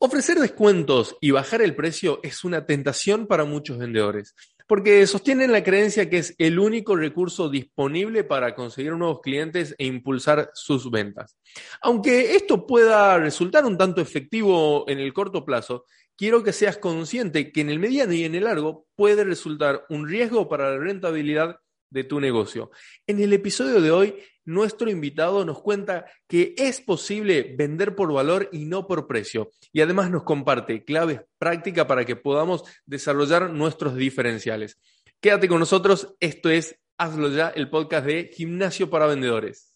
Ofrecer 0.00 0.38
descuentos 0.38 1.16
y 1.20 1.32
bajar 1.32 1.60
el 1.60 1.74
precio 1.74 2.20
es 2.22 2.44
una 2.44 2.66
tentación 2.66 3.26
para 3.26 3.44
muchos 3.44 3.78
vendedores, 3.78 4.36
porque 4.68 5.04
sostienen 5.08 5.50
la 5.50 5.64
creencia 5.64 6.08
que 6.08 6.18
es 6.18 6.36
el 6.38 6.60
único 6.60 6.94
recurso 6.94 7.48
disponible 7.48 8.22
para 8.22 8.54
conseguir 8.54 8.92
nuevos 8.92 9.20
clientes 9.20 9.74
e 9.76 9.86
impulsar 9.86 10.50
sus 10.54 10.88
ventas. 10.88 11.36
Aunque 11.80 12.36
esto 12.36 12.64
pueda 12.64 13.18
resultar 13.18 13.66
un 13.66 13.76
tanto 13.76 14.00
efectivo 14.00 14.84
en 14.86 15.00
el 15.00 15.12
corto 15.12 15.44
plazo, 15.44 15.84
quiero 16.16 16.44
que 16.44 16.52
seas 16.52 16.78
consciente 16.78 17.50
que 17.50 17.62
en 17.62 17.70
el 17.70 17.80
mediano 17.80 18.12
y 18.12 18.22
en 18.22 18.36
el 18.36 18.44
largo 18.44 18.86
puede 18.94 19.24
resultar 19.24 19.84
un 19.88 20.06
riesgo 20.06 20.48
para 20.48 20.70
la 20.70 20.78
rentabilidad 20.78 21.56
de 21.90 22.04
tu 22.04 22.20
negocio. 22.20 22.70
En 23.06 23.20
el 23.20 23.32
episodio 23.32 23.80
de 23.80 23.90
hoy, 23.90 24.14
nuestro 24.44 24.90
invitado 24.90 25.44
nos 25.44 25.60
cuenta 25.60 26.06
que 26.26 26.54
es 26.56 26.80
posible 26.80 27.54
vender 27.56 27.94
por 27.94 28.12
valor 28.12 28.48
y 28.52 28.64
no 28.64 28.86
por 28.86 29.06
precio. 29.06 29.50
Y 29.72 29.80
además 29.80 30.10
nos 30.10 30.22
comparte 30.22 30.84
claves 30.84 31.20
prácticas 31.38 31.84
para 31.84 32.04
que 32.04 32.16
podamos 32.16 32.64
desarrollar 32.86 33.50
nuestros 33.50 33.94
diferenciales. 33.94 34.78
Quédate 35.20 35.48
con 35.48 35.60
nosotros, 35.60 36.14
esto 36.20 36.48
es 36.48 36.78
Hazlo 36.96 37.28
ya, 37.28 37.48
el 37.50 37.70
podcast 37.70 38.06
de 38.06 38.30
Gimnasio 38.32 38.90
para 38.90 39.06
Vendedores. 39.06 39.67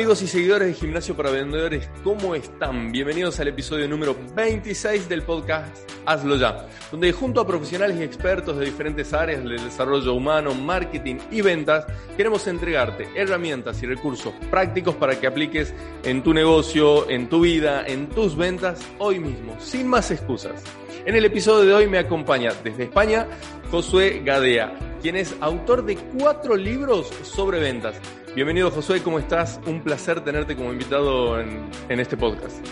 Amigos 0.00 0.22
y 0.22 0.28
seguidores 0.28 0.68
de 0.68 0.72
Gimnasio 0.72 1.14
para 1.14 1.30
Vendedores, 1.30 1.86
¿cómo 2.02 2.34
están? 2.34 2.90
Bienvenidos 2.90 3.38
al 3.38 3.48
episodio 3.48 3.86
número 3.86 4.16
26 4.34 5.10
del 5.10 5.20
podcast 5.20 5.76
Hazlo 6.06 6.36
Ya, 6.36 6.66
donde 6.90 7.12
junto 7.12 7.38
a 7.38 7.46
profesionales 7.46 7.98
y 8.00 8.02
expertos 8.02 8.56
de 8.56 8.64
diferentes 8.64 9.12
áreas 9.12 9.44
del 9.44 9.62
desarrollo 9.62 10.14
humano, 10.14 10.54
marketing 10.54 11.16
y 11.30 11.42
ventas, 11.42 11.84
queremos 12.16 12.46
entregarte 12.46 13.10
herramientas 13.14 13.82
y 13.82 13.86
recursos 13.86 14.32
prácticos 14.50 14.94
para 14.94 15.20
que 15.20 15.26
apliques 15.26 15.74
en 16.02 16.22
tu 16.22 16.32
negocio, 16.32 17.10
en 17.10 17.28
tu 17.28 17.42
vida, 17.42 17.84
en 17.86 18.08
tus 18.08 18.34
ventas 18.34 18.80
hoy 18.98 19.18
mismo, 19.18 19.54
sin 19.60 19.86
más 19.86 20.10
excusas. 20.10 20.64
En 21.04 21.14
el 21.14 21.26
episodio 21.26 21.66
de 21.66 21.74
hoy 21.74 21.86
me 21.86 21.98
acompaña 21.98 22.54
desde 22.64 22.84
España 22.84 23.26
Josué 23.70 24.22
Gadea, 24.24 24.72
quien 25.02 25.16
es 25.16 25.36
autor 25.42 25.84
de 25.84 25.96
cuatro 25.96 26.56
libros 26.56 27.10
sobre 27.22 27.60
ventas. 27.60 28.00
Bienvenido 28.32 28.70
Josué, 28.70 29.02
¿cómo 29.02 29.18
estás? 29.18 29.60
Un 29.66 29.82
placer 29.82 30.20
tenerte 30.20 30.54
como 30.54 30.72
invitado 30.72 31.40
en, 31.40 31.68
este 31.88 32.16
podcast. 32.16 32.64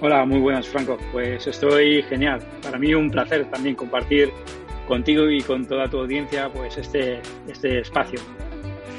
Hola, 0.00 0.24
muy 0.24 0.40
buenas 0.40 0.66
Franco. 0.66 0.98
Pues 1.12 1.46
estoy 1.46 2.02
genial. 2.02 2.40
Para 2.60 2.76
mí 2.76 2.92
un 2.92 3.08
placer 3.08 3.48
también 3.52 3.76
compartir 3.76 4.32
contigo 4.88 5.30
y 5.30 5.42
con 5.42 5.64
toda 5.64 5.88
tu 5.88 6.00
audiencia 6.00 6.52
pues 6.52 6.76
este, 6.76 7.20
este 7.46 7.78
espacio. 7.78 8.18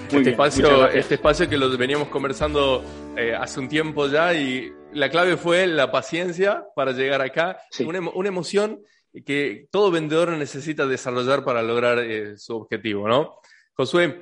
este, 0.10 0.30
espacio 0.30 0.88
este 0.88 1.16
espacio 1.16 1.50
que 1.50 1.58
lo 1.58 1.78
veníamos 1.78 2.08
conversando 2.08 2.82
eh, 3.18 3.36
hace 3.36 3.60
un 3.60 3.68
tiempo 3.68 4.08
ya 4.08 4.34
y 4.34 4.72
la 4.94 5.10
clave 5.10 5.36
fue 5.36 5.68
la 5.68 5.92
paciencia 5.92 6.64
para 6.74 6.94
llegar 6.94 7.22
acá. 7.22 7.60
Una, 7.86 8.00
una, 8.00 8.30
emoción 8.30 8.80
que 9.26 9.68
todo 9.72 9.92
vendedor 9.92 10.30
necesita 10.30 10.88
desarrollar 10.88 11.44
para 11.44 11.62
lograr 11.62 12.00
eh, 12.00 12.38
su 12.38 12.56
objetivo, 12.56 13.10
¿no? 13.10 13.42
Josué, 13.74 14.20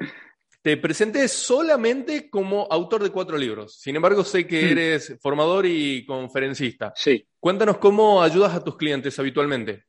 te 0.67 0.75
presenté 0.75 1.29
solamente 1.29 2.29
como 2.29 2.67
autor 2.69 3.01
de 3.01 3.09
cuatro 3.09 3.37
libros. 3.37 3.79
Sin 3.79 3.95
embargo, 3.95 4.25
sé 4.25 4.45
que 4.45 4.63
mm. 4.63 4.67
eres 4.67 5.17
formador 5.21 5.65
y 5.65 6.05
conferencista. 6.05 6.91
Sí. 6.93 7.25
Cuéntanos 7.39 7.77
cómo 7.77 8.21
ayudas 8.21 8.53
a 8.53 8.61
tus 8.61 8.75
clientes 8.75 9.17
habitualmente. 9.17 9.85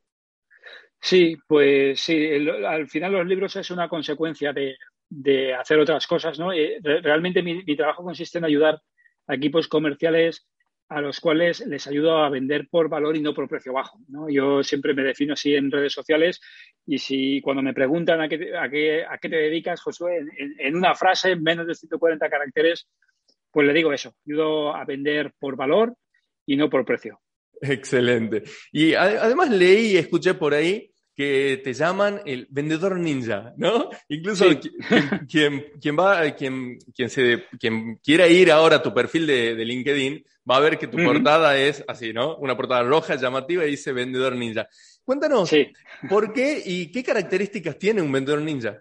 Sí, 1.00 1.36
pues 1.48 2.00
sí, 2.00 2.28
al 2.64 2.86
final 2.88 3.10
los 3.10 3.26
libros 3.26 3.56
es 3.56 3.72
una 3.72 3.88
consecuencia 3.88 4.52
de, 4.52 5.52
hacer 5.52 5.80
otras 5.80 6.06
cosas, 6.06 6.38
¿no? 6.38 6.52
Eh, 6.52 6.78
realmente 6.80 7.42
mi, 7.42 7.74
trabajo 7.74 8.04
consiste 8.04 8.38
en 8.38 8.44
ayudar 8.44 8.80
a 9.26 9.34
equipos 9.34 9.66
comerciales 9.66 10.46
a 10.88 11.00
los 11.00 11.20
cuales 11.20 11.60
les 11.66 11.86
ayudo 11.86 12.18
a 12.18 12.30
vender 12.30 12.68
por 12.70 12.88
valor 12.88 13.16
y 13.16 13.20
no 13.20 13.34
por 13.34 13.48
precio 13.48 13.72
bajo. 13.72 13.98
¿no? 14.08 14.28
Yo 14.30 14.62
siempre 14.62 14.94
me 14.94 15.02
defino 15.02 15.34
así 15.34 15.54
en 15.54 15.70
redes 15.70 15.92
sociales 15.92 16.40
y 16.86 16.98
si 16.98 17.40
cuando 17.42 17.62
me 17.62 17.74
preguntan 17.74 18.20
a 18.22 18.28
qué, 18.28 18.56
a 18.56 18.68
qué, 18.68 19.04
a 19.04 19.18
qué 19.18 19.28
te 19.28 19.36
dedicas, 19.36 19.82
Josué, 19.82 20.24
en, 20.58 20.76
una 20.76 20.94
frase, 20.94 21.36
menos 21.36 21.66
de 21.66 21.74
140 21.74 22.28
caracteres, 22.30 22.88
pues 23.50 23.66
le 23.66 23.74
digo 23.74 23.92
eso, 23.92 24.14
ayudo 24.26 24.74
a 24.74 24.84
vender 24.84 25.32
por 25.38 25.56
valor 25.56 25.94
y 26.46 26.56
no 26.56 26.70
por 26.70 26.84
precio. 26.84 27.20
Excelente. 27.60 28.44
Y 28.72 28.94
además 28.94 29.50
leí 29.50 29.92
y 29.92 29.96
escuché 29.96 30.34
por 30.34 30.54
ahí 30.54 30.90
que 31.18 31.60
te 31.64 31.74
llaman 31.74 32.20
el 32.26 32.46
vendedor 32.48 32.96
ninja, 32.96 33.52
¿no? 33.56 33.90
Incluso 34.08 34.44
quien, 35.28 35.64
quien, 35.80 35.96
va, 35.98 36.30
quien, 36.36 36.78
quien, 36.94 37.10
se, 37.10 37.42
quien 37.58 37.96
quiera 37.96 38.28
ir 38.28 38.52
ahora 38.52 38.76
a 38.76 38.82
tu 38.84 38.94
perfil 38.94 39.26
de, 39.26 39.64
LinkedIn 39.64 40.24
va 40.48 40.58
a 40.58 40.60
ver 40.60 40.78
que 40.78 40.86
tu 40.86 40.96
portada 40.96 41.58
es 41.58 41.84
así, 41.88 42.12
¿no? 42.12 42.36
Una 42.36 42.56
portada 42.56 42.84
roja 42.84 43.16
llamativa 43.16 43.66
y 43.66 43.70
dice 43.70 43.92
vendedor 43.92 44.36
ninja. 44.36 44.68
Cuéntanos, 45.02 45.50
¿por 46.08 46.32
qué 46.32 46.62
y 46.64 46.92
qué 46.92 47.02
características 47.02 47.76
tiene 47.76 48.00
un 48.00 48.12
vendedor 48.12 48.40
ninja? 48.40 48.80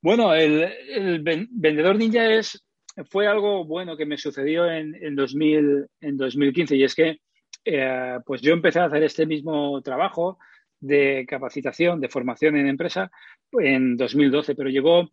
Bueno, 0.00 0.34
el, 0.34 1.22
vendedor 1.50 1.96
ninja 1.96 2.32
es, 2.32 2.64
fue 3.10 3.26
algo 3.26 3.66
bueno 3.66 3.94
que 3.94 4.06
me 4.06 4.16
sucedió 4.16 4.70
en, 4.70 4.94
en, 4.94 5.14
2000, 5.14 5.86
en 6.00 6.16
2015 6.16 6.76
y 6.76 6.84
es 6.84 6.94
que 6.94 7.18
eh, 7.66 8.18
pues 8.24 8.40
yo 8.40 8.54
empecé 8.54 8.80
a 8.80 8.86
hacer 8.86 9.02
este 9.02 9.26
mismo 9.26 9.82
trabajo 9.82 10.38
de 10.84 11.24
capacitación, 11.26 12.00
de 12.00 12.08
formación 12.08 12.56
en 12.56 12.66
empresa 12.66 13.10
en 13.52 13.96
2012, 13.96 14.54
pero 14.54 14.68
llegó, 14.68 15.10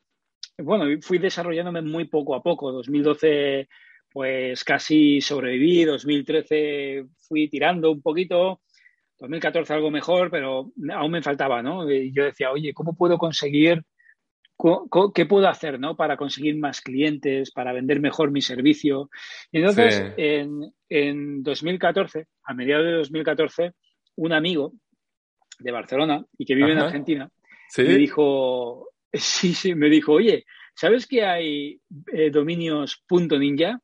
bueno, 0.57 0.85
fui 1.01 1.17
desarrollándome 1.17 1.81
muy 1.81 2.05
poco 2.05 2.35
a 2.35 2.43
poco. 2.43 2.71
2012 2.71 3.67
pues 4.11 4.63
casi 4.65 5.21
sobreviví, 5.21 5.85
2013 5.85 7.05
fui 7.27 7.47
tirando 7.47 7.91
un 7.91 8.01
poquito, 8.01 8.61
2014 9.19 9.73
algo 9.73 9.89
mejor, 9.89 10.29
pero 10.29 10.71
aún 10.93 11.11
me 11.11 11.21
faltaba, 11.21 11.61
¿no? 11.61 11.89
Y 11.89 12.11
yo 12.11 12.25
decía, 12.25 12.51
oye, 12.51 12.73
¿cómo 12.73 12.97
puedo 12.97 13.17
conseguir, 13.17 13.83
qué 15.15 15.25
puedo 15.25 15.47
hacer, 15.47 15.79
¿no? 15.79 15.95
Para 15.95 16.17
conseguir 16.17 16.57
más 16.57 16.81
clientes, 16.81 17.51
para 17.51 17.71
vender 17.71 18.01
mejor 18.01 18.31
mi 18.31 18.41
servicio. 18.41 19.09
Y 19.51 19.59
entonces, 19.59 20.13
en, 20.17 20.73
en 20.89 21.41
2014, 21.41 22.27
a 22.43 22.53
mediados 22.53 22.85
de 22.85 22.91
2014, 22.91 23.71
un 24.17 24.33
amigo 24.33 24.73
de 25.61 25.71
Barcelona 25.71 26.25
y 26.37 26.45
que 26.45 26.55
vive 26.55 26.71
en 26.71 26.79
Argentina, 26.79 27.29
me 27.77 27.95
dijo, 27.95 28.89
sí, 29.13 29.53
sí, 29.53 29.75
me 29.75 29.89
dijo, 29.89 30.13
oye, 30.13 30.45
¿sabes 30.73 31.07
que 31.07 31.23
hay 31.23 31.79
eh, 32.13 32.29
dominios 32.29 33.03
.ninja? 33.09 33.79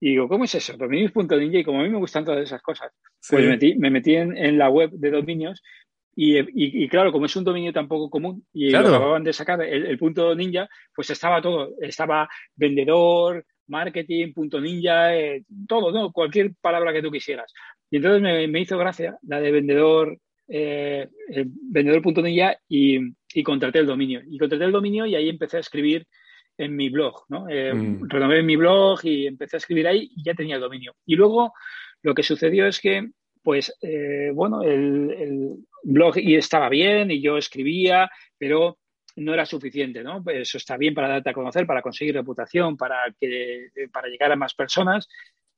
Y 0.00 0.10
digo, 0.10 0.28
¿cómo 0.28 0.44
es 0.44 0.54
eso? 0.54 0.76
Dominios.ninja 0.76 1.58
y 1.58 1.64
como 1.64 1.80
a 1.80 1.84
mí 1.84 1.88
me 1.88 1.98
gustan 1.98 2.24
todas 2.24 2.44
esas 2.44 2.60
cosas, 2.60 2.92
pues 3.28 3.42
me 3.42 3.50
metí, 3.50 3.74
me 3.76 3.90
metí 3.90 4.14
en, 4.14 4.58
la 4.58 4.68
web 4.68 4.90
de 4.92 5.10
dominios 5.10 5.62
y, 6.14 6.38
y, 6.38 6.88
claro, 6.88 7.12
como 7.12 7.26
es 7.26 7.36
un 7.36 7.44
dominio 7.44 7.72
tan 7.72 7.88
poco 7.88 8.08
común 8.08 8.46
y 8.52 8.70
lo 8.70 8.78
acababan 8.80 9.24
de 9.24 9.32
sacar 9.32 9.60
el, 9.62 9.98
punto 9.98 10.34
ninja, 10.34 10.68
pues 10.94 11.10
estaba 11.10 11.42
todo, 11.42 11.74
estaba 11.80 12.28
vendedor, 12.54 13.44
marketing, 13.68 14.32
punto 14.32 14.60
ninja, 14.60 15.14
eh, 15.14 15.44
todo, 15.68 15.92
¿no? 15.92 16.12
Cualquier 16.12 16.52
palabra 16.60 16.92
que 16.92 17.02
tú 17.02 17.10
quisieras. 17.10 17.52
Y 17.90 17.96
entonces 17.96 18.22
me, 18.22 18.48
me 18.48 18.60
hizo 18.60 18.78
gracia 18.78 19.18
la 19.22 19.40
de 19.40 19.50
vendedor 19.50 20.18
eh, 20.48 21.08
vendedor.ninja 21.28 22.56
y, 22.68 22.98
y 23.34 23.42
contraté 23.42 23.80
el 23.80 23.86
dominio. 23.86 24.22
Y 24.26 24.38
contraté 24.38 24.64
el 24.64 24.72
dominio 24.72 25.06
y 25.06 25.14
ahí 25.14 25.28
empecé 25.28 25.56
a 25.58 25.60
escribir 25.60 26.06
en 26.58 26.74
mi 26.74 26.88
blog, 26.88 27.24
¿no? 27.28 27.48
Eh, 27.48 27.72
mm. 27.72 28.08
Renové 28.08 28.42
mi 28.42 28.56
blog 28.56 29.00
y 29.04 29.26
empecé 29.26 29.56
a 29.56 29.58
escribir 29.58 29.86
ahí 29.86 30.10
y 30.16 30.22
ya 30.22 30.34
tenía 30.34 30.56
el 30.56 30.60
dominio. 30.60 30.94
Y 31.04 31.16
luego 31.16 31.52
lo 32.02 32.14
que 32.14 32.22
sucedió 32.22 32.66
es 32.66 32.80
que, 32.80 33.10
pues, 33.42 33.74
eh, 33.82 34.30
bueno, 34.32 34.62
el, 34.62 35.56
blog 35.82 36.18
y 36.18 36.34
estaba 36.34 36.68
bien 36.68 37.10
y 37.10 37.20
yo 37.20 37.36
escribía, 37.36 38.10
pero 38.36 38.78
no 39.16 39.32
era 39.32 39.46
suficiente, 39.46 40.02
¿no? 40.02 40.22
Eso 40.26 40.58
está 40.58 40.76
bien 40.76 40.94
para 40.94 41.08
darte 41.08 41.30
a 41.30 41.34
conocer, 41.34 41.66
para 41.66 41.80
conseguir 41.80 42.14
reputación, 42.14 42.76
para, 42.76 42.96
que, 43.18 43.68
para 43.92 44.08
llegar 44.08 44.32
a 44.32 44.36
más 44.36 44.54
personas, 44.54 45.08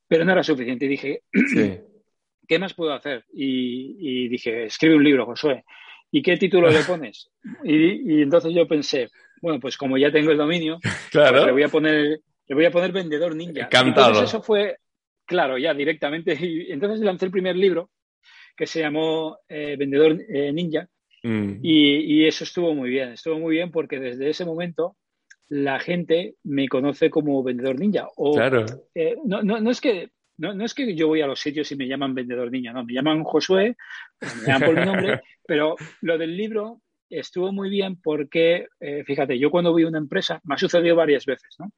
pero 0.06 0.24
no 0.24 0.32
era 0.32 0.42
suficiente. 0.42 0.84
Y 0.84 0.88
dije, 0.88 1.22
sí. 1.32 1.80
¿qué 2.48 2.58
más 2.58 2.74
puedo 2.74 2.92
hacer? 2.92 3.24
Y, 3.32 4.28
dije, 4.28 4.64
escribe 4.64 4.96
un 4.96 5.04
libro, 5.04 5.26
Josué. 5.26 5.64
¿Y 6.10 6.22
qué 6.22 6.36
título 6.36 6.70
le 6.70 6.80
pones? 6.80 7.30
Y, 7.62 8.22
entonces 8.22 8.54
yo 8.54 8.66
pensé, 8.66 9.08
bueno, 9.42 9.60
pues 9.60 9.76
como 9.76 9.98
ya 9.98 10.10
tengo 10.10 10.32
el 10.32 10.38
dominio, 10.38 10.78
claro. 11.12 11.42
Pues 11.42 11.46
le 11.46 11.52
voy 11.52 11.62
a 11.62 11.68
poner, 11.68 12.20
le 12.46 12.54
voy 12.54 12.64
a 12.64 12.70
poner 12.70 12.90
Vendedor 12.90 13.36
Ninja. 13.36 13.68
Cantado. 13.68 14.08
Entonces 14.08 14.30
eso 14.30 14.42
fue, 14.42 14.78
claro, 15.26 15.58
ya 15.58 15.74
directamente. 15.74 16.36
Y 16.40 16.72
entonces 16.72 17.00
lancé 17.00 17.26
el 17.26 17.30
primer 17.30 17.54
libro 17.54 17.90
que 18.56 18.66
se 18.66 18.80
llamó 18.80 19.38
eh, 19.48 19.76
Vendedor 19.78 20.18
eh, 20.28 20.52
Ninja. 20.52 20.88
Mm. 21.22 21.58
Y, 21.62 22.26
eso 22.26 22.44
estuvo 22.44 22.74
muy 22.74 22.90
bien, 22.90 23.12
estuvo 23.12 23.38
muy 23.38 23.56
bien 23.56 23.70
porque 23.70 23.98
desde 23.98 24.30
ese 24.30 24.44
momento 24.44 24.96
la 25.48 25.80
gente 25.80 26.34
me 26.44 26.68
conoce 26.68 27.10
como 27.10 27.42
vendedor 27.42 27.78
ninja. 27.78 28.08
O, 28.16 28.34
claro. 28.34 28.66
Eh, 28.94 29.16
no, 29.24 29.42
no, 29.42 29.60
no, 29.60 29.70
es 29.70 29.80
que 29.80 30.10
no, 30.38 30.54
no 30.54 30.64
es 30.64 30.74
que 30.74 30.94
yo 30.94 31.08
voy 31.08 31.20
a 31.20 31.26
los 31.26 31.40
sitios 31.40 31.70
y 31.72 31.76
me 31.76 31.86
llaman 31.86 32.14
vendedor 32.14 32.50
niña, 32.50 32.72
no, 32.72 32.84
me 32.84 32.92
llaman 32.92 33.24
Josué, 33.24 33.76
me 34.20 34.46
llaman 34.46 34.68
por 34.68 34.78
mi 34.78 34.86
nombre, 34.86 35.20
pero 35.46 35.76
lo 36.00 36.16
del 36.16 36.36
libro 36.36 36.80
estuvo 37.10 37.52
muy 37.52 37.70
bien 37.70 38.00
porque, 38.00 38.66
eh, 38.80 39.04
fíjate, 39.04 39.38
yo 39.38 39.50
cuando 39.50 39.72
voy 39.72 39.82
a 39.82 39.88
una 39.88 39.98
empresa, 39.98 40.40
me 40.44 40.54
ha 40.54 40.58
sucedido 40.58 40.96
varias 40.96 41.26
veces, 41.26 41.56
¿no? 41.58 41.72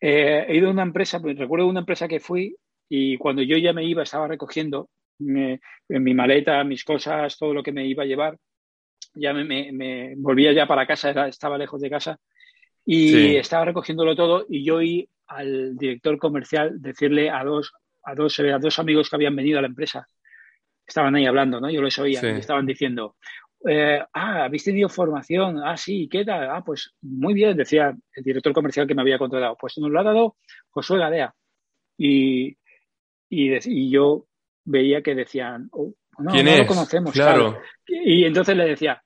Eh, 0.00 0.44
he 0.48 0.56
ido 0.56 0.68
a 0.68 0.72
una 0.72 0.82
empresa, 0.82 1.20
pues, 1.20 1.38
recuerdo 1.38 1.66
una 1.66 1.80
empresa 1.80 2.08
que 2.08 2.20
fui 2.20 2.56
y 2.88 3.16
cuando 3.16 3.42
yo 3.42 3.56
ya 3.56 3.72
me 3.72 3.84
iba, 3.84 4.02
estaba 4.02 4.28
recogiendo 4.28 4.90
en 5.18 5.60
mi 5.88 6.14
maleta, 6.14 6.64
mis 6.64 6.84
cosas, 6.84 7.38
todo 7.38 7.54
lo 7.54 7.62
que 7.62 7.72
me 7.72 7.86
iba 7.86 8.02
a 8.02 8.06
llevar, 8.06 8.36
ya 9.14 9.32
me, 9.32 10.14
volvía 10.16 10.52
ya 10.52 10.66
para 10.66 10.86
casa, 10.86 11.28
estaba 11.28 11.56
lejos 11.56 11.80
de 11.80 11.90
casa 11.90 12.18
y 12.84 13.36
estaba 13.36 13.64
recogiéndolo 13.64 14.14
todo 14.14 14.44
y 14.48 14.64
yo 14.64 14.76
oí 14.76 15.08
al 15.26 15.76
director 15.76 16.18
comercial 16.18 16.82
decirle 16.82 17.30
a 17.30 17.42
dos, 17.44 17.72
a 18.04 18.14
dos, 18.14 18.38
a 18.40 18.58
dos 18.58 18.78
amigos 18.78 19.08
que 19.08 19.16
habían 19.16 19.36
venido 19.36 19.58
a 19.58 19.62
la 19.62 19.68
empresa, 19.68 20.08
estaban 20.86 21.14
ahí 21.14 21.26
hablando, 21.26 21.60
¿no? 21.60 21.70
Yo 21.70 21.82
les 21.82 21.98
oía 21.98 22.20
y 22.22 22.38
estaban 22.38 22.66
diciendo, 22.66 23.16
eh, 23.66 24.02
ah, 24.12 24.44
¿habéis 24.44 24.64
tenido 24.64 24.88
formación? 24.88 25.60
Ah, 25.64 25.76
sí, 25.76 26.08
¿qué 26.10 26.24
tal? 26.24 26.50
Ah, 26.50 26.62
pues 26.64 26.94
muy 27.00 27.32
bien, 27.32 27.56
decía 27.56 27.94
el 28.14 28.24
director 28.24 28.52
comercial 28.52 28.86
que 28.86 28.94
me 28.94 29.02
había 29.02 29.18
contratado. 29.18 29.56
Pues 29.58 29.78
nos 29.78 29.90
lo 29.90 30.00
ha 30.00 30.04
dado 30.04 30.36
Josué 30.70 30.98
Gadea. 30.98 31.34
Y, 31.96 32.56
y, 33.30 33.90
yo 33.90 34.26
veía 34.64 35.02
que 35.02 35.14
decían, 35.14 35.68
oh, 35.72 35.94
no, 36.18 36.42
no 36.42 36.56
lo 36.56 36.66
conocemos. 36.66 37.12
Claro. 37.12 37.58
Y 37.86 38.24
entonces 38.24 38.56
le 38.56 38.66
decía, 38.66 39.02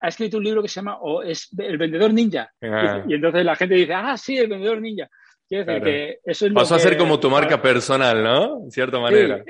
ha 0.00 0.08
escrito 0.08 0.38
un 0.38 0.44
libro 0.44 0.62
que 0.62 0.68
se 0.68 0.76
llama 0.76 0.98
o 1.00 1.22
es 1.22 1.48
El 1.58 1.76
vendedor 1.76 2.12
ninja. 2.12 2.50
Ah. 2.62 3.04
Y, 3.06 3.14
entonces 3.14 3.44
la 3.44 3.56
gente 3.56 3.74
dice, 3.74 3.92
ah, 3.94 4.16
sí, 4.16 4.38
el 4.38 4.48
vendedor 4.48 4.80
ninja. 4.80 5.08
Quiere 5.48 5.80
que 5.82 6.18
eso 6.24 6.46
es 6.46 6.52
Pasó 6.52 6.74
a 6.74 6.78
ser 6.78 6.96
como 6.98 7.18
tu 7.18 7.30
marca 7.30 7.60
personal, 7.62 8.22
¿no? 8.22 8.64
En 8.64 8.70
cierta 8.70 8.98
manera. 9.00 9.42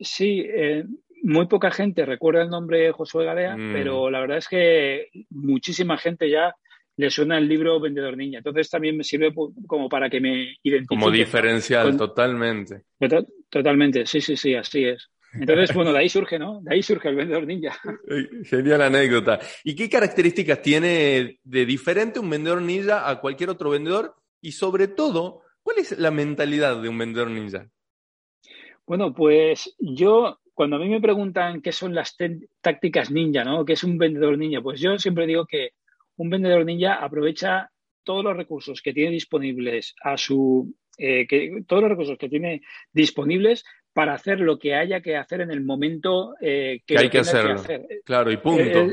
sí, 0.00 0.40
eh, 0.40 0.80
eh, 0.80 0.84
muy 1.22 1.46
poca 1.46 1.70
gente 1.70 2.04
recuerda 2.04 2.42
el 2.42 2.50
nombre 2.50 2.80
de 2.80 2.92
Josué 2.92 3.24
Galea, 3.24 3.56
mm. 3.56 3.72
pero 3.72 4.10
la 4.10 4.20
verdad 4.20 4.38
es 4.38 4.48
que 4.48 5.08
muchísima 5.30 5.96
gente 5.96 6.28
ya 6.28 6.54
le 6.96 7.10
suena 7.10 7.38
el 7.38 7.48
libro 7.48 7.80
Vendedor 7.80 8.16
Niña. 8.16 8.38
Entonces 8.38 8.68
también 8.68 8.96
me 8.96 9.04
sirve 9.04 9.32
como 9.66 9.88
para 9.88 10.10
que 10.10 10.20
me 10.20 10.56
identifique. 10.62 10.86
Como 10.86 11.10
diferencial, 11.10 11.96
totalmente. 11.96 12.82
Totalmente, 13.48 14.06
sí, 14.06 14.20
sí, 14.20 14.36
sí, 14.36 14.54
así 14.54 14.84
es. 14.84 15.10
Entonces, 15.32 15.72
bueno, 15.74 15.92
de 15.92 16.00
ahí 16.00 16.08
surge, 16.08 16.38
¿no? 16.38 16.60
De 16.62 16.74
ahí 16.74 16.82
surge 16.82 17.08
el 17.08 17.16
vendedor 17.16 17.46
ninja. 17.46 17.76
Genial 18.44 18.82
anécdota. 18.82 19.40
¿Y 19.62 19.74
qué 19.74 19.88
características 19.88 20.62
tiene 20.62 21.38
de 21.42 21.66
diferente 21.66 22.18
un 22.18 22.30
vendedor 22.30 22.62
ninja 22.62 23.08
a 23.08 23.20
cualquier 23.20 23.50
otro 23.50 23.70
vendedor? 23.70 24.14
Y 24.40 24.52
sobre 24.52 24.88
todo, 24.88 25.43
¿cuál 25.64 25.78
es 25.78 25.98
la 25.98 26.12
mentalidad 26.12 26.80
de 26.80 26.88
un 26.88 26.98
vendedor 26.98 27.30
ninja? 27.30 27.68
Bueno, 28.86 29.12
pues 29.12 29.74
yo 29.80 30.38
cuando 30.52 30.76
a 30.76 30.78
mí 30.78 30.88
me 30.88 31.00
preguntan 31.00 31.60
qué 31.60 31.72
son 31.72 31.94
las 31.94 32.16
tácticas 32.60 33.10
ninja, 33.10 33.42
¿no? 33.42 33.64
¿Qué 33.64 33.72
es 33.72 33.82
un 33.82 33.98
vendedor 33.98 34.38
ninja? 34.38 34.60
Pues 34.60 34.80
yo 34.80 34.96
siempre 34.98 35.26
digo 35.26 35.46
que 35.46 35.70
un 36.16 36.30
vendedor 36.30 36.64
ninja 36.64 36.94
aprovecha 36.94 37.70
todos 38.04 38.22
los 38.22 38.36
recursos 38.36 38.80
que 38.80 38.92
tiene 38.92 39.10
disponibles 39.10 39.96
a 40.02 40.16
su 40.16 40.72
eh, 40.96 41.26
que, 41.26 41.64
todos 41.66 41.82
los 41.82 41.90
recursos 41.90 42.18
que 42.18 42.28
tiene 42.28 42.62
disponibles 42.92 43.64
para 43.92 44.14
hacer 44.14 44.40
lo 44.40 44.58
que 44.58 44.74
haya 44.74 45.00
que 45.00 45.16
hacer 45.16 45.40
en 45.40 45.50
el 45.50 45.64
momento 45.64 46.34
eh, 46.40 46.82
que, 46.86 46.98
hay 46.98 47.08
que 47.08 47.18
hacerlo. 47.18 47.62
Claro, 48.04 48.30
y 48.30 48.36
punto. 48.36 48.86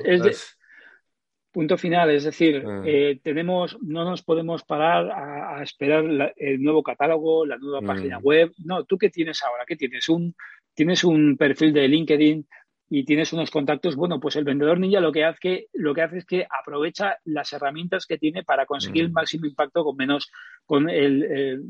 Punto 1.51 1.77
final, 1.77 2.09
es 2.09 2.23
decir, 2.23 2.63
ah. 2.65 2.81
eh, 2.85 3.19
tenemos, 3.23 3.77
no 3.81 4.05
nos 4.05 4.23
podemos 4.23 4.63
parar 4.63 5.11
a, 5.11 5.61
esperar 5.61 6.33
el 6.37 6.61
nuevo 6.61 6.81
catálogo, 6.81 7.45
la 7.45 7.57
nueva 7.57 7.81
página 7.81 8.19
mm. 8.19 8.23
web. 8.23 8.51
No, 8.63 8.83
¿tú 8.85 8.97
qué 8.97 9.09
tienes 9.09 9.43
ahora? 9.43 9.65
¿Qué 9.67 9.75
tienes? 9.75 10.09
Un, 10.09 10.35
tienes 10.73 11.03
un 11.03 11.37
perfil 11.37 11.73
de 11.73 11.87
LinkedIn 11.87 12.47
y 12.89 13.05
tienes 13.05 13.31
unos 13.31 13.51
contactos, 13.51 13.95
bueno, 13.95 14.19
pues 14.19 14.35
el 14.35 14.43
vendedor 14.43 14.79
ninja 14.79 14.99
lo 14.99 15.11
que 15.11 15.23
hace, 15.23 15.67
lo 15.73 15.93
que 15.93 16.01
hace 16.01 16.17
es 16.17 16.25
que 16.25 16.45
aprovecha 16.49 17.17
las 17.23 17.53
herramientas 17.53 18.05
que 18.05 18.17
tiene 18.17 18.43
para 18.43 18.65
conseguir 18.65 19.03
el 19.03 19.11
mm. 19.11 19.13
máximo 19.13 19.45
impacto 19.45 19.83
con 19.83 19.95
menos, 19.95 20.29
con 20.65 20.89
el, 20.89 21.63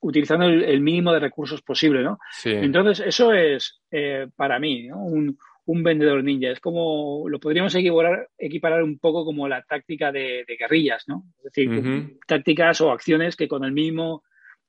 utilizando 0.00 0.46
el, 0.46 0.80
mínimo 0.80 1.12
de 1.12 1.20
recursos 1.20 1.62
posible, 1.62 2.02
¿no? 2.02 2.18
Entonces, 2.44 3.06
eso 3.06 3.32
es 3.32 3.80
eh, 3.90 4.28
para 4.34 4.58
mí 4.58 4.90
un, 4.90 5.36
vendedor 5.66 6.22
ninja. 6.22 6.50
Es 6.50 6.60
como, 6.60 7.28
lo 7.28 7.40
podríamos 7.40 7.74
equiparar, 7.74 8.28
equiparar 8.38 8.82
un 8.82 8.98
poco 8.98 9.24
como 9.24 9.48
la 9.48 9.62
táctica 9.62 10.12
de, 10.12 10.44
guerrillas, 10.58 11.04
¿no? 11.06 11.24
Es 11.38 11.52
decir, 11.52 12.18
tácticas 12.26 12.80
o 12.80 12.90
acciones 12.90 13.36
que 13.36 13.48
con 13.48 13.64
el 13.64 13.72
mínimo 13.72 14.22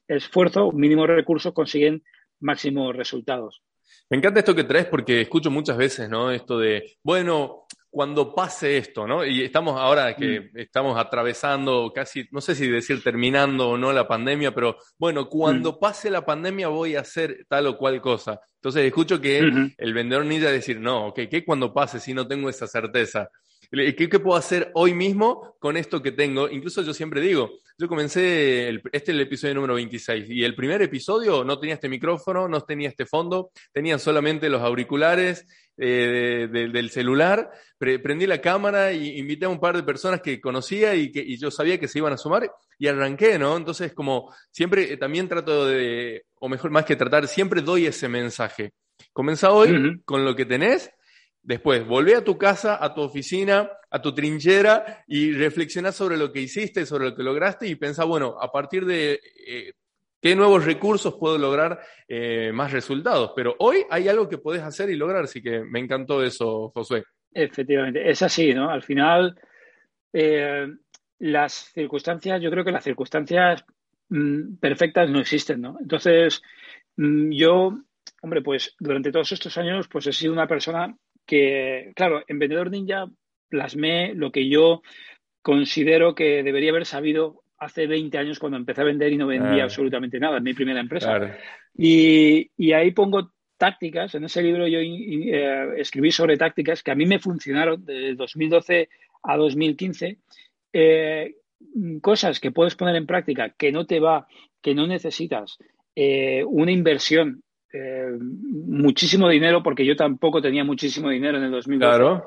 esfuerzo, 0.08 0.72
mínimo 0.72 1.06
recursos 1.06 1.54
consiguen 1.54 2.04
máximos 2.40 2.96
resultados. 2.96 3.62
Me 4.10 4.18
encanta 4.18 4.40
esto 4.40 4.56
que 4.56 4.64
traes 4.64 4.86
porque 4.86 5.22
escucho 5.22 5.52
muchas 5.52 5.78
veces, 5.78 6.10
¿no? 6.10 6.32
Esto 6.32 6.58
de, 6.60 6.98
bueno, 7.04 7.67
cuando 7.98 8.36
pase 8.36 8.78
esto, 8.78 9.08
¿no? 9.08 9.26
Y 9.26 9.42
estamos 9.42 9.76
ahora 9.76 10.16
que 10.16 10.40
mm. 10.40 10.60
estamos 10.60 11.00
atravesando 11.00 11.92
casi, 11.96 12.28
no 12.30 12.42
sé 12.42 12.54
si 12.54 12.68
decir 12.68 13.02
terminando 13.02 13.70
o 13.70 13.76
no 13.76 13.92
la 13.92 14.08
pandemia, 14.08 14.54
pero 14.54 14.78
bueno, 15.00 15.28
cuando 15.28 15.72
mm. 15.72 15.80
pase 15.80 16.12
la 16.12 16.24
pandemia 16.24 16.68
voy 16.68 16.96
a 16.96 17.00
hacer 17.00 17.48
tal 17.50 17.66
o 17.66 17.76
cual 17.76 18.00
cosa. 18.00 18.40
Entonces 18.58 18.86
escucho 18.86 19.20
que 19.20 19.40
el 19.76 19.94
vendedor 19.96 20.28
ninja 20.28 20.52
decir, 20.52 20.80
no, 20.80 21.08
ok, 21.08 21.22
¿qué 21.28 21.44
cuando 21.44 21.74
pase 21.74 22.00
si 22.00 22.14
no 22.14 22.28
tengo 22.28 22.50
esa 22.50 22.68
certeza? 22.68 23.32
¿Qué, 23.72 24.20
puedo 24.20 24.38
hacer 24.38 24.72
hoy 24.76 24.94
mismo 24.94 25.56
con 25.60 25.76
esto 25.76 26.02
que 26.02 26.12
tengo? 26.12 26.48
Incluso 26.50 26.84
yo 26.84 26.94
siempre 26.94 27.20
digo, 27.20 27.50
yo 27.80 27.88
comencé, 27.88 28.70
este 28.70 28.92
es 28.92 29.10
el 29.10 29.22
episodio 29.22 29.56
número 29.56 29.74
26 29.74 30.30
y 30.30 30.44
el 30.44 30.56
primer 30.56 30.84
episodio 30.84 31.44
no 31.44 31.60
tenía 31.60 31.76
este 31.76 31.90
micrófono, 31.90 32.48
no 32.48 32.62
tenía 32.62 32.90
este 32.90 33.08
fondo, 33.08 33.50
tenía 33.74 33.98
solamente 33.98 34.50
los 34.50 34.62
auriculares 34.62 35.46
eh, 35.78 36.48
del 36.52 36.90
celular, 36.90 37.52
prendí 37.78 38.26
la 38.26 38.42
cámara 38.42 38.92
y 38.92 39.18
invité 39.18 39.46
a 39.46 39.50
un 39.50 39.60
par 39.60 39.76
de 39.76 39.84
personas 39.84 40.22
que 40.22 40.42
conocía 40.42 40.96
y 40.96 41.12
que 41.12 41.20
y 41.20 41.38
yo 41.38 41.52
sabía 41.52 41.80
que 41.80 41.88
se 41.88 42.00
iban 42.00 42.14
a 42.14 42.18
sumar 42.18 42.52
y 42.78 42.88
arranqué, 42.88 43.38
¿no? 43.38 43.56
Entonces, 43.56 43.94
como 43.94 44.34
siempre 44.52 44.94
eh, 44.94 44.98
también 44.98 45.28
trato 45.28 45.66
de, 45.68 46.26
o 46.40 46.50
mejor 46.50 46.72
más 46.72 46.86
que 46.86 46.96
tratar, 46.96 47.28
siempre 47.28 47.62
doy 47.62 47.86
ese 47.86 48.08
mensaje. 48.08 48.72
Comenzá 49.14 49.52
hoy 49.52 50.02
con 50.06 50.26
lo 50.26 50.36
que 50.36 50.46
tenés 50.46 50.92
Después, 51.48 51.88
volvé 51.88 52.14
a 52.14 52.26
tu 52.26 52.38
casa, 52.38 52.84
a 52.84 52.94
tu 52.94 53.00
oficina, 53.00 53.72
a 53.90 54.02
tu 54.02 54.14
trinchera 54.14 55.06
y 55.08 55.32
reflexiona 55.32 55.94
sobre 55.94 56.18
lo 56.18 56.34
que 56.34 56.42
hiciste, 56.42 56.86
sobre 56.86 57.06
lo 57.06 57.16
que 57.16 57.24
lograste 57.24 57.66
y 57.70 57.76
pensá, 57.76 58.04
bueno, 58.04 58.36
a 58.38 58.52
partir 58.52 58.86
de 58.86 59.22
eh, 59.48 59.72
qué 60.22 60.36
nuevos 60.36 60.66
recursos 60.66 61.16
puedo 61.16 61.38
lograr 61.38 61.80
eh, 62.08 62.52
más 62.54 62.72
resultados. 62.72 63.32
Pero 63.36 63.56
hoy 63.60 63.84
hay 63.90 64.08
algo 64.08 64.28
que 64.28 64.38
puedes 64.38 64.62
hacer 64.62 64.90
y 64.90 64.96
lograr, 64.96 65.24
así 65.24 65.42
que 65.42 65.62
me 65.62 65.80
encantó 65.80 66.24
eso, 66.24 66.72
Josué. 66.74 67.04
Efectivamente, 67.34 68.10
es 68.10 68.22
así, 68.22 68.54
¿no? 68.54 68.70
Al 68.70 68.84
final, 68.84 69.40
eh, 70.14 70.68
las 71.20 71.54
circunstancias, 71.74 72.42
yo 72.42 72.50
creo 72.50 72.64
que 72.64 72.72
las 72.72 72.84
circunstancias 72.84 73.64
mm, 74.10 74.56
perfectas 74.56 75.10
no 75.10 75.20
existen, 75.20 75.62
¿no? 75.62 75.78
Entonces, 75.80 76.42
mm, 76.96 77.32
yo, 77.32 77.78
hombre, 78.22 78.42
pues 78.42 78.76
durante 78.80 79.12
todos 79.12 79.32
estos 79.32 79.58
años, 79.58 79.88
pues 79.88 80.08
he 80.08 80.14
sido 80.14 80.34
una 80.34 80.48
persona 80.48 80.96
que, 81.26 81.92
claro, 81.96 82.24
en 82.28 82.40
Vendedor 82.40 82.72
Ninja 82.72 83.08
plasmé 83.50 84.14
lo 84.14 84.32
que 84.32 84.50
yo 84.50 84.82
considero 85.42 86.16
que 86.16 86.44
debería 86.44 86.72
haber 86.72 86.86
sabido 86.86 87.44
hace 87.60 87.88
20 87.88 88.18
años 88.18 88.40
cuando 88.40 88.58
empecé 88.58 88.82
a 88.82 88.86
vender 88.86 89.12
y 89.12 89.18
no 89.18 89.28
vendía 89.28 89.64
absolutamente 89.64 90.20
nada 90.20 90.38
en 90.38 90.44
mi 90.44 90.54
primera 90.54 90.80
empresa. 90.80 91.38
Y, 91.76 92.72
ahí 92.72 92.92
pongo 92.92 93.32
tácticas, 93.58 94.14
en 94.16 94.26
ese 94.26 94.44
libro 94.44 94.68
yo 94.68 94.80
eh, 94.80 95.74
escribí 95.78 96.12
sobre 96.12 96.38
tácticas 96.38 96.84
que 96.84 96.92
a 96.92 96.96
mí 96.96 97.06
me 97.06 97.20
funcionaron 97.20 97.84
de 97.84 98.14
2012 98.14 98.90
a 99.24 99.38
2015, 99.38 100.18
eh, 100.74 101.36
cosas 102.02 102.40
que 102.40 102.52
puedes 102.52 102.76
poner 102.76 102.96
en 102.96 103.08
práctica 103.08 103.50
que 103.50 103.72
no 103.72 103.86
te 103.86 104.00
va, 104.00 104.28
que 104.62 104.76
no 104.76 104.86
necesitas, 104.86 105.58
eh, 105.96 106.44
una 106.46 106.72
inversión 106.72 107.42
eh, 107.74 108.12
muchísimo 108.20 109.28
dinero, 109.30 109.62
porque 109.62 109.86
yo 109.86 109.96
tampoco 109.96 110.42
tenía 110.42 110.64
muchísimo 110.64 111.10
dinero 111.10 111.38
en 111.38 111.46
el 111.46 111.52
2012. 111.52 112.24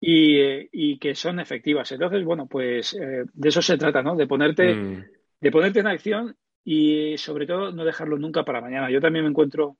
Y, 0.00 0.98
que 0.98 1.14
son 1.14 1.40
efectivas. 1.40 1.90
Entonces, 1.92 2.24
bueno, 2.24 2.46
pues 2.46 2.94
eh, 2.94 3.24
de 3.32 3.48
eso 3.48 3.62
se 3.62 3.78
trata, 3.78 4.02
¿no? 4.02 4.16
De 4.16 4.26
ponerte, 4.26 4.74
mm. 4.74 5.04
de 5.40 5.50
ponerte 5.50 5.80
en 5.80 5.86
acción 5.86 6.36
y 6.62 7.16
sobre 7.18 7.46
todo 7.46 7.72
no 7.72 7.84
dejarlo 7.84 8.18
nunca 8.18 8.44
para 8.44 8.60
mañana. 8.60 8.90
Yo 8.90 9.00
también 9.00 9.24
me 9.24 9.30
encuentro 9.30 9.78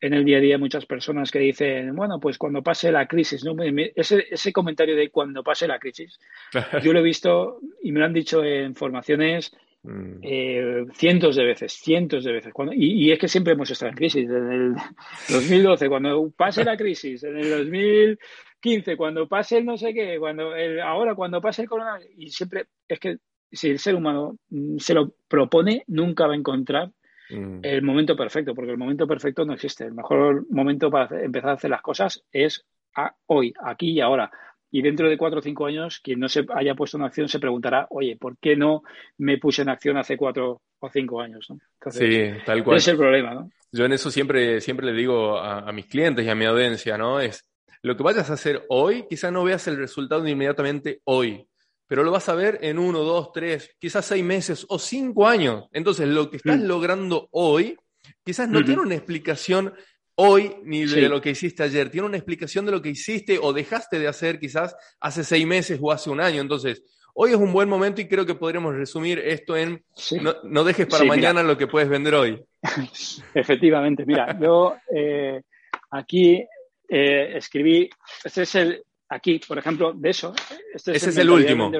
en 0.00 0.14
el 0.14 0.24
día 0.24 0.38
a 0.38 0.40
día 0.40 0.58
muchas 0.58 0.86
personas 0.86 1.30
que 1.30 1.40
dicen, 1.40 1.94
bueno, 1.94 2.20
pues 2.20 2.38
cuando 2.38 2.62
pase 2.62 2.92
la 2.92 3.06
crisis, 3.06 3.44
¿no? 3.44 3.56
ese, 3.96 4.26
ese 4.30 4.52
comentario 4.52 4.94
de 4.94 5.10
cuando 5.10 5.42
pase 5.42 5.66
la 5.66 5.78
crisis, 5.78 6.18
yo 6.82 6.92
lo 6.92 7.00
he 7.00 7.02
visto 7.02 7.60
y 7.82 7.92
me 7.92 8.00
lo 8.00 8.06
han 8.06 8.12
dicho 8.12 8.44
en 8.44 8.74
formaciones. 8.74 9.52
Eh, 10.22 10.84
cientos 10.92 11.36
de 11.36 11.44
veces, 11.44 11.72
cientos 11.72 12.24
de 12.24 12.32
veces. 12.32 12.52
Cuando, 12.52 12.74
y, 12.74 13.10
es 13.12 13.18
que 13.18 13.28
siempre 13.28 13.52
hemos 13.52 13.70
estado 13.70 13.90
en 13.90 13.96
crisis. 13.96 14.28
En 14.28 14.52
el 14.52 14.74
2012, 15.28 15.88
cuando 15.88 16.30
pase 16.36 16.64
la 16.64 16.76
crisis, 16.76 17.22
en 17.24 17.36
el 17.36 17.50
2015, 17.50 18.96
cuando 18.96 19.28
pase 19.28 19.58
el 19.58 19.64
no 19.64 19.76
sé 19.76 19.94
qué, 19.94 20.18
cuando 20.18 20.50
ahora 20.84 21.14
cuando 21.14 21.40
pase 21.40 21.62
el 21.62 21.68
coronavirus, 21.68 22.12
y 22.16 22.30
siempre 22.30 22.66
es 22.86 22.98
que 22.98 23.18
si 23.50 23.70
el 23.70 23.78
ser 23.78 23.94
humano 23.94 24.36
mm, 24.50 24.78
se 24.78 24.94
lo 24.94 25.14
propone, 25.28 25.84
nunca 25.86 26.26
va 26.26 26.34
a 26.34 26.36
encontrar 26.36 26.90
mm. 27.30 27.60
el 27.62 27.82
momento 27.82 28.16
perfecto, 28.16 28.54
porque 28.54 28.72
el 28.72 28.78
momento 28.78 29.06
perfecto 29.06 29.44
no 29.44 29.54
existe. 29.54 29.84
El 29.84 29.94
mejor 29.94 30.46
momento 30.50 30.90
para 30.90 31.22
empezar 31.22 31.50
a 31.50 31.54
hacer 31.54 31.70
las 31.70 31.82
cosas 31.82 32.24
es 32.32 32.66
hoy, 33.26 33.54
aquí 33.62 33.92
y 33.92 34.00
ahora. 34.00 34.30
Y 34.70 34.82
dentro 34.82 35.08
de 35.08 35.16
cuatro 35.16 35.38
o 35.38 35.42
cinco 35.42 35.66
años, 35.66 36.00
quien 36.02 36.20
no 36.20 36.28
se 36.28 36.44
haya 36.54 36.74
puesto 36.74 36.98
en 36.98 37.04
acción 37.04 37.28
se 37.28 37.38
preguntará, 37.38 37.86
oye, 37.90 38.16
¿por 38.16 38.36
qué 38.38 38.54
no 38.56 38.82
me 39.16 39.38
puse 39.38 39.62
en 39.62 39.70
acción 39.70 39.96
hace 39.96 40.16
cuatro 40.16 40.60
o 40.78 40.90
cinco 40.90 41.20
años? 41.20 41.46
¿no? 41.48 41.58
sí, 41.90 42.30
tal 42.44 42.62
cual. 42.62 42.76
Ese 42.76 42.90
es 42.90 42.94
el 42.94 42.98
problema, 42.98 43.34
¿no? 43.34 43.50
Yo 43.72 43.84
en 43.84 43.92
eso 43.92 44.10
siempre, 44.10 44.60
siempre 44.60 44.86
le 44.86 44.92
digo 44.92 45.38
a, 45.38 45.70
mis 45.72 45.86
clientes 45.86 46.24
y 46.24 46.28
a 46.28 46.34
mi 46.34 46.46
audiencia, 46.46 46.96
¿no? 46.96 47.20
Es 47.20 47.44
lo 47.82 47.96
que 47.96 48.02
vayas 48.02 48.30
a 48.30 48.34
hacer 48.34 48.64
hoy, 48.68 49.06
quizás 49.08 49.30
no 49.30 49.44
veas 49.44 49.66
el 49.68 49.76
resultado 49.76 50.26
inmediatamente 50.26 51.00
hoy, 51.04 51.46
pero 51.86 52.02
lo 52.02 52.10
vas 52.10 52.28
a 52.28 52.34
ver 52.34 52.58
en 52.62 52.78
uno, 52.78 53.00
dos, 53.00 53.32
tres, 53.32 53.74
quizás 53.78 54.06
seis 54.06 54.24
meses 54.24 54.66
o 54.68 54.78
cinco 54.78 55.26
años. 55.26 55.66
Entonces, 55.72 56.08
lo 56.08 56.30
que 56.30 56.38
estás 56.38 56.58
mm. 56.58 56.64
logrando 56.64 57.28
hoy, 57.32 57.76
quizás 58.24 58.48
no 58.48 58.64
tiene 58.64 58.82
una 58.82 58.94
explicación 58.94 59.74
hoy 60.20 60.56
ni 60.64 60.84
de 60.84 61.08
lo 61.08 61.20
que 61.20 61.30
hiciste 61.30 61.62
ayer. 61.62 61.90
Tiene 61.90 62.06
una 62.06 62.16
explicación 62.16 62.66
de 62.66 62.72
lo 62.72 62.82
que 62.82 62.90
hiciste 62.90 63.38
o 63.40 63.52
dejaste 63.52 63.98
de 63.98 64.08
hacer 64.08 64.38
quizás 64.40 64.76
hace 65.00 65.22
seis 65.22 65.46
meses 65.46 65.78
o 65.80 65.92
hace 65.92 66.10
un 66.10 66.20
año. 66.20 66.40
Entonces, 66.40 66.82
hoy 67.14 67.30
es 67.30 67.36
un 67.36 67.52
buen 67.52 67.68
momento 67.68 68.00
y 68.00 68.08
creo 68.08 68.26
que 68.26 68.34
podríamos 68.34 68.74
resumir 68.74 69.20
esto 69.20 69.56
en 69.56 69.84
no, 70.42 70.64
dejes 70.64 70.86
para 70.86 71.04
mañana 71.04 71.42
lo 71.44 71.56
que 71.56 71.68
puedes 71.68 71.88
vender 71.88 72.14
hoy. 72.14 72.42
Efectivamente, 73.34 74.04
mira, 74.04 74.36
yo 74.40 74.76
eh, 74.92 75.40
aquí 75.90 76.44
eh, 76.88 77.36
escribí, 77.36 77.88
este 78.24 78.42
es 78.42 78.54
el, 78.56 78.82
aquí, 79.08 79.40
por 79.46 79.58
ejemplo, 79.58 79.92
de 79.92 80.10
eso. 80.10 80.34
Este 80.74 80.96
Ese 80.96 81.10
es 81.10 81.16
el 81.18 81.30
último. 81.30 81.70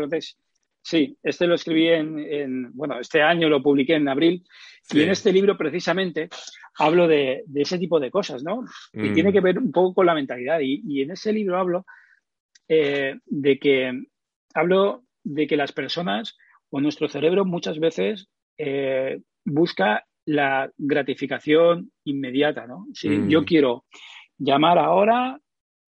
Sí, 0.83 1.17
este 1.23 1.47
lo 1.47 1.55
escribí 1.55 1.89
en, 1.89 2.73
bueno, 2.73 2.99
este 2.99 3.21
año 3.21 3.49
lo 3.49 3.63
publiqué 3.63 3.95
en 3.95 4.09
abril 4.09 4.45
y 4.91 5.03
en 5.03 5.11
este 5.11 5.33
libro 5.33 5.57
precisamente 5.57 6.29
hablo 6.79 7.07
de, 7.07 7.45
ese 7.55 7.79
tipo 7.79 8.01
de 8.01 8.11
cosas, 8.11 8.43
¿no? 8.43 8.65
Y 8.93 9.11
mm. 9.11 9.15
tiene 9.15 9.33
que 9.33 9.41
ver 9.41 9.59
un 9.59 9.73
poco 9.73 9.95
con 9.95 10.07
la 10.07 10.15
mentalidad. 10.15 10.61
Y, 10.63 11.03
en 11.03 11.11
ese 11.11 11.33
libro 11.33 11.59
hablo 11.59 11.85
eh, 12.69 13.17
de 13.27 13.59
que 13.59 13.93
hablo 14.55 15.05
de 15.25 15.47
que 15.47 15.57
las 15.57 15.73
personas 15.73 16.37
o 16.71 16.81
nuestro 16.81 17.09
cerebro 17.09 17.45
muchas 17.45 17.79
veces 17.79 18.29
eh, 18.57 19.21
busca 19.45 20.05
la 20.25 20.71
gratificación 20.77 21.93
inmediata, 22.05 22.67
¿no? 22.67 22.87
Si 22.95 23.09
mm. 23.09 23.29
yo 23.29 23.45
quiero 23.45 23.85
llamar 24.39 24.79
ahora 24.79 25.41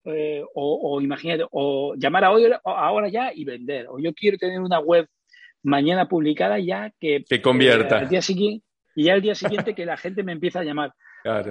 eh, 0.05 0.43
o, 0.55 0.95
o, 0.95 1.01
imagínate, 1.01 1.45
o 1.51 1.95
llamar 1.97 2.25
a 2.25 2.29
ahora 2.65 3.09
ya 3.09 3.33
y 3.35 3.45
vender, 3.45 3.87
o 3.89 3.99
yo 3.99 4.13
quiero 4.15 4.39
tener 4.39 4.61
una 4.61 4.81
web 4.81 5.07
mañana 5.63 6.09
publicada 6.09 6.59
ya 6.59 6.93
que, 6.99 7.25
que 7.29 7.43
convierta. 7.43 8.03
Eh, 8.03 8.09
día 8.09 8.23
siguiente, 8.23 8.65
y 8.95 9.05
ya 9.05 9.15
el 9.15 9.23
día 9.23 9.35
siguiente 9.35 9.75
que 9.75 9.87
la 9.87 9.97
gente 9.97 10.23
me 10.23 10.33
empieza 10.33 10.61
a 10.61 10.65
llamar. 10.65 10.95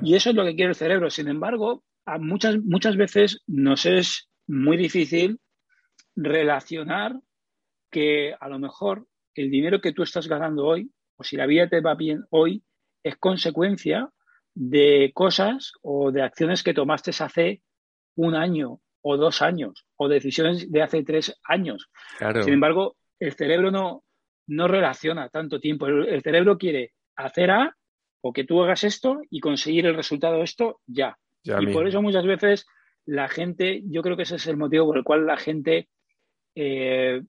Y 0.01 0.15
eso 0.15 0.31
es 0.31 0.35
lo 0.35 0.43
que 0.45 0.55
quiere 0.55 0.69
el 0.69 0.75
cerebro. 0.75 1.09
Sin 1.09 1.27
embargo, 1.27 1.83
a 2.05 2.17
muchas, 2.17 2.57
muchas 2.63 2.97
veces 2.97 3.43
nos 3.45 3.85
es 3.85 4.29
muy 4.47 4.77
difícil 4.77 5.39
relacionar 6.15 7.15
que 7.91 8.33
a 8.39 8.49
lo 8.49 8.59
mejor 8.59 9.07
el 9.35 9.51
dinero 9.51 9.79
que 9.79 9.93
tú 9.93 10.03
estás 10.03 10.27
ganando 10.27 10.65
hoy, 10.65 10.91
o 11.17 11.23
si 11.23 11.37
la 11.37 11.45
vida 11.45 11.69
te 11.69 11.81
va 11.81 11.95
bien 11.95 12.23
hoy, 12.31 12.63
es 13.03 13.15
consecuencia 13.17 14.09
de 14.55 15.11
cosas 15.13 15.73
o 15.81 16.11
de 16.11 16.23
acciones 16.23 16.63
que 16.63 16.73
tomaste 16.73 17.11
hace 17.11 17.61
un 18.19 18.35
año 18.35 18.81
o 19.01 19.15
dos 19.15 19.41
años 19.41 19.85
o 19.95 20.09
decisiones 20.09 20.69
de 20.69 20.81
hace 20.81 21.03
tres 21.03 21.39
años. 21.45 21.89
Sin 22.43 22.53
embargo, 22.53 22.97
el 23.17 23.33
cerebro 23.33 23.71
no, 23.71 24.03
no 24.47 24.67
relaciona 24.67 25.29
tanto 25.29 25.61
tiempo. 25.61 25.87
El, 25.87 26.21
cerebro 26.21 26.57
quiere 26.57 26.91
hacer 27.15 27.49
A 27.51 27.75
o 28.21 28.33
que 28.33 28.43
tú 28.43 28.61
hagas 28.61 28.83
esto 28.83 29.21
y 29.29 29.39
conseguir 29.39 29.85
el 29.85 29.95
resultado 29.95 30.37
de 30.37 30.43
esto 30.43 30.81
ya. 30.85 31.17
y 31.43 31.67
por 31.67 31.87
eso 31.87 32.01
muchas 32.01 32.25
veces 32.25 32.67
la 33.05 33.29
gente, 33.29 33.81
yo 33.85 34.01
creo 34.01 34.17
que 34.17 34.23
ese 34.23 34.35
es 34.35 34.47
el 34.47 34.57
motivo 34.57 34.87
por 34.87 34.97
el 34.97 35.05
cual 35.05 35.25
la 35.25 35.37
gente 35.37 35.87
eh, 36.55 37.21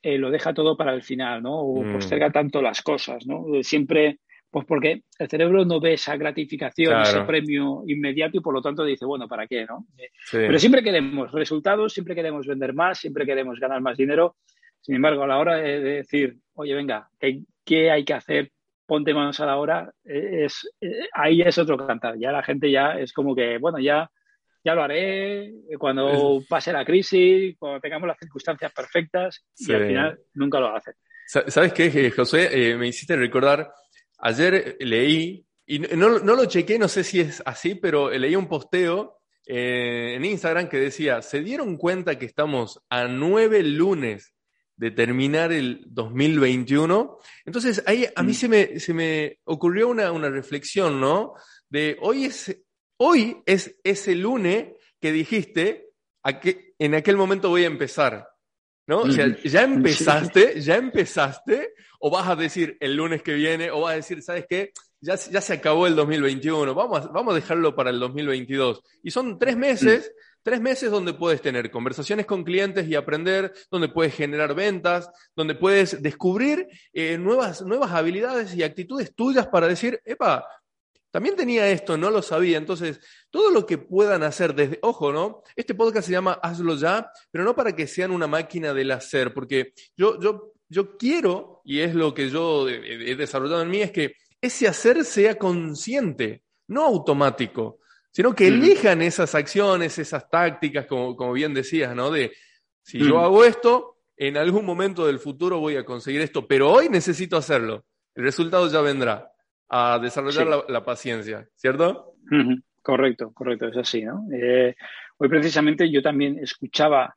eh, 0.00 0.18
lo 0.18 0.30
deja 0.30 0.54
todo 0.54 0.78
para 0.78 0.94
el 0.94 1.02
final, 1.02 1.42
¿no? 1.42 1.60
O 1.60 1.84
mm. 1.84 1.92
posterga 1.92 2.32
tanto 2.32 2.62
las 2.62 2.80
cosas, 2.80 3.26
¿no? 3.26 3.44
Siempre 3.62 4.20
pues 4.52 4.66
porque 4.66 5.04
el 5.18 5.28
cerebro 5.30 5.64
no 5.64 5.80
ve 5.80 5.94
esa 5.94 6.14
gratificación, 6.14 7.00
ese 7.00 7.22
premio 7.22 7.84
inmediato 7.86 8.36
y 8.36 8.40
por 8.40 8.52
lo 8.52 8.60
tanto 8.60 8.84
dice, 8.84 9.06
bueno, 9.06 9.26
¿para 9.26 9.46
qué? 9.46 9.64
no? 9.64 9.86
Pero 10.30 10.58
siempre 10.58 10.82
queremos 10.82 11.32
resultados, 11.32 11.94
siempre 11.94 12.14
queremos 12.14 12.46
vender 12.46 12.74
más, 12.74 12.98
siempre 12.98 13.24
queremos 13.24 13.58
ganar 13.58 13.80
más 13.80 13.96
dinero. 13.96 14.36
Sin 14.82 14.96
embargo, 14.96 15.22
a 15.22 15.26
la 15.26 15.38
hora 15.38 15.56
de, 15.56 15.80
decir, 15.80 16.36
oye, 16.52 16.74
venga, 16.74 17.08
¿qué, 17.18 17.90
hay 17.90 18.04
que 18.04 18.12
hacer? 18.12 18.52
Ponte 18.84 19.14
manos 19.14 19.40
a 19.40 19.46
la 19.46 19.56
hora, 19.56 19.90
es, 20.04 20.68
eh, 20.82 21.08
ahí 21.14 21.40
es 21.40 21.56
otro 21.56 21.78
cantar. 21.78 22.18
Ya 22.18 22.30
la 22.30 22.42
gente 22.42 22.70
ya 22.70 22.98
es 22.98 23.14
como 23.14 23.34
que, 23.34 23.56
bueno, 23.56 23.78
ya, 23.78 24.10
ya 24.62 24.74
lo 24.74 24.82
haré 24.82 25.50
cuando 25.78 26.42
pase 26.46 26.74
la 26.74 26.84
crisis, 26.84 27.56
cuando 27.58 27.80
tengamos 27.80 28.06
las 28.06 28.18
circunstancias 28.18 28.70
perfectas 28.70 29.46
y 29.56 29.72
al 29.72 29.86
final 29.86 30.18
nunca 30.34 30.60
lo 30.60 30.76
hace. 30.76 30.92
¿Sabes 31.26 31.72
qué, 31.72 32.10
José? 32.10 32.50
Eh, 32.52 32.76
me 32.76 32.88
hiciste 32.88 33.16
recordar 33.16 33.72
Ayer 34.22 34.76
leí, 34.78 35.44
y 35.66 35.80
no, 35.80 36.20
no, 36.20 36.36
lo 36.36 36.44
chequé, 36.46 36.78
no 36.78 36.88
sé 36.88 37.02
si 37.02 37.20
es 37.20 37.42
así, 37.44 37.74
pero 37.74 38.08
leí 38.10 38.36
un 38.36 38.48
posteo 38.48 39.18
eh, 39.46 40.14
en 40.16 40.24
Instagram 40.24 40.68
que 40.68 40.78
decía, 40.78 41.20
¿se 41.22 41.40
dieron 41.40 41.76
cuenta 41.76 42.18
que 42.18 42.26
estamos 42.26 42.80
a 42.88 43.08
nueve 43.08 43.64
lunes 43.64 44.32
de 44.76 44.92
terminar 44.92 45.52
el 45.52 45.82
2021? 45.88 47.18
Entonces 47.44 47.82
ahí 47.84 48.06
a 48.14 48.22
mí 48.22 48.30
mm. 48.30 48.34
se 48.34 48.48
me, 48.48 48.80
se 48.80 48.94
me 48.94 49.40
ocurrió 49.42 49.88
una, 49.88 50.12
una 50.12 50.30
reflexión, 50.30 51.00
¿no? 51.00 51.34
De 51.68 51.96
hoy 52.00 52.26
es, 52.26 52.56
hoy 52.98 53.42
es 53.44 53.76
ese 53.82 54.14
lunes 54.14 54.68
que 55.00 55.10
dijiste, 55.10 55.90
a 56.22 56.38
que, 56.38 56.74
en 56.78 56.94
aquel 56.94 57.16
momento 57.16 57.48
voy 57.48 57.64
a 57.64 57.68
empezar. 57.68 58.28
¿No? 58.92 59.00
O 59.00 59.10
sea, 59.10 59.34
ya 59.42 59.62
empezaste, 59.62 60.60
ya 60.60 60.76
empezaste, 60.76 61.72
o 61.98 62.10
vas 62.10 62.28
a 62.28 62.36
decir 62.36 62.76
el 62.78 62.94
lunes 62.94 63.22
que 63.22 63.32
viene, 63.32 63.70
o 63.70 63.80
vas 63.80 63.94
a 63.94 63.96
decir, 63.96 64.20
¿sabes 64.20 64.44
qué? 64.46 64.72
Ya, 65.00 65.14
ya 65.14 65.40
se 65.40 65.54
acabó 65.54 65.86
el 65.86 65.96
2021, 65.96 66.74
vamos 66.74 67.06
a, 67.06 67.08
vamos 67.08 67.32
a 67.32 67.36
dejarlo 67.36 67.74
para 67.74 67.88
el 67.88 67.98
2022. 67.98 68.82
Y 69.02 69.10
son 69.10 69.38
tres 69.38 69.56
meses, 69.56 70.12
tres 70.42 70.60
meses 70.60 70.90
donde 70.90 71.14
puedes 71.14 71.40
tener 71.40 71.70
conversaciones 71.70 72.26
con 72.26 72.44
clientes 72.44 72.86
y 72.86 72.94
aprender, 72.94 73.54
donde 73.70 73.88
puedes 73.88 74.14
generar 74.14 74.54
ventas, 74.54 75.08
donde 75.34 75.54
puedes 75.54 76.02
descubrir 76.02 76.68
eh, 76.92 77.16
nuevas, 77.16 77.62
nuevas 77.62 77.92
habilidades 77.92 78.54
y 78.54 78.62
actitudes 78.62 79.14
tuyas 79.14 79.46
para 79.46 79.68
decir, 79.68 80.02
epa, 80.04 80.44
también 81.12 81.36
tenía 81.36 81.68
esto, 81.68 81.98
no 81.98 82.10
lo 82.10 82.22
sabía. 82.22 82.56
Entonces, 82.56 82.98
todo 83.30 83.50
lo 83.50 83.66
que 83.66 83.76
puedan 83.76 84.22
hacer 84.22 84.54
desde, 84.54 84.78
ojo, 84.80 85.12
¿no? 85.12 85.42
Este 85.54 85.74
podcast 85.74 86.06
se 86.06 86.12
llama 86.12 86.40
Hazlo 86.42 86.74
ya, 86.74 87.12
pero 87.30 87.44
no 87.44 87.54
para 87.54 87.76
que 87.76 87.86
sean 87.86 88.10
una 88.10 88.26
máquina 88.26 88.72
del 88.72 88.90
hacer, 88.90 89.34
porque 89.34 89.74
yo, 89.94 90.18
yo, 90.18 90.54
yo 90.68 90.96
quiero, 90.96 91.60
y 91.64 91.80
es 91.80 91.94
lo 91.94 92.14
que 92.14 92.30
yo 92.30 92.66
he 92.66 93.14
desarrollado 93.14 93.60
en 93.60 93.70
mí, 93.70 93.82
es 93.82 93.92
que 93.92 94.14
ese 94.40 94.66
hacer 94.66 95.04
sea 95.04 95.36
consciente, 95.36 96.44
no 96.68 96.86
automático, 96.86 97.80
sino 98.10 98.34
que 98.34 98.48
elijan 98.48 99.02
esas 99.02 99.34
acciones, 99.34 99.98
esas 99.98 100.30
tácticas, 100.30 100.86
como, 100.86 101.14
como 101.14 101.34
bien 101.34 101.52
decías, 101.52 101.94
¿no? 101.94 102.10
De, 102.10 102.32
si 102.82 102.98
yo 102.98 103.20
hago 103.20 103.44
esto, 103.44 103.98
en 104.16 104.38
algún 104.38 104.64
momento 104.64 105.06
del 105.06 105.18
futuro 105.18 105.60
voy 105.60 105.76
a 105.76 105.84
conseguir 105.84 106.22
esto, 106.22 106.46
pero 106.48 106.72
hoy 106.72 106.88
necesito 106.88 107.36
hacerlo. 107.36 107.84
El 108.14 108.24
resultado 108.24 108.66
ya 108.68 108.80
vendrá 108.80 109.31
a 109.74 109.98
desarrollar 109.98 110.64
la, 110.68 110.84
paciencia, 110.84 111.48
¿cierto? 111.56 112.14
Correcto, 112.82 113.32
correcto, 113.32 113.68
es 113.68 113.76
así, 113.78 114.02
¿no? 114.04 114.26
Eh, 114.30 114.76
hoy 115.16 115.28
precisamente 115.30 115.90
yo 115.90 116.02
también 116.02 116.38
escuchaba, 116.38 117.16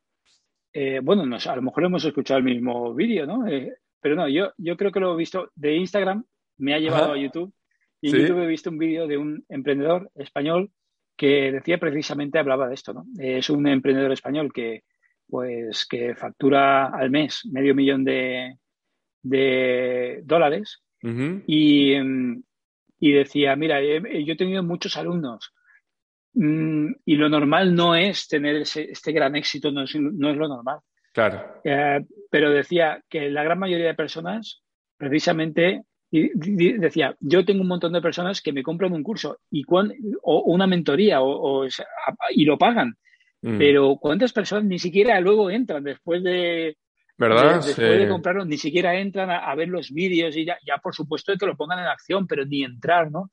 eh, 0.72 1.02
bueno, 1.04 1.24
a 1.24 1.56
lo 1.56 1.62
mejor 1.62 1.84
hemos 1.84 2.06
escuchado 2.06 2.38
el 2.38 2.46
mismo 2.46 2.94
vídeo, 2.94 3.26
¿no? 3.26 3.46
Eh, 3.46 3.76
pero 4.00 4.16
no, 4.16 4.30
yo, 4.30 4.54
yo 4.58 4.78
creo 4.78 4.90
que 4.90 5.02
lo 5.02 5.14
he 5.14 5.18
visto 5.18 5.52
de 5.54 5.76
Instagram, 5.76 6.24
me 6.58 6.74
ha 6.74 6.80
llevado 6.80 7.12
a 7.12 7.18
YouTube 7.18 7.54
y 8.00 8.10
en 8.10 8.22
YouTube 8.22 8.44
he 8.44 8.48
visto 8.48 8.70
un 8.70 8.78
vídeo 8.78 9.06
de 9.06 9.18
un 9.18 9.44
emprendedor 9.50 10.10
español 10.16 10.72
que 11.18 11.52
decía 11.52 11.78
precisamente, 11.78 12.40
hablaba 12.40 12.70
de 12.70 12.76
esto, 12.76 12.94
¿no? 12.94 13.06
Es 13.20 13.50
un 13.50 13.68
emprendedor 13.68 14.14
español 14.14 14.54
que, 14.54 14.86
pues, 15.28 15.86
que 15.86 16.16
factura 16.16 16.86
al 16.86 17.10
mes 17.10 17.42
medio 17.52 17.76
millón 17.76 18.06
de, 18.06 18.60
de 19.24 20.22
dólares 20.24 20.86
Em, 21.06 22.42
y, 23.00 23.12
decía, 23.12 23.56
mira, 23.56 23.80
yo 23.82 24.34
he 24.34 24.38
tenido 24.38 24.64
muchos 24.64 24.98
alumnos 24.98 25.54
mm, 26.34 26.88
y 27.06 27.16
lo 27.16 27.30
normal 27.30 27.76
no 27.76 27.96
es 27.96 28.28
tener 28.28 28.56
este 28.56 29.12
gran 29.12 29.36
éxito, 29.36 29.72
no 29.72 29.84
es, 29.84 29.94
lo 29.94 30.48
normal. 30.48 30.80
Claro. 31.14 31.62
Eh, 31.64 32.04
pero 32.30 32.50
decía 32.50 33.02
que 33.08 33.30
la 33.30 33.44
gran 33.44 33.60
mayoría 33.60 33.88
de 33.88 33.94
personas, 33.94 34.64
precisamente, 34.98 35.84
decía, 36.12 37.16
yo 37.20 37.46
tengo 37.46 37.62
un 37.62 37.68
montón 37.68 37.94
de 37.94 38.02
personas 38.02 38.42
que 38.42 38.54
me 38.54 38.64
compran 38.64 38.94
un 38.94 39.04
curso 39.04 39.40
y 39.52 39.64
o 39.70 40.44
una 40.46 40.68
mentoría 40.68 41.22
o, 41.22 41.66
y 42.32 42.46
lo 42.46 42.58
pagan. 42.58 42.96
Mm. 43.42 43.58
Pero 43.58 43.98
¿cuántas 43.98 44.34
personas 44.34 44.66
ni 44.66 44.80
siquiera 44.80 45.20
luego 45.20 45.52
entran 45.52 45.84
después 45.84 46.24
de, 46.24 46.78
¿Verdad? 47.18 47.64
después 47.64 48.00
de 48.00 48.10
comprarlo, 48.10 48.44
ni 48.44 48.58
siquiera 48.58 48.96
entran 49.00 49.30
a, 49.32 49.56
ver 49.56 49.70
los 49.70 49.92
vídeos 49.92 50.36
y 50.36 50.46
ya, 50.46 50.58
ya, 50.66 50.78
por 50.78 50.94
supuesto, 50.94 51.34
que 51.38 51.46
lo 51.46 51.56
pongan 51.56 51.80
en 51.80 51.86
acción, 51.86 52.28
pero 52.28 52.46
ni 52.46 52.64
entrar, 52.64 53.10
¿no? 53.10 53.32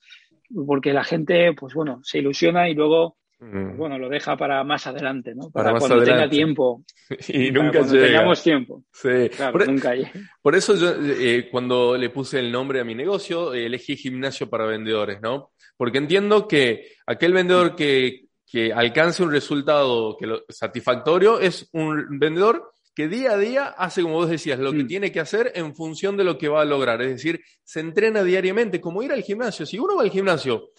Porque 0.66 0.92
la 0.92 1.02
gente, 1.02 1.52
pues 1.54 1.74
bueno, 1.74 2.00
se 2.04 2.18
ilusiona 2.18 2.68
y 2.68 2.74
luego 2.74 3.16
pues 3.50 3.76
bueno, 3.76 3.98
lo 3.98 4.08
deja 4.08 4.36
para 4.36 4.62
más 4.62 4.86
adelante, 4.86 5.34
¿no? 5.34 5.50
Para, 5.50 5.76
cuando 5.76 6.04
tenga 6.04 6.28
tiempo. 6.28 6.84
Y 7.28 7.50
nunca 7.50 7.80
cuando 7.80 7.94
tengamos 7.94 8.42
tiempo. 8.42 8.84
Sí. 8.92 9.28
Claro, 9.36 9.52
por, 9.52 9.62
e- 9.62 9.66
nunca 9.66 9.92
Por 10.40 10.54
eso 10.54 10.76
yo, 10.76 10.94
eh, 10.98 11.48
cuando 11.50 11.96
le 11.98 12.08
puse 12.10 12.38
el 12.38 12.50
nombre 12.50 12.80
a 12.80 12.84
mi 12.84 12.94
negocio, 12.94 13.52
elegí 13.52 13.96
gimnasio 13.96 14.48
para 14.48 14.64
vendedores, 14.64 15.20
¿no? 15.20 15.50
Porque 15.76 15.98
entiendo 15.98 16.46
que 16.46 16.92
aquel 17.04 17.32
vendedor 17.32 17.74
que, 17.74 18.26
que 18.46 18.72
alcance 18.72 19.22
un 19.22 19.32
resultado 19.32 20.16
que 20.16 20.26
lo, 20.26 20.44
satisfactorio 20.48 21.40
es 21.40 21.68
un 21.72 22.18
vendedor 22.18 22.72
que 22.94 23.08
día 23.08 23.32
a 23.32 23.38
día 23.38 23.66
hace, 23.66 24.02
como 24.02 24.14
vos 24.14 24.28
decías, 24.28 24.58
lo 24.58 24.72
que 24.72 24.84
mm. 24.84 24.86
tiene 24.86 25.12
que 25.12 25.20
hacer 25.20 25.52
en 25.54 25.74
función 25.74 26.16
de 26.16 26.24
lo 26.24 26.36
que 26.36 26.48
va 26.48 26.62
a 26.62 26.64
lograr. 26.64 27.00
Es 27.02 27.10
decir, 27.10 27.42
se 27.64 27.80
entrena 27.80 28.22
diariamente, 28.22 28.80
como 28.80 29.02
ir 29.02 29.12
al 29.12 29.22
gimnasio. 29.22 29.64
Si 29.64 29.78
uno 29.78 29.96
va 29.96 30.02
al 30.02 30.10
gimnasio 30.10 30.70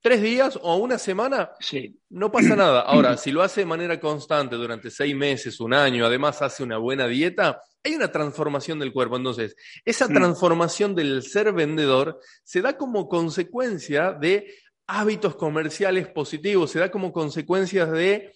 tres 0.00 0.22
días 0.22 0.58
o 0.62 0.76
una 0.76 0.98
semana, 0.98 1.50
sí. 1.58 1.98
no 2.10 2.30
pasa 2.30 2.54
nada. 2.54 2.82
Ahora, 2.82 3.16
si 3.18 3.32
lo 3.32 3.42
hace 3.42 3.62
de 3.62 3.66
manera 3.66 3.98
constante 3.98 4.56
durante 4.56 4.90
seis 4.90 5.16
meses, 5.16 5.58
un 5.58 5.74
año, 5.74 6.06
además 6.06 6.42
hace 6.42 6.62
una 6.62 6.78
buena 6.78 7.08
dieta, 7.08 7.60
hay 7.82 7.94
una 7.94 8.12
transformación 8.12 8.78
del 8.78 8.92
cuerpo. 8.92 9.16
Entonces, 9.16 9.56
esa 9.84 10.08
mm. 10.08 10.12
transformación 10.12 10.94
del 10.94 11.22
ser 11.22 11.52
vendedor 11.52 12.20
se 12.44 12.60
da 12.60 12.76
como 12.76 13.08
consecuencia 13.08 14.12
de 14.12 14.46
hábitos 14.86 15.34
comerciales 15.36 16.06
positivos, 16.08 16.70
se 16.70 16.78
da 16.78 16.90
como 16.90 17.12
consecuencia 17.12 17.86
de 17.86 18.32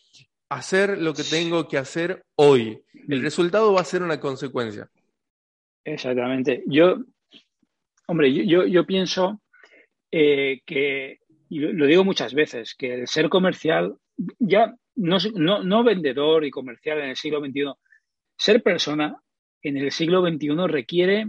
hacer 0.50 0.99
lo 0.99 1.14
que 1.14 1.23
tengo 1.23 1.66
que 1.66 1.78
hacer 1.78 2.23
hoy. 2.37 2.83
El 3.09 3.23
resultado 3.23 3.73
va 3.73 3.80
a 3.80 3.85
ser 3.85 4.02
una 4.02 4.21
consecuencia. 4.21 4.88
Exactamente. 5.85 6.62
Yo, 6.66 6.97
hombre, 8.07 8.33
yo, 8.47 8.66
yo 8.66 8.85
pienso 8.85 9.40
eh, 10.11 10.61
que 10.66 11.21
y 11.50 11.59
lo 11.59 11.87
digo 11.87 12.04
muchas 12.04 12.33
veces, 12.33 12.76
que 12.76 12.95
el 12.95 13.09
ser 13.09 13.28
comercial, 13.28 13.97
ya 14.38 14.73
no, 14.95 15.19
no, 15.35 15.85
vendedor 15.85 16.45
y 16.45 16.50
comercial 16.50 17.00
en 17.00 17.11
el 17.11 17.16
siglo 17.16 17.40
XXI, 17.40 17.73
ser 18.38 18.62
persona 18.62 19.21
en 19.61 19.76
el 19.76 19.90
siglo 19.90 20.23
XXI 20.23 20.69
requiere 20.69 21.26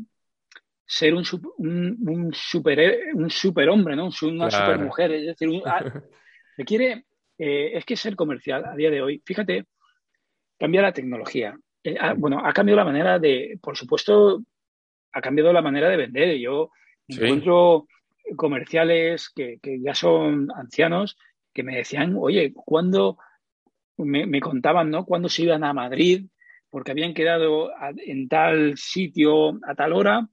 ser 0.86 1.16
un, 1.16 1.26
un, 1.58 1.98
un, 2.08 2.34
super, 2.36 3.00
un 3.16 3.32
superhombre, 3.32 3.96
¿no? 3.96 4.10
una 4.22 4.52
supermujer. 4.52 5.12
Es 5.12 5.26
decir, 5.26 5.50
requiere, 6.58 7.06
eh, 7.44 7.76
es 7.76 7.86
que 7.86 7.98
ser 7.98 8.16
comercial 8.16 8.64
a 8.66 8.76
día 8.76 8.92
de 8.92 9.02
hoy, 9.02 9.20
fíjate, 9.26 9.66
cambia 10.60 10.84
la 10.84 10.94
tecnología. 10.94 11.58
Eh, 11.84 11.98
bueno, 12.16 12.40
ha 12.46 12.54
cambiado 12.54 12.78
la 12.78 12.86
manera 12.86 13.18
de, 13.18 13.58
por 13.60 13.76
supuesto, 13.76 14.44
ha 15.12 15.22
cambiado 15.22 15.52
la 15.52 15.64
manera 15.64 15.90
de 15.90 15.98
vender. 15.98 16.38
Yo 16.38 16.70
encuentro 17.08 17.88
comerciales 18.36 19.32
que, 19.36 19.60
ya 19.64 19.96
son 19.96 20.50
ancianos 20.56 21.18
que 21.52 21.64
me 21.64 21.78
decían, 21.78 22.16
oye, 22.16 22.54
¿cuándo 22.54 23.18
me, 23.98 24.40
contaban, 24.40 24.92
¿no? 24.92 25.04
Cuándo 25.04 25.28
se 25.28 25.42
iban 25.42 25.64
a 25.64 25.74
Madrid, 25.74 26.28
porque 26.70 26.92
habían 26.92 27.16
quedado 27.16 27.72
en 28.06 28.28
tal 28.28 28.78
sitio 28.78 29.60
a 29.68 29.74
tal 29.74 29.94
hora, 29.94 30.28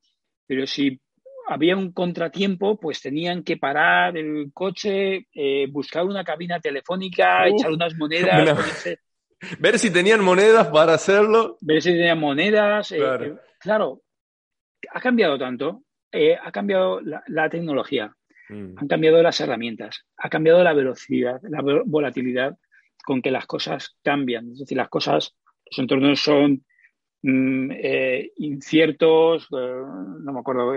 pero 0.46 0.66
si 0.66 1.00
había 1.48 1.76
un 1.76 1.92
contratiempo, 1.92 2.78
pues 2.78 3.00
tenían 3.00 3.42
que 3.42 3.56
parar 3.56 4.16
el 4.16 4.50
coche, 4.52 5.26
eh, 5.34 5.66
buscar 5.70 6.04
una 6.04 6.24
cabina 6.24 6.60
telefónica, 6.60 7.46
echar 7.48 7.72
unas 7.72 7.94
monedas. 7.96 8.58
Ver 9.60 9.78
si 9.78 9.92
tenían 9.92 10.22
monedas 10.22 10.66
para 10.68 10.94
hacerlo. 10.94 11.58
Ver 11.60 11.80
si 11.80 11.90
tenían 11.90 12.18
monedas. 12.18 12.90
Eh, 12.90 12.96
claro. 12.98 13.24
Eh, 13.24 13.36
claro, 13.60 14.02
ha 14.92 15.00
cambiado 15.00 15.38
tanto 15.38 15.82
eh, 16.10 16.36
ha 16.42 16.50
cambiado 16.50 17.00
la, 17.02 17.50
tecnología, 17.50 18.14
mm. 18.48 18.78
han 18.78 18.88
cambiado 18.88 19.22
las 19.22 19.40
herramientas, 19.40 20.06
ha 20.16 20.30
cambiado 20.30 20.64
la 20.64 20.72
velocidad, 20.72 21.38
la 21.42 21.60
volatilidad 21.84 22.56
con 23.04 23.20
que 23.20 23.30
las 23.30 23.46
cosas 23.46 23.98
cambian. 24.02 24.52
Es 24.52 24.60
decir, 24.60 24.78
las 24.78 24.88
cosas, 24.88 25.36
los 25.70 25.78
entornos 25.78 26.20
son 26.20 26.64
mm, 27.22 27.70
eh, 27.72 28.32
inciertos, 28.36 29.48
eh, 29.52 29.82
no 30.20 30.32
me 30.32 30.40
acuerdo, 30.40 30.72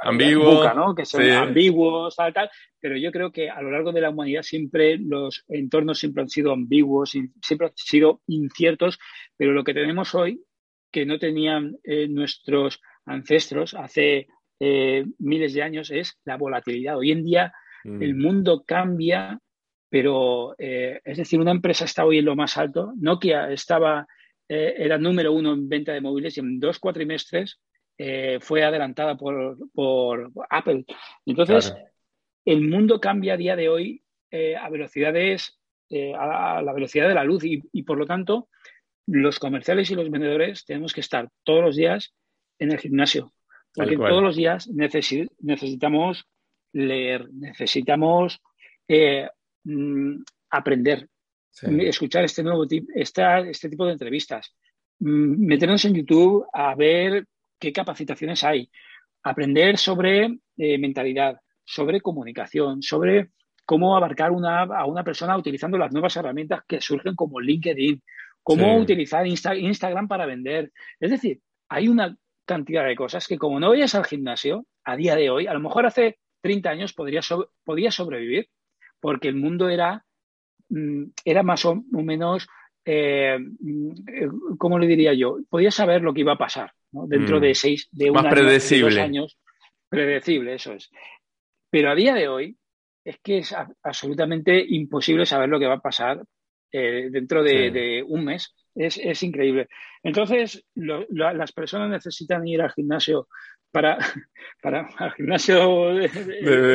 ambiguos, 0.00 0.74
¿no? 0.74 0.94
que 0.94 1.04
son 1.04 1.22
ambiguos, 1.30 2.16
tal, 2.16 2.32
tal, 2.32 2.50
pero 2.80 2.96
yo 2.96 3.10
creo 3.10 3.32
que 3.32 3.50
a 3.50 3.60
lo 3.62 3.70
largo 3.70 3.92
de 3.92 4.00
la 4.00 4.10
humanidad 4.10 4.42
siempre 4.42 4.98
los 4.98 5.44
entornos 5.48 5.98
siempre 5.98 6.22
han 6.22 6.28
sido 6.28 6.52
ambiguos, 6.52 7.10
siempre 7.10 7.66
han 7.66 7.72
sido 7.74 8.20
inciertos, 8.26 8.98
pero 9.36 9.52
lo 9.52 9.64
que 9.64 9.74
tenemos 9.74 10.14
hoy, 10.14 10.42
que 10.92 11.04
no 11.04 11.18
tenían 11.18 11.76
nuestros 12.08 12.80
ancestros 13.04 13.74
hace 13.74 14.28
eh, 14.58 15.04
miles 15.18 15.52
de 15.54 15.62
años 15.62 15.90
es 15.90 16.18
la 16.24 16.36
volatilidad. 16.36 16.96
Hoy 16.96 17.12
en 17.12 17.24
día 17.24 17.52
mm. 17.84 18.02
el 18.02 18.14
mundo 18.14 18.64
cambia, 18.66 19.38
pero 19.88 20.54
eh, 20.58 21.00
es 21.04 21.18
decir, 21.18 21.40
una 21.40 21.50
empresa 21.50 21.84
está 21.84 22.04
hoy 22.04 22.18
en 22.18 22.24
lo 22.24 22.36
más 22.36 22.56
alto. 22.56 22.92
Nokia 22.96 23.50
estaba, 23.50 24.06
eh, 24.48 24.74
era 24.78 24.98
número 24.98 25.32
uno 25.32 25.52
en 25.52 25.68
venta 25.68 25.92
de 25.92 26.00
móviles 26.00 26.36
y 26.36 26.40
en 26.40 26.58
dos 26.58 26.78
cuatrimestres 26.78 27.60
fue 28.40 28.62
adelantada 28.62 29.16
por, 29.16 29.56
por 29.72 30.32
Apple. 30.50 30.84
Entonces, 31.24 31.74
el 32.44 32.68
mundo 32.68 33.00
cambia 33.00 33.34
a 33.34 33.38
día 33.38 33.56
de 33.56 33.68
hoy 33.68 34.02
a 34.60 34.68
velocidades, 34.68 35.58
a 36.18 36.60
la 36.62 36.72
velocidad 36.72 37.08
de 37.08 37.14
la 37.14 37.24
luz 37.24 37.44
y, 37.44 37.62
y 37.72 37.82
por 37.84 37.98
lo 37.98 38.06
tanto, 38.06 38.48
los 39.06 39.38
comerciales 39.38 39.90
y 39.90 39.94
los 39.94 40.10
vendedores 40.10 40.64
tenemos 40.64 40.92
que 40.92 41.00
estar 41.00 41.28
todos 41.44 41.64
los 41.64 41.76
días 41.76 42.12
en 42.58 42.72
el 42.72 42.78
gimnasio. 42.78 43.32
Porque 43.74 43.96
todos 43.96 44.22
los 44.22 44.36
días 44.36 44.68
necesitamos 44.68 46.26
leer, 46.72 47.28
necesitamos 47.32 48.40
eh, 48.88 49.28
mm, 49.64 50.22
aprender, 50.50 51.08
escuchar 51.62 52.24
este 52.24 52.42
nuevo 52.42 52.66
tipo, 52.66 52.90
este 52.94 53.68
tipo 53.68 53.84
de 53.84 53.92
entrevistas, 53.92 54.54
mm, 55.00 55.46
meternos 55.46 55.84
en 55.84 55.94
YouTube 55.94 56.46
a 56.52 56.74
ver 56.74 57.26
qué 57.58 57.72
capacitaciones 57.72 58.44
hay, 58.44 58.70
aprender 59.22 59.76
sobre 59.78 60.38
eh, 60.56 60.78
mentalidad, 60.78 61.40
sobre 61.64 62.00
comunicación, 62.00 62.82
sobre 62.82 63.30
cómo 63.64 63.96
abarcar 63.96 64.30
una, 64.30 64.62
a 64.62 64.86
una 64.86 65.02
persona 65.02 65.36
utilizando 65.36 65.76
las 65.76 65.92
nuevas 65.92 66.16
herramientas 66.16 66.62
que 66.66 66.80
surgen 66.80 67.16
como 67.16 67.40
LinkedIn, 67.40 68.02
cómo 68.42 68.78
utilizar 68.78 69.26
Instagram 69.26 70.06
para 70.06 70.26
vender. 70.26 70.70
Es 71.00 71.10
decir, 71.10 71.40
hay 71.68 71.88
una 71.88 72.16
cantidad 72.44 72.86
de 72.86 72.94
cosas 72.94 73.26
que 73.26 73.38
como 73.38 73.58
no 73.58 73.70
vayas 73.70 73.96
al 73.96 74.04
gimnasio, 74.04 74.64
a 74.84 74.94
día 74.94 75.16
de 75.16 75.30
hoy, 75.30 75.48
a 75.48 75.52
lo 75.52 75.58
mejor 75.58 75.84
hace 75.84 76.20
30 76.42 76.70
años 76.70 76.92
podría, 76.92 77.20
podía 77.64 77.90
sobrevivir, 77.90 78.48
porque 79.00 79.26
el 79.26 79.34
mundo 79.34 79.68
era, 79.68 80.04
mm, 80.68 81.06
era 81.24 81.42
más 81.42 81.64
o 81.64 81.82
menos, 81.90 82.46
eh, 82.84 83.36
mm, 83.40 84.56
¿cómo 84.58 84.78
le 84.78 84.86
diría 84.86 85.12
yo? 85.12 85.38
Podía 85.50 85.72
saber 85.72 86.02
lo 86.02 86.14
que 86.14 86.20
iba 86.20 86.34
a 86.34 86.38
pasar 86.38 86.75
dentro 86.90 87.40
de 87.40 87.50
mm. 87.50 87.54
seis, 87.54 87.88
de 87.92 88.10
un 88.10 88.18
año, 88.18 88.30
predecible. 88.30 88.90
dos 88.90 88.98
años. 88.98 89.38
Predecible, 89.88 90.54
eso 90.54 90.72
es. 90.72 90.90
Pero 91.70 91.90
a 91.90 91.94
día 91.94 92.14
de 92.14 92.28
hoy 92.28 92.56
es 93.04 93.18
que 93.22 93.38
es 93.38 93.54
absolutamente 93.82 94.64
imposible 94.68 95.26
saber 95.26 95.48
lo 95.48 95.58
que 95.58 95.66
va 95.66 95.74
a 95.74 95.80
pasar 95.80 96.22
eh, 96.72 97.08
dentro 97.10 97.42
de, 97.42 98.04
un 98.06 98.24
mes. 98.24 98.54
Es, 98.74 98.98
es 98.98 99.22
increíble. 99.22 99.68
Entonces, 100.02 100.64
las 100.74 101.52
personas 101.52 101.88
necesitan 101.88 102.46
ir 102.46 102.60
al 102.60 102.72
gimnasio 102.72 103.28
para, 103.70 103.98
para 104.62 104.88
al 104.98 105.12
gimnasio 105.12 105.94
de, 105.94 106.08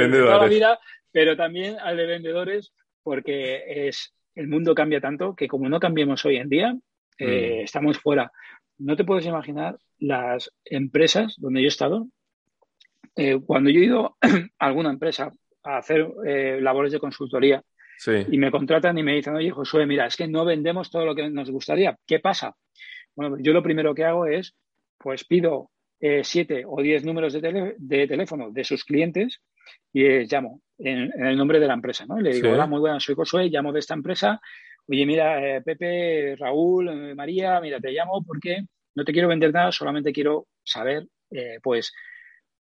toda 0.10 0.38
la 0.40 0.48
vida, 0.48 0.80
pero 1.12 1.36
también 1.36 1.78
al 1.80 1.98
de 1.98 2.06
vendedores, 2.06 2.74
porque 3.04 3.88
es 3.88 4.14
el 4.36 4.48
mundo 4.48 4.74
cambia 4.74 5.02
tanto 5.02 5.36
que 5.36 5.48
como 5.48 5.68
no 5.68 5.80
cambiemos 5.80 6.26
hoy 6.26 6.38
en 6.38 6.50
día, 6.50 6.76
eh, 7.18 7.60
mm. 7.60 7.64
estamos 7.66 8.00
fuera. 8.00 8.32
No 8.82 8.96
te 8.96 9.04
puedes 9.04 9.26
imaginar 9.26 9.78
las 10.00 10.52
empresas 10.66 11.36
donde 11.38 11.62
yo 11.62 11.66
he 11.66 11.68
estado. 11.68 12.08
Eh, 13.16 13.40
cuando 13.46 13.70
yo 13.70 13.80
he 13.80 13.86
ido 13.86 14.18
a 14.60 14.66
alguna 14.66 14.90
empresa 14.90 15.32
a 15.64 15.78
hacer 15.78 16.08
labores 16.62 16.92
de 16.92 17.00
consultoría, 17.00 17.64
y 18.08 18.38
me 18.38 18.50
contratan 18.50 18.98
y 18.98 19.04
me 19.04 19.14
dicen, 19.14 19.36
oye, 19.36 19.52
Josué, 19.52 19.86
mira, 19.86 20.08
es 20.08 20.16
que 20.16 20.28
no 20.28 20.44
vendemos 20.44 20.90
todo 20.90 21.06
lo 21.06 21.14
que 21.14 21.30
nos 21.30 21.52
gustaría. 21.52 21.96
¿Qué 22.08 22.20
pasa? 22.20 22.56
Bueno, 23.16 23.38
yo 23.40 23.54
lo 23.54 23.62
primero 23.62 23.94
que 23.94 24.06
hago 24.06 24.26
es, 24.26 24.56
pues 24.98 25.24
pido 25.24 25.70
eh, 26.00 26.22
siete 26.24 26.64
o 26.66 26.82
diez 26.82 27.06
números 27.06 27.34
de, 27.34 27.76
de, 27.78 28.08
teléfono 28.08 28.50
de 28.50 28.64
sus 28.64 28.84
clientes 28.86 29.42
y 29.94 30.04
les 30.04 30.32
llamo 30.32 30.62
en, 30.80 31.12
el 31.24 31.38
nombre 31.38 31.60
de 31.60 31.68
la 31.68 31.76
empresa, 31.76 32.06
¿no? 32.08 32.20
le 32.20 32.34
digo, 32.34 32.50
hola, 32.52 32.66
muy 32.66 32.80
buenas, 32.80 33.04
soy 33.04 33.14
Josué, 33.14 33.50
llamo 33.50 33.72
de 33.72 33.80
esta 33.80 33.94
empresa. 33.94 34.42
Oye, 34.92 35.06
mira, 35.06 35.58
eh, 35.58 35.62
Pepe, 35.62 36.36
Raúl, 36.38 36.90
eh, 36.90 37.16
María, 37.16 37.62
mira, 37.62 37.80
te 37.80 37.92
llamo 37.92 38.24
porque 38.26 38.66
no 38.96 39.06
te 39.06 39.14
quiero 39.14 39.30
vender 39.30 39.54
nada, 39.54 39.72
solamente 39.72 40.12
quiero 40.12 40.48
saber, 40.64 41.08
pues, 41.64 41.94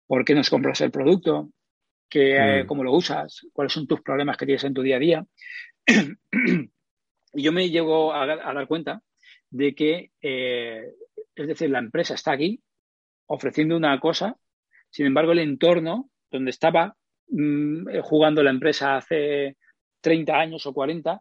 por 0.07 0.27
qué 0.27 0.35
nos 0.35 0.51
compras 0.51 0.83
el 0.83 0.91
producto, 0.91 1.49
que, 2.07 2.63
mm. 2.65 2.67
cómo 2.67 2.85
lo 2.85 2.93
usas, 2.93 3.47
cuáles 3.53 3.73
son 3.73 3.87
tus 3.87 4.03
problemas 4.03 4.37
que 4.37 4.45
tienes 4.45 4.65
en 4.65 4.75
tu 4.75 4.83
día 4.83 4.97
a 4.97 4.99
día. 4.99 5.27
y 7.35 7.43
yo 7.43 7.51
me 7.51 7.71
llego 7.71 8.13
a, 8.13 8.27
dar 8.27 8.67
cuenta 8.69 9.01
de 9.49 9.75
que 9.75 10.11
eh, 10.21 10.85
es 11.35 11.47
decir, 11.47 11.71
la 11.71 11.79
empresa 11.79 12.15
está 12.15 12.33
aquí 12.33 12.61
ofreciendo 13.27 13.77
una 13.77 13.99
cosa, 14.01 14.37
sin 14.91 15.07
embargo, 15.07 15.33
el 15.33 15.39
entorno 15.39 16.11
donde 16.31 16.51
estaba 16.51 16.95
mm, 17.29 17.89
eh, 17.89 18.01
jugando 18.03 18.43
la 18.43 18.51
empresa 18.51 18.97
hace 18.97 19.57
30 20.01 20.35
años 20.35 20.67
o 20.67 20.75
40, 20.75 21.21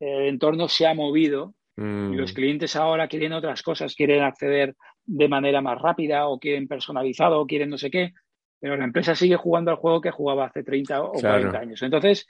el 0.00 0.26
entorno 0.26 0.68
se 0.68 0.86
ha 0.86 0.94
movido 0.94 1.54
y 1.78 2.14
los 2.14 2.32
mm. 2.32 2.34
clientes 2.34 2.74
ahora 2.74 3.06
quieren 3.06 3.34
otras 3.34 3.62
cosas, 3.62 3.94
quieren 3.94 4.22
acceder 4.22 4.74
de 5.04 5.28
manera 5.28 5.60
más 5.60 5.80
rápida 5.80 6.26
o 6.26 6.38
quieren 6.38 6.66
personalizado 6.66 7.40
o 7.40 7.46
quieren 7.46 7.68
no 7.68 7.76
sé 7.76 7.90
qué, 7.90 8.14
pero 8.58 8.76
la 8.76 8.84
empresa 8.84 9.14
sigue 9.14 9.36
jugando 9.36 9.70
al 9.70 9.76
juego 9.76 10.00
que 10.00 10.10
jugaba 10.10 10.46
hace 10.46 10.62
30 10.62 11.02
o 11.02 11.12
40 11.12 11.58
años. 11.58 11.82
Entonces, 11.82 12.26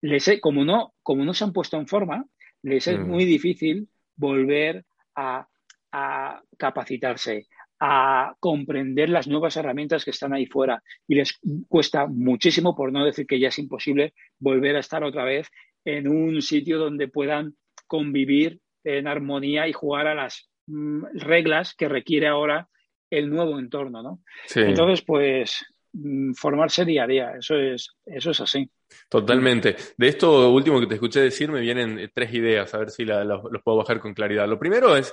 les 0.00 0.40
como, 0.40 0.64
no, 0.64 0.94
como 1.02 1.24
no 1.24 1.34
se 1.34 1.44
han 1.44 1.52
puesto 1.52 1.76
en 1.76 1.88
forma, 1.88 2.24
les 2.62 2.86
es 2.86 2.98
mm. 2.98 3.08
muy 3.08 3.24
difícil 3.24 3.88
volver 4.16 4.84
a, 5.16 5.48
a 5.90 6.42
capacitarse, 6.56 7.48
a 7.80 8.36
comprender 8.38 9.10
las 9.10 9.26
nuevas 9.26 9.56
herramientas 9.56 10.04
que 10.04 10.12
están 10.12 10.32
ahí 10.32 10.46
fuera 10.46 10.82
y 11.08 11.16
les 11.16 11.40
cuesta 11.68 12.06
muchísimo, 12.06 12.76
por 12.76 12.92
no 12.92 13.04
decir 13.04 13.26
que 13.26 13.40
ya 13.40 13.48
es 13.48 13.58
imposible, 13.58 14.14
volver 14.38 14.76
a 14.76 14.80
estar 14.80 15.02
otra 15.02 15.24
vez 15.24 15.48
en 15.84 16.08
un 16.08 16.42
sitio 16.42 16.78
donde 16.78 17.08
puedan 17.08 17.54
convivir 17.86 18.60
en 18.84 19.06
armonía 19.06 19.68
y 19.68 19.72
jugar 19.72 20.06
a 20.06 20.14
las 20.14 20.48
mm, 20.66 21.04
reglas 21.14 21.74
que 21.74 21.88
requiere 21.88 22.26
ahora 22.26 22.68
el 23.10 23.30
nuevo 23.30 23.58
entorno, 23.58 24.02
¿no? 24.02 24.20
Entonces, 24.54 25.02
pues 25.02 25.64
mm, 25.92 26.32
formarse 26.32 26.84
día 26.84 27.04
a 27.04 27.06
día, 27.06 27.32
eso 27.38 27.56
es, 27.56 27.90
eso 28.04 28.30
es 28.30 28.40
así. 28.40 28.68
Totalmente. 29.08 29.76
De 29.96 30.08
esto 30.08 30.50
último 30.50 30.80
que 30.80 30.86
te 30.86 30.94
escuché 30.94 31.20
decir 31.20 31.50
me 31.50 31.60
vienen 31.60 32.10
tres 32.14 32.32
ideas, 32.34 32.72
a 32.74 32.78
ver 32.78 32.90
si 32.90 33.04
los 33.04 33.62
puedo 33.62 33.78
bajar 33.78 34.00
con 34.00 34.14
claridad. 34.14 34.48
Lo 34.48 34.58
primero 34.58 34.96
es, 34.96 35.12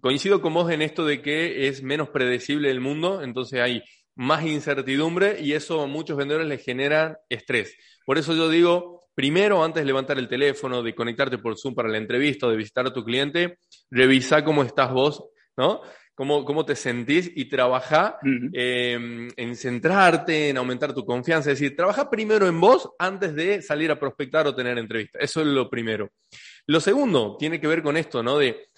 coincido 0.00 0.40
con 0.40 0.54
vos 0.54 0.70
en 0.70 0.82
esto 0.82 1.04
de 1.04 1.22
que 1.22 1.68
es 1.68 1.82
menos 1.82 2.08
predecible 2.10 2.70
el 2.70 2.80
mundo, 2.80 3.22
entonces 3.22 3.60
hay 3.60 3.82
más 4.14 4.44
incertidumbre 4.44 5.40
y 5.40 5.54
eso 5.54 5.80
a 5.80 5.86
muchos 5.86 6.16
vendedores 6.16 6.46
les 6.46 6.64
genera 6.64 7.18
estrés. 7.28 7.76
Por 8.04 8.18
eso 8.18 8.34
yo 8.34 8.48
digo, 8.48 9.01
primero, 9.14 9.62
antes 9.62 9.82
de 9.82 9.86
levantar 9.86 10.18
el 10.18 10.28
teléfono, 10.28 10.82
de 10.82 10.94
conectarte 10.94 11.38
por 11.38 11.58
Zoom 11.58 11.74
para 11.74 11.88
la 11.88 11.98
entrevista 11.98 12.46
o 12.46 12.50
de 12.50 12.56
visitar 12.56 12.86
a 12.86 12.92
tu 12.92 13.04
cliente, 13.04 13.58
revisa 13.90 14.44
cómo 14.44 14.62
estás 14.62 14.92
vos, 14.92 15.24
¿no? 15.56 15.80
Cómo, 16.14 16.44
cómo 16.44 16.64
te 16.64 16.76
sentís 16.76 17.30
y 17.34 17.46
trabaja 17.46 18.18
em, 18.52 19.28
en 19.34 19.56
centrarte, 19.56 20.50
en 20.50 20.58
aumentar 20.58 20.92
tu 20.92 21.06
confianza. 21.06 21.50
Es 21.50 21.58
decir, 21.58 21.74
trabaja 21.74 22.10
primero 22.10 22.46
en 22.46 22.60
vos 22.60 22.90
antes 22.98 23.34
de 23.34 23.62
salir 23.62 23.90
a 23.90 23.98
prospectar 23.98 24.46
o 24.46 24.54
tener 24.54 24.76
entrevista. 24.76 25.18
Eso 25.18 25.40
es 25.40 25.46
lo 25.46 25.70
primero. 25.70 26.10
Lo 26.66 26.80
segundo 26.80 27.36
tiene 27.38 27.58
que 27.58 27.66
ver 27.66 27.82
con 27.82 27.96
esto, 27.96 28.22
¿no? 28.22 28.38
De 28.38 28.68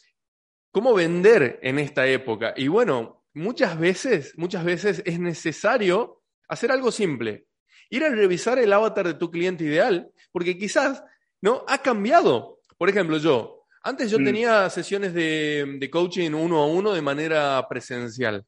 cómo 0.70 0.94
vender 0.94 1.58
en 1.62 1.80
esta 1.80 2.06
época. 2.06 2.54
Y 2.56 2.68
bueno, 2.68 3.24
muchas 3.34 3.78
veces, 3.78 4.34
muchas 4.36 4.64
veces 4.64 5.02
es 5.04 5.18
necesario 5.18 6.22
hacer 6.48 6.70
algo 6.70 6.92
simple 6.92 7.46
ir 7.90 8.04
a 8.04 8.10
revisar 8.10 8.58
el 8.58 8.72
avatar 8.72 9.06
de 9.06 9.14
tu 9.14 9.30
cliente 9.30 9.64
ideal, 9.64 10.10
porque 10.32 10.58
quizás 10.58 11.02
no 11.40 11.64
ha 11.68 11.78
cambiado. 11.78 12.60
Por 12.78 12.88
ejemplo, 12.88 13.18
yo, 13.18 13.66
antes 13.82 14.10
yo 14.10 14.18
mm. 14.18 14.24
tenía 14.24 14.70
sesiones 14.70 15.12
de, 15.14 15.88
coaching 15.92 16.32
uno 16.32 16.62
a 16.62 16.66
uno 16.66 16.92
de 16.92 17.02
manera 17.02 17.66
presencial, 17.68 18.44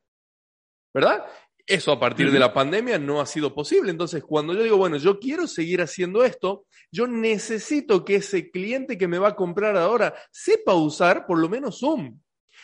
¿verdad? 0.93 1.25
Eso 1.67 1.93
a 1.93 2.01
partir 2.01 2.31
de 2.31 2.39
la 2.39 2.55
pandemia 2.55 2.99
no 2.99 3.21
ha 3.21 3.27
sido 3.27 3.53
posible. 3.55 3.91
Entonces, 3.91 4.23
cuando 4.23 4.55
yo 4.55 4.63
digo, 4.63 4.77
bueno, 4.77 4.97
yo 4.97 5.19
quiero 5.19 5.47
seguir 5.47 5.83
haciendo 5.83 6.25
esto, 6.25 6.65
yo 6.93 7.07
necesito 7.07 8.05
que 8.05 8.17
ese 8.17 8.51
cliente 8.51 8.97
que 8.97 9.09
me 9.09 9.19
va 9.19 9.29
a 9.29 9.37
comprar 9.37 9.77
ahora 9.77 10.15
sepa 10.31 10.75
usar 10.75 11.27
por 11.27 11.39
lo 11.39 11.49
menos 11.49 11.81
Zoom. 11.81 12.19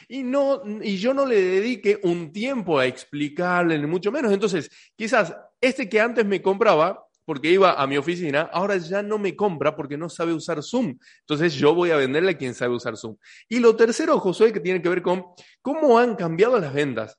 Y, 0.09 0.23
no, 0.23 0.63
y 0.83 0.97
yo 0.97 1.15
no 1.15 1.27
le 1.27 1.41
dedique 1.41 2.01
un 2.03 2.33
tiempo 2.33 2.79
a 2.79 2.87
explicarle, 2.87 3.79
ni 3.79 3.87
mucho 3.87 4.13
menos. 4.13 4.33
Entonces, 4.33 4.71
quizás 4.97 5.35
este 5.61 5.89
que 5.89 6.01
antes 6.01 6.25
me 6.25 6.43
compraba, 6.43 7.07
porque 7.25 7.51
iba 7.51 7.81
a 7.81 7.87
mi 7.87 7.97
oficina, 7.97 8.51
ahora 8.53 8.77
ya 8.77 9.03
no 9.03 9.19
me 9.19 9.37
compra 9.37 9.77
porque 9.77 9.97
no 9.97 10.09
sabe 10.09 10.33
usar 10.33 10.63
Zoom. 10.63 10.99
Entonces 11.21 11.55
yo 11.55 11.75
voy 11.75 11.91
a 11.91 11.97
venderle 11.97 12.33
a 12.33 12.37
quien 12.37 12.55
sabe 12.55 12.75
usar 12.75 12.97
Zoom. 12.97 13.17
Y 13.49 13.61
lo 13.61 13.77
tercero, 13.77 14.19
Josué, 14.19 14.53
que 14.53 14.61
tiene 14.61 14.83
que 14.83 14.89
ver 14.89 15.03
con 15.03 15.27
cómo 15.61 15.99
han 15.99 16.17
cambiado 16.17 16.59
las 16.59 16.75
ventas. 16.75 17.17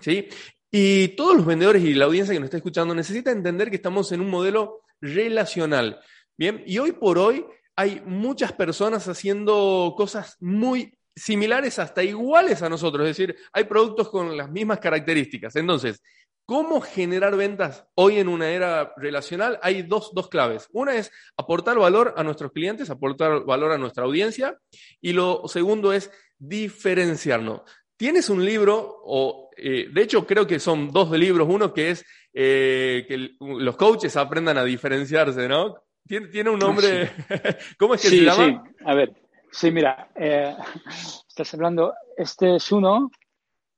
¿Sí? 0.00 0.28
Y 0.70 1.08
todos 1.08 1.36
los 1.36 1.46
vendedores 1.46 1.82
y 1.82 1.94
la 1.94 2.06
audiencia 2.06 2.34
que 2.34 2.40
nos 2.40 2.46
está 2.46 2.56
escuchando 2.56 2.94
necesita 2.94 3.30
entender 3.30 3.70
que 3.70 3.76
estamos 3.76 4.10
en 4.12 4.20
un 4.20 4.30
modelo 4.30 4.82
relacional. 5.00 6.00
Bien, 6.36 6.62
y 6.66 6.78
hoy 6.78 6.92
por 6.92 7.18
hoy 7.18 7.44
hay 7.76 8.02
muchas 8.06 8.52
personas 8.52 9.06
haciendo 9.08 9.94
cosas 9.96 10.36
muy 10.40 10.98
similares 11.14 11.78
hasta 11.78 12.02
iguales 12.02 12.62
a 12.62 12.68
nosotros, 12.68 13.08
es 13.08 13.16
decir, 13.16 13.36
hay 13.52 13.64
productos 13.64 14.08
con 14.08 14.36
las 14.36 14.50
mismas 14.50 14.78
características. 14.78 15.56
Entonces, 15.56 16.00
¿Cómo 16.44 16.80
generar 16.80 17.36
ventas 17.36 17.86
hoy 17.94 18.18
en 18.18 18.28
una 18.28 18.50
era 18.50 18.92
relacional? 18.96 19.60
Hay 19.62 19.82
dos, 19.82 20.10
claves. 20.28 20.68
Una 20.72 20.96
es 20.96 21.10
aportar 21.36 21.78
valor 21.78 22.14
a 22.16 22.24
nuestros 22.24 22.50
clientes, 22.50 22.90
aportar 22.90 23.44
valor 23.44 23.72
a 23.72 23.78
nuestra 23.78 24.04
audiencia. 24.04 24.58
Y 25.00 25.12
lo 25.12 25.46
segundo 25.46 25.92
es 25.92 26.10
diferenciarnos. 26.38 27.62
Tienes 27.96 28.28
un 28.28 28.44
libro, 28.44 29.00
o 29.04 29.50
eh, 29.56 29.88
de 29.92 30.02
hecho 30.02 30.26
creo 30.26 30.46
que 30.46 30.58
son 30.58 30.90
dos 30.90 31.12
libros. 31.12 31.46
Uno 31.48 31.72
que 31.72 31.90
es 31.90 32.04
eh, 32.34 33.04
que 33.06 33.30
los 33.40 33.76
coaches 33.76 34.16
aprendan 34.16 34.58
a 34.58 34.64
diferenciarse, 34.64 35.48
¿no? 35.48 35.76
Tiene, 36.06 36.50
un 36.50 36.58
nombre. 36.58 37.12
¿Cómo 37.78 37.94
es 37.94 38.02
que 38.02 38.08
se 38.08 38.24
llama? 38.24 38.46
Sí, 38.46 38.74
a 38.84 38.94
ver. 38.94 39.21
Sí, 39.52 39.70
mira, 39.70 40.08
eh, 40.16 40.56
estás 41.28 41.54
hablando, 41.54 41.94
este 42.16 42.56
es 42.56 42.72
uno 42.72 43.10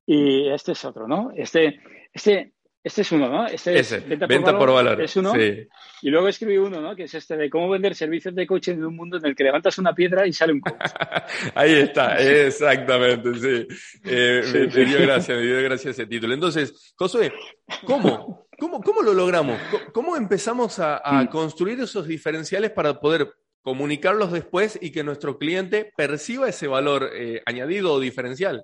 y 0.07 0.49
este 0.49 0.73
es 0.73 0.85
otro, 0.85 1.09
¿no? 1.09 1.33
Este, 1.35 1.81
este, 2.13 2.55
este 2.83 3.01
es 3.01 3.13
uno, 3.13 3.29
¿no? 3.29 3.47
Este 3.47 3.79
es 3.79 4.07
venta, 4.29 4.57
por, 4.57 4.71
valor, 4.71 5.01
Es 5.01 5.17
uno. 5.17 5.33
Y 5.37 6.11
luego 6.11 6.29
escribí 6.29 6.59
uno, 6.59 6.81
¿no? 6.81 6.95
Que 6.95 7.05
es 7.05 7.15
este 7.15 7.37
de 7.37 7.51
cómo 7.51 7.69
vender 7.71 7.95
servicios 7.95 8.35
de 8.35 8.47
coaching 8.47 8.75
en 8.75 8.85
un 8.85 8.95
mundo 8.95 9.17
en 9.17 9.27
el 9.27 9.35
que 9.35 9.43
levantas 9.43 9.79
una 9.79 9.95
piedra 9.95 10.27
y 10.27 10.33
sale 10.33 10.53
un 10.53 10.61
coach. 10.61 10.75
Ahí 11.55 11.73
está, 11.73 12.19
exactamente, 12.19 13.35
sí. 13.35 13.67
Eh, 14.05 14.43
me, 14.75 14.85
dio 14.85 15.01
gracia, 15.01 15.35
me 15.35 15.43
dio 15.43 15.63
gracia 15.63 15.91
ese 15.91 16.07
título. 16.07 16.35
Entonces, 16.35 16.95
Josué, 16.97 17.33
¿cómo? 17.87 18.47
¿Cómo, 18.59 18.81
cómo 18.81 19.03
lo 19.03 19.15
logramos? 19.15 19.59
¿Cómo 19.93 20.17
empezamos 20.17 20.79
a, 20.79 21.01
mm. 21.23 21.27
construir 21.29 21.81
esos 21.81 22.07
diferenciales 22.07 22.71
para 22.71 23.01
poder 23.01 23.35
comunicarlos 23.65 24.31
después 24.31 24.79
y 24.81 24.93
que 24.93 25.03
nuestro 25.03 25.39
cliente 25.39 25.91
perciba 25.97 26.51
ese 26.51 26.69
valor 26.69 27.09
eh, 27.15 27.41
añadido 27.47 27.95
o 27.95 28.01
diferencial? 28.01 28.63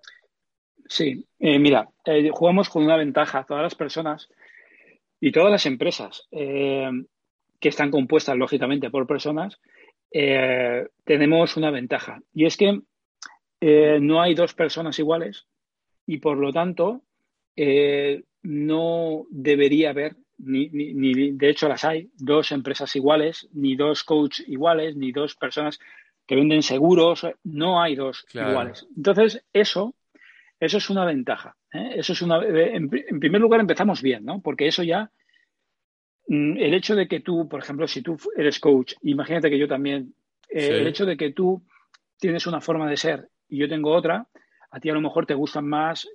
Sí, 0.86 1.26
eh, 1.38 1.58
mira, 1.58 1.88
eh, 2.04 2.28
jugamos 2.30 2.68
con 2.68 2.84
una 2.84 2.98
ventaja. 2.98 3.44
Todas 3.48 3.62
las 3.62 3.74
personas 3.74 4.28
y 5.18 5.32
todas 5.32 5.50
las 5.50 5.64
empresas 5.64 6.28
que 6.30 7.68
están 7.68 7.90
compuestas, 7.90 8.36
lógicamente, 8.36 8.90
por 8.90 9.06
personas, 9.06 9.58
tenemos 10.10 11.56
una 11.56 11.70
ventaja. 11.70 12.20
Y 12.32 12.46
es 12.46 12.56
que 12.56 12.80
no 14.00 14.22
hay 14.22 14.34
dos 14.34 14.54
personas 14.54 14.98
iguales 14.98 15.46
y, 16.06 16.18
por 16.18 16.38
lo 16.38 16.52
tanto, 16.52 17.02
no 18.42 19.26
debería 19.28 19.90
haber, 19.90 20.16
ni, 20.42 20.68
ni, 20.68 21.32
de 21.32 21.50
hecho 21.50 21.68
las 21.68 21.84
hay, 21.84 22.10
dos 22.16 22.52
empresas 22.52 22.94
iguales, 22.96 23.48
ni 23.52 23.76
dos 23.76 24.04
coaches 24.04 24.48
iguales, 24.48 24.96
ni 24.96 25.12
dos 25.12 25.36
personas 25.36 25.78
que 26.26 26.36
venden 26.36 26.62
seguros. 26.62 27.26
No 27.44 27.82
hay 27.82 27.96
dos 27.96 28.24
iguales. 28.32 28.86
Entonces, 28.96 29.44
eso 29.52 29.94
eso 30.60 30.76
es 30.76 30.90
una 30.90 31.06
ventaja. 31.06 31.56
¿eh? 31.72 31.94
Eso 31.96 32.12
es 32.12 32.20
una, 32.20 32.38
eh, 32.44 32.76
en, 32.76 32.90
primer 32.90 33.40
lugar, 33.40 33.60
empezamos 33.60 34.02
bien, 34.02 34.24
¿no? 34.26 34.42
Porque 34.42 34.68
eso 34.68 34.82
ya, 34.82 35.10
mm, 36.28 36.58
el 36.58 36.74
hecho 36.74 36.94
de 36.94 37.08
que 37.08 37.20
tú, 37.20 37.48
por 37.48 37.60
ejemplo, 37.60 37.88
si 37.88 38.02
tú 38.02 38.18
eres 38.36 38.60
coach, 38.60 38.92
imagínate 39.02 39.48
que 39.48 39.58
yo 39.58 39.66
también, 39.66 40.14
eh, 40.50 40.68
el 40.68 40.86
hecho 40.86 41.06
de 41.06 41.16
que 41.16 41.32
tú 41.32 41.64
tienes 42.18 42.46
una 42.46 42.60
forma 42.60 42.88
de 42.90 42.98
ser 42.98 43.28
y 43.48 43.56
yo 43.56 43.68
tengo 43.68 43.90
otra, 43.90 44.28
a 44.70 44.78
ti 44.78 44.90
a 44.90 44.94
lo 44.94 45.00
mejor 45.00 45.24
te 45.24 45.34
gustan 45.34 45.66
más 45.66 46.06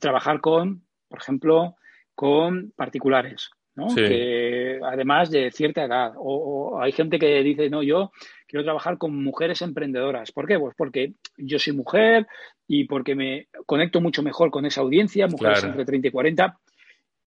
trabajar 0.00 0.40
con, 0.42 0.82
por 1.08 1.20
ejemplo, 1.20 1.76
con 2.14 2.72
particulares, 2.76 3.50
¿no? 3.76 3.94
Que 3.94 4.80
además 4.82 5.30
de 5.30 5.50
cierta 5.52 5.84
edad. 5.84 6.14
O, 6.16 6.80
hay 6.80 6.92
gente 6.92 7.18
que 7.18 7.42
dice, 7.42 7.68
no, 7.68 7.82
yo 7.82 8.10
quiero 8.48 8.64
trabajar 8.64 8.96
con 8.96 9.22
mujeres 9.22 9.60
emprendedoras. 9.62 10.32
¿Por 10.32 10.48
qué? 10.48 10.58
Pues 10.58 10.74
porque 10.76 11.12
yo 11.36 11.58
soy 11.58 11.74
mujer 11.74 12.26
y 12.66 12.84
porque 12.84 13.14
me 13.14 13.48
conecto 13.66 14.00
mucho 14.00 14.22
mejor 14.22 14.50
con 14.50 14.64
esa 14.64 14.80
audiencia, 14.80 15.26
mujeres 15.28 15.62
entre 15.62 15.84
30 15.84 16.08
y 16.08 16.10
40. 16.10 16.58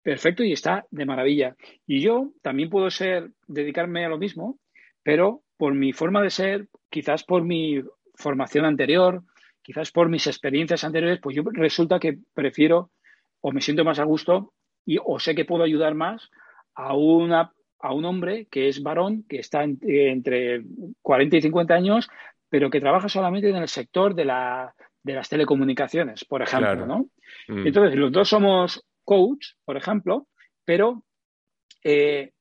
Perfecto 0.02 0.42
y 0.42 0.52
está 0.52 0.84
de 0.90 1.06
maravilla. 1.06 1.54
Y 1.86 2.00
yo 2.00 2.32
también 2.42 2.68
puedo 2.68 2.90
ser, 2.90 3.30
dedicarme 3.46 4.04
a 4.04 4.08
lo 4.08 4.18
mismo, 4.18 4.58
pero 5.04 5.42
por 5.56 5.74
mi 5.74 5.92
forma 5.92 6.20
de 6.22 6.30
ser, 6.30 6.68
quizás 6.90 7.22
por 7.22 7.44
mi 7.44 7.80
formación 8.16 8.64
anterior, 8.64 9.22
quizás 9.62 9.92
por 9.92 10.08
mis 10.08 10.26
experiencias 10.26 10.82
anteriores, 10.82 11.20
pues 11.22 11.36
yo 11.36 11.42
resulta 11.52 12.00
que 12.00 12.18
prefiero 12.34 12.90
o 13.40 13.52
me 13.52 13.60
siento 13.60 13.84
más 13.84 13.98
a 13.98 14.04
gusto 14.04 14.52
y 14.84 14.98
o 15.04 15.20
sé 15.20 15.34
que 15.34 15.44
puedo 15.44 15.62
ayudar 15.62 15.94
más 15.94 16.30
a, 16.74 16.94
una, 16.94 17.52
a 17.78 17.92
un 17.92 18.04
hombre 18.04 18.46
que 18.50 18.68
es 18.68 18.82
varón, 18.82 19.24
que 19.28 19.38
está 19.38 19.64
entre 19.64 20.62
40 21.02 21.36
y 21.36 21.42
50 21.42 21.74
años, 21.74 22.08
pero 22.48 22.70
que 22.70 22.80
trabaja 22.80 23.08
solamente 23.08 23.48
en 23.48 23.56
el 23.56 23.68
sector 23.68 24.14
de 24.14 24.24
la, 24.24 24.74
de 25.02 25.14
las 25.14 25.28
telecomunicaciones, 25.28 26.24
por 26.24 26.42
ejemplo, 26.42 26.86
¿no? 26.86 27.08
Mm. 27.48 27.66
Entonces, 27.66 27.98
los 27.98 28.12
dos 28.12 28.28
somos 28.28 28.84
coach, 29.04 29.54
por 29.64 29.76
ejemplo, 29.76 30.26
pero 30.64 31.04
eh, 31.82 32.32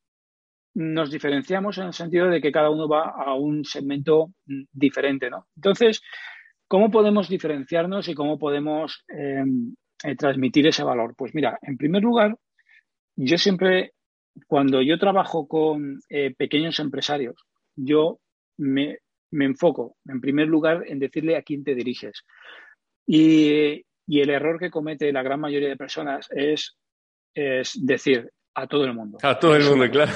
nos 0.76 1.12
diferenciamos 1.12 1.78
en 1.78 1.88
el 1.88 1.94
sentido 1.94 2.30
de 2.30 2.42
que 2.42 2.52
cada 2.52 2.70
uno 2.70 2.88
va 2.88 3.10
a 3.10 3.34
un 3.34 3.66
segmento 3.66 4.32
mm, 4.46 4.64
diferente, 4.72 5.30
¿no? 5.30 5.48
Entonces, 5.56 6.02
¿cómo 6.68 6.92
podemos 6.92 7.28
diferenciarnos 7.28 8.08
y 8.08 8.16
cómo 8.16 8.38
podemos 8.38 9.04
em, 9.08 9.76
eh, 10.04 10.16
transmitir 10.16 10.68
ese 10.68 10.84
valor? 10.84 11.16
Pues 11.18 11.34
mira, 11.34 11.58
en 11.62 11.78
primer 11.78 12.04
lugar, 12.04 12.38
yo 13.16 13.38
siempre, 13.38 13.94
cuando 14.48 14.82
yo 14.82 14.98
trabajo 14.98 15.48
con 15.48 16.00
eh, 16.10 16.34
pequeños 16.36 16.80
empresarios, 16.80 17.36
yo 17.76 18.20
me, 18.58 19.00
enfoco, 19.32 19.98
en 20.06 20.22
primer 20.22 20.48
lugar, 20.48 20.84
en 20.88 21.00
decirle 21.00 21.38
a 21.38 21.44
quién 21.44 21.64
te 21.64 21.76
diriges. 21.76 22.24
Y, 23.06 23.84
el 24.08 24.30
error 24.32 24.60
que 24.60 24.72
comete 24.72 25.12
la 25.12 25.22
gran 25.22 25.40
mayoría 25.40 25.70
de 25.70 25.78
personas 25.78 26.28
es, 26.32 26.76
es 27.34 27.78
decir, 27.86 28.30
a 28.56 28.68
todo 28.68 28.86
el 28.86 28.94
mundo. 28.94 29.20
A 29.22 29.38
todo 29.38 29.56
el 29.56 29.64
mundo, 29.64 29.90
claro. 29.90 30.12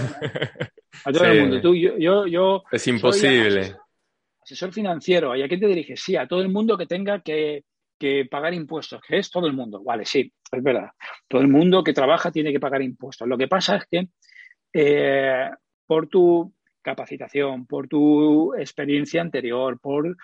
A 1.06 1.12
todo 1.12 1.26
el 1.26 1.42
mundo. 1.42 1.62
Tú, 1.62 1.76
yo, 1.76 2.28
yo, 2.28 2.64
es 2.72 2.88
imposible. 2.88 3.76
Asesor, 4.42 4.74
financiero. 4.74 5.36
¿Y 5.36 5.42
a 5.42 5.48
quién 5.48 5.60
te 5.60 5.68
diriges? 5.68 6.02
Sí, 6.02 6.16
a 6.16 6.28
todo 6.28 6.42
el 6.42 6.50
mundo 6.50 6.78
que 6.78 6.86
tenga 6.86 7.22
que, 7.22 7.64
pagar 8.30 8.54
impuestos, 8.54 9.02
que 9.08 9.20
es 9.20 9.30
todo 9.30 9.48
el 9.48 9.54
mundo. 9.54 9.82
Vale, 9.84 10.06
sí, 10.06 10.32
es 10.56 10.64
verdad. 10.64 10.92
Todo 11.28 11.42
el 11.42 11.48
mundo 11.48 11.84
que 11.84 11.94
trabaja 11.94 12.32
tiene 12.32 12.52
que 12.52 12.60
pagar 12.60 12.82
impuestos. 12.82 13.28
Lo 13.28 13.38
que 13.38 13.48
pasa 13.48 13.78
es 13.78 13.86
que 13.86 14.08
eh, 14.74 15.50
por 15.86 16.08
tu 16.08 16.54
capacitación, 16.82 17.66
por 17.66 17.88
tu 17.88 18.54
experiencia 18.56 19.22
anterior, 19.22 19.80
por, 19.80 20.18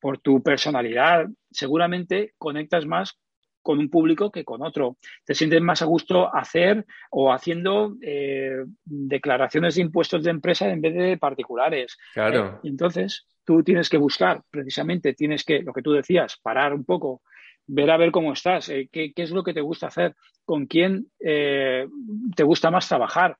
por 0.00 0.18
tu 0.18 0.42
personalidad, 0.42 1.26
seguramente 1.50 2.34
conectas 2.38 2.86
más 2.86 3.18
con 3.66 3.80
un 3.80 3.90
público 3.90 4.30
que 4.30 4.44
con 4.44 4.62
otro. 4.62 4.96
Te 5.24 5.34
sientes 5.34 5.60
más 5.60 5.82
a 5.82 5.86
gusto 5.86 6.32
hacer 6.32 6.86
o 7.10 7.32
haciendo 7.32 7.96
eh, 8.00 8.64
declaraciones 8.84 9.74
de 9.74 9.82
impuestos 9.82 10.22
de 10.22 10.30
empresa 10.30 10.70
en 10.70 10.80
vez 10.80 10.94
de 10.94 11.16
particulares. 11.16 11.98
Claro. 12.14 12.60
Eh, 12.62 12.68
entonces, 12.68 13.26
tú 13.44 13.64
tienes 13.64 13.88
que 13.88 13.96
buscar, 13.96 14.42
precisamente, 14.50 15.14
tienes 15.14 15.42
que, 15.44 15.62
lo 15.62 15.72
que 15.72 15.82
tú 15.82 15.90
decías, 15.90 16.38
parar 16.40 16.72
un 16.74 16.84
poco, 16.84 17.22
ver 17.66 17.90
a 17.90 17.96
ver 17.96 18.10
cómo 18.10 18.32
estás, 18.32 18.68
eh, 18.68 18.88
qué, 18.90 19.12
es 19.14 19.30
lo 19.30 19.42
que 19.42 19.54
te 19.54 19.60
gusta 19.60 19.88
hacer, 19.88 20.14
con 20.44 20.66
quién 20.66 21.08
te 21.18 22.44
gusta 22.44 22.70
más 22.70 22.88
trabajar, 22.88 23.36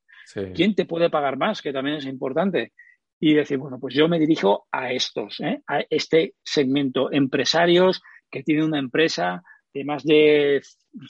quién 0.54 0.74
te 0.74 0.86
puede 0.86 1.08
pagar 1.08 1.36
más, 1.36 1.62
que 1.62 1.72
también 1.72 1.98
es 1.98 2.06
importante. 2.06 2.72
Y 3.18 3.32
decir, 3.32 3.58
bueno, 3.58 3.78
pues 3.80 3.94
yo 3.94 4.08
me 4.08 4.18
dirijo 4.18 4.66
a 4.72 4.92
estos, 4.92 5.38
a 5.68 5.80
este 5.88 6.34
segmento, 6.42 7.10
empresarios 7.12 8.02
que 8.30 8.42
tienen 8.42 8.64
una 8.64 8.78
empresa, 8.78 9.42
de 9.76 9.84
más 9.84 10.04
de 10.04 10.62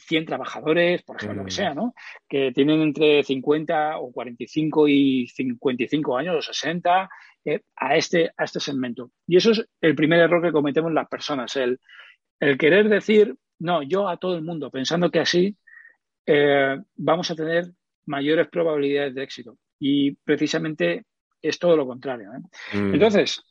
100 0.07 0.27
trabajadores, 0.27 1.03
por 1.03 1.17
ejemplo, 1.17 1.39
lo 1.39 1.45
que 1.45 1.53
mm. 1.53 1.57
sea, 1.57 1.75
¿no? 1.75 1.95
Que 2.29 2.53
tienen 2.53 2.81
entre 2.81 3.23
50 3.23 3.99
o 3.99 4.13
45 4.13 4.89
y 4.89 5.27
55 5.29 6.17
años 6.17 6.37
o 6.37 6.43
60 6.43 7.09
eh, 7.45 7.61
a, 7.77 7.97
este, 7.97 8.31
a 8.37 8.45
este 8.45 8.61
segmento. 8.61 9.11
Y 9.27 9.37
eso 9.37 9.53
es 9.53 9.65
el 9.81 9.95
primer 9.95 10.21
error 10.21 10.43
que 10.43 10.53
cometemos 10.53 10.93
las 10.93 11.09
personas, 11.09 11.55
el, 11.57 11.79
el 12.41 12.59
querer 12.59 12.89
decir, 12.89 13.37
no, 13.59 13.83
yo 13.83 14.09
a 14.09 14.17
todo 14.17 14.37
el 14.37 14.43
mundo, 14.43 14.71
pensando 14.71 15.11
que 15.11 15.21
así 15.21 15.57
eh, 16.27 16.77
vamos 16.97 17.31
a 17.31 17.35
tener 17.35 17.67
mayores 18.07 18.49
probabilidades 18.49 19.15
de 19.15 19.23
éxito. 19.23 19.59
Y 19.79 20.13
precisamente 20.13 21.05
es 21.43 21.59
todo 21.59 21.77
lo 21.77 21.87
contrario. 21.87 22.31
¿eh? 22.33 22.77
Mm. 22.77 22.95
Entonces, 22.95 23.43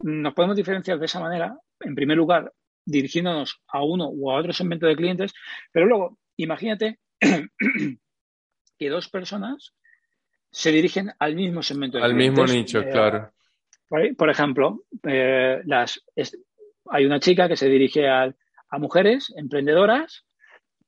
nos 0.00 0.34
podemos 0.34 0.56
diferenciar 0.56 0.98
de 0.98 1.06
esa 1.06 1.20
manera, 1.20 1.56
en 1.80 1.94
primer 1.94 2.16
lugar, 2.16 2.52
dirigiéndonos 2.84 3.60
a 3.68 3.82
uno 3.84 4.06
o 4.06 4.32
a 4.32 4.36
otro 4.36 4.52
segmento 4.52 4.86
de 4.86 4.96
clientes, 4.96 5.34
pero 5.72 5.86
luego 5.86 6.18
imagínate 6.36 6.98
que 8.78 8.88
dos 8.88 9.08
personas 9.08 9.74
se 10.50 10.72
dirigen 10.72 11.10
al 11.18 11.34
mismo 11.34 11.62
segmento 11.62 11.98
de 11.98 12.04
al 12.04 12.14
clientes. 12.14 12.38
Al 12.38 12.44
mismo 12.44 12.58
nicho, 12.58 12.80
eh, 12.80 12.90
claro. 12.90 13.32
Por 14.16 14.30
ejemplo, 14.30 14.84
eh, 15.02 15.60
las, 15.64 16.02
hay 16.90 17.06
una 17.06 17.20
chica 17.20 17.48
que 17.48 17.56
se 17.56 17.68
dirige 17.68 18.08
a, 18.08 18.32
mujeres 18.78 19.32
emprendedoras 19.36 20.26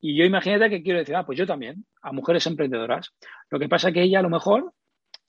y 0.01 0.17
yo 0.17 0.25
imagínate 0.25 0.69
que 0.69 0.83
quiero 0.83 0.99
decir, 0.99 1.17
ah, 1.17 1.25
pues 1.25 1.39
yo 1.39 1.47
también, 1.47 1.87
a 2.03 2.13
mujeres 2.13 2.47
emprendedoras. 2.47 3.15
Lo 3.51 3.59
que 3.59 3.69
pasa 3.69 3.89
es 3.89 3.95
que 3.95 4.03
ella 4.03 4.19
a 4.19 4.23
lo 4.23 4.31
mejor 4.31 4.73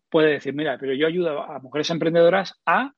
puede 0.10 0.32
decir, 0.32 0.54
mira, 0.54 0.78
pero 0.78 0.94
yo 0.94 1.08
ayudo 1.08 1.42
a 1.42 1.60
mujeres 1.60 1.90
emprendedoras 1.90 2.60
a 2.66 2.94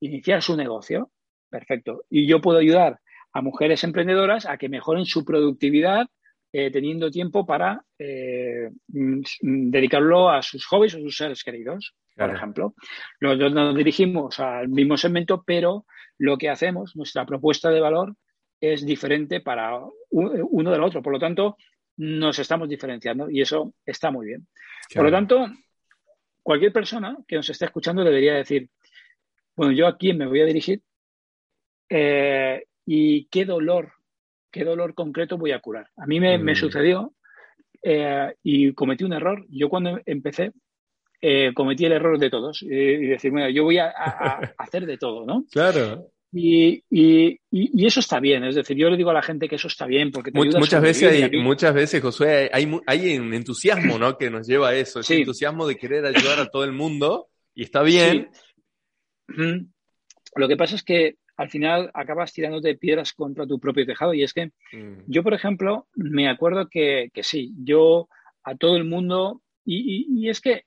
iniciar 0.00 0.42
su 0.42 0.56
negocio. 0.56 1.10
Perfecto. 1.48 2.04
Y 2.10 2.26
yo 2.26 2.40
puedo 2.40 2.58
ayudar 2.58 3.00
a 3.32 3.40
mujeres 3.40 3.84
emprendedoras 3.84 4.46
a 4.46 4.58
que 4.58 4.68
mejoren 4.68 5.06
su 5.06 5.24
productividad 5.24 6.06
eh, 6.52 6.70
teniendo 6.70 7.10
tiempo 7.10 7.44
para 7.44 7.84
eh, 7.98 8.70
mm, 8.88 9.20
dedicarlo 9.70 10.30
a 10.30 10.42
sus 10.42 10.64
hobbies 10.66 10.94
o 10.94 10.98
sus 10.98 11.16
seres 11.16 11.44
queridos, 11.44 11.94
por 12.16 12.34
ejemplo. 12.34 12.74
Los 13.20 13.38
dos 13.38 13.52
nos 13.52 13.76
dirigimos 13.76 14.40
al 14.40 14.68
mismo 14.68 14.96
segmento, 14.96 15.42
pero 15.46 15.84
lo 16.18 16.36
que 16.36 16.50
hacemos, 16.50 16.96
nuestra 16.96 17.24
propuesta 17.24 17.70
de 17.70 17.80
valor, 17.80 18.14
es 18.60 18.84
diferente 18.84 19.40
para 19.40 19.78
uno 20.10 20.70
del 20.70 20.82
otro. 20.82 21.02
Por 21.02 21.12
lo 21.12 21.18
tanto, 21.18 21.56
nos 21.96 22.38
estamos 22.38 22.68
diferenciando 22.68 23.30
y 23.30 23.40
eso 23.40 23.74
está 23.84 24.10
muy 24.10 24.26
bien. 24.26 24.46
Por 24.94 25.04
lo 25.04 25.10
tanto, 25.10 25.46
cualquier 26.42 26.72
persona 26.72 27.16
que 27.26 27.36
nos 27.36 27.48
esté 27.50 27.66
escuchando 27.66 28.04
debería 28.04 28.34
decir, 28.34 28.68
bueno, 29.54 29.72
yo 29.72 29.86
a 29.86 29.96
quién 29.96 30.18
me 30.18 30.26
voy 30.26 30.40
a 30.40 30.46
dirigir 30.46 30.82
eh, 31.88 32.64
y 32.86 33.26
qué 33.26 33.44
dolor, 33.44 33.92
qué 34.50 34.64
dolor 34.64 34.94
concreto 34.94 35.38
voy 35.38 35.52
a 35.52 35.60
curar. 35.60 35.90
A 35.96 36.06
mí 36.06 36.20
me, 36.20 36.38
mm. 36.38 36.54
sucedió 36.54 37.12
eh, 37.82 38.34
y 38.42 38.72
cometí 38.74 39.04
un 39.04 39.12
error. 39.12 39.44
Yo 39.48 39.68
cuando 39.68 40.00
empecé 40.06 40.52
eh, 41.20 41.52
cometí 41.54 41.84
el 41.84 41.92
error 41.92 42.18
de 42.18 42.30
todos 42.30 42.62
eh, 42.62 42.98
y 43.00 43.06
decir, 43.06 43.30
bueno, 43.30 43.48
yo 43.50 43.64
voy 43.64 43.78
a, 43.78 43.88
hacer 44.58 44.86
de 44.86 44.98
todo, 44.98 45.24
¿no? 45.24 45.44
Claro. 45.50 46.10
Y, 46.30 46.84
y, 46.90 47.38
eso 47.86 48.00
está 48.00 48.20
bien, 48.20 48.44
es 48.44 48.54
decir, 48.54 48.76
yo 48.76 48.90
le 48.90 48.98
digo 48.98 49.08
a 49.10 49.14
la 49.14 49.22
gente 49.22 49.48
que 49.48 49.56
eso 49.56 49.68
está 49.68 49.86
bien 49.86 50.10
porque 50.10 50.30
te 50.30 50.38
muchas 50.38 50.82
veces, 50.82 51.30
muchas 51.32 51.72
veces, 51.72 52.02
Josué, 52.02 52.50
hay, 52.52 52.70
hay 52.86 53.16
un 53.16 53.32
entusiasmo, 53.32 53.98
¿no? 53.98 54.18
Que 54.18 54.28
nos 54.28 54.46
lleva 54.46 54.68
a 54.68 54.74
eso, 54.74 55.00
ese 55.00 55.16
entusiasmo 55.16 55.66
de 55.66 55.76
querer 55.76 56.04
ayudar 56.04 56.38
a 56.38 56.50
todo 56.50 56.64
el 56.64 56.72
mundo 56.72 57.28
y 57.54 57.62
está 57.62 57.82
bien. 57.82 58.28
Lo 60.36 60.48
que 60.48 60.56
pasa 60.56 60.74
es 60.74 60.82
que 60.82 61.16
al 61.38 61.50
final 61.50 61.90
acabas 61.94 62.32
tirándote 62.32 62.76
piedras 62.76 63.12
contra 63.12 63.46
tu 63.46 63.58
propio 63.60 63.86
tejado. 63.86 64.12
Y 64.12 64.24
es 64.24 64.34
que 64.34 64.46
mm. 64.72 65.04
yo, 65.06 65.22
por 65.22 65.34
ejemplo, 65.34 65.86
me 65.94 66.28
acuerdo 66.28 66.68
que, 66.68 67.10
sí, 67.22 67.52
yo 67.62 68.08
a 68.42 68.56
todo 68.56 68.76
el 68.76 68.84
mundo, 68.84 69.40
y, 69.64 70.28
es 70.28 70.40
que, 70.40 70.64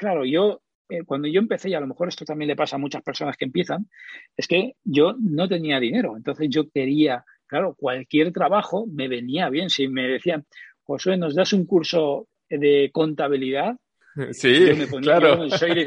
claro, 0.00 0.24
yo 0.24 0.62
eh, 0.88 1.04
cuando 1.04 1.28
yo 1.28 1.38
empecé, 1.38 1.68
y 1.68 1.74
a 1.74 1.80
lo 1.80 1.86
mejor 1.86 2.08
esto 2.08 2.24
también 2.24 2.48
le 2.48 2.56
pasa 2.56 2.76
a 2.76 2.78
muchas 2.78 3.02
personas 3.02 3.36
que 3.36 3.44
empiezan, 3.44 3.86
es 4.34 4.48
que 4.48 4.76
yo 4.82 5.14
no 5.20 5.46
tenía 5.46 5.78
dinero. 5.78 6.16
Entonces 6.16 6.48
yo 6.50 6.70
quería, 6.70 7.22
claro, 7.46 7.74
cualquier 7.78 8.32
trabajo 8.32 8.86
me 8.86 9.06
venía 9.06 9.50
bien. 9.50 9.68
Si 9.68 9.86
me 9.88 10.08
decían, 10.08 10.46
Josué, 10.82 11.18
¿nos 11.18 11.34
das 11.34 11.52
un 11.52 11.66
curso 11.66 12.26
de 12.48 12.90
contabilidad? 12.92 13.76
Sí, 14.32 14.66
claro. 15.02 15.48
soy 15.50 15.86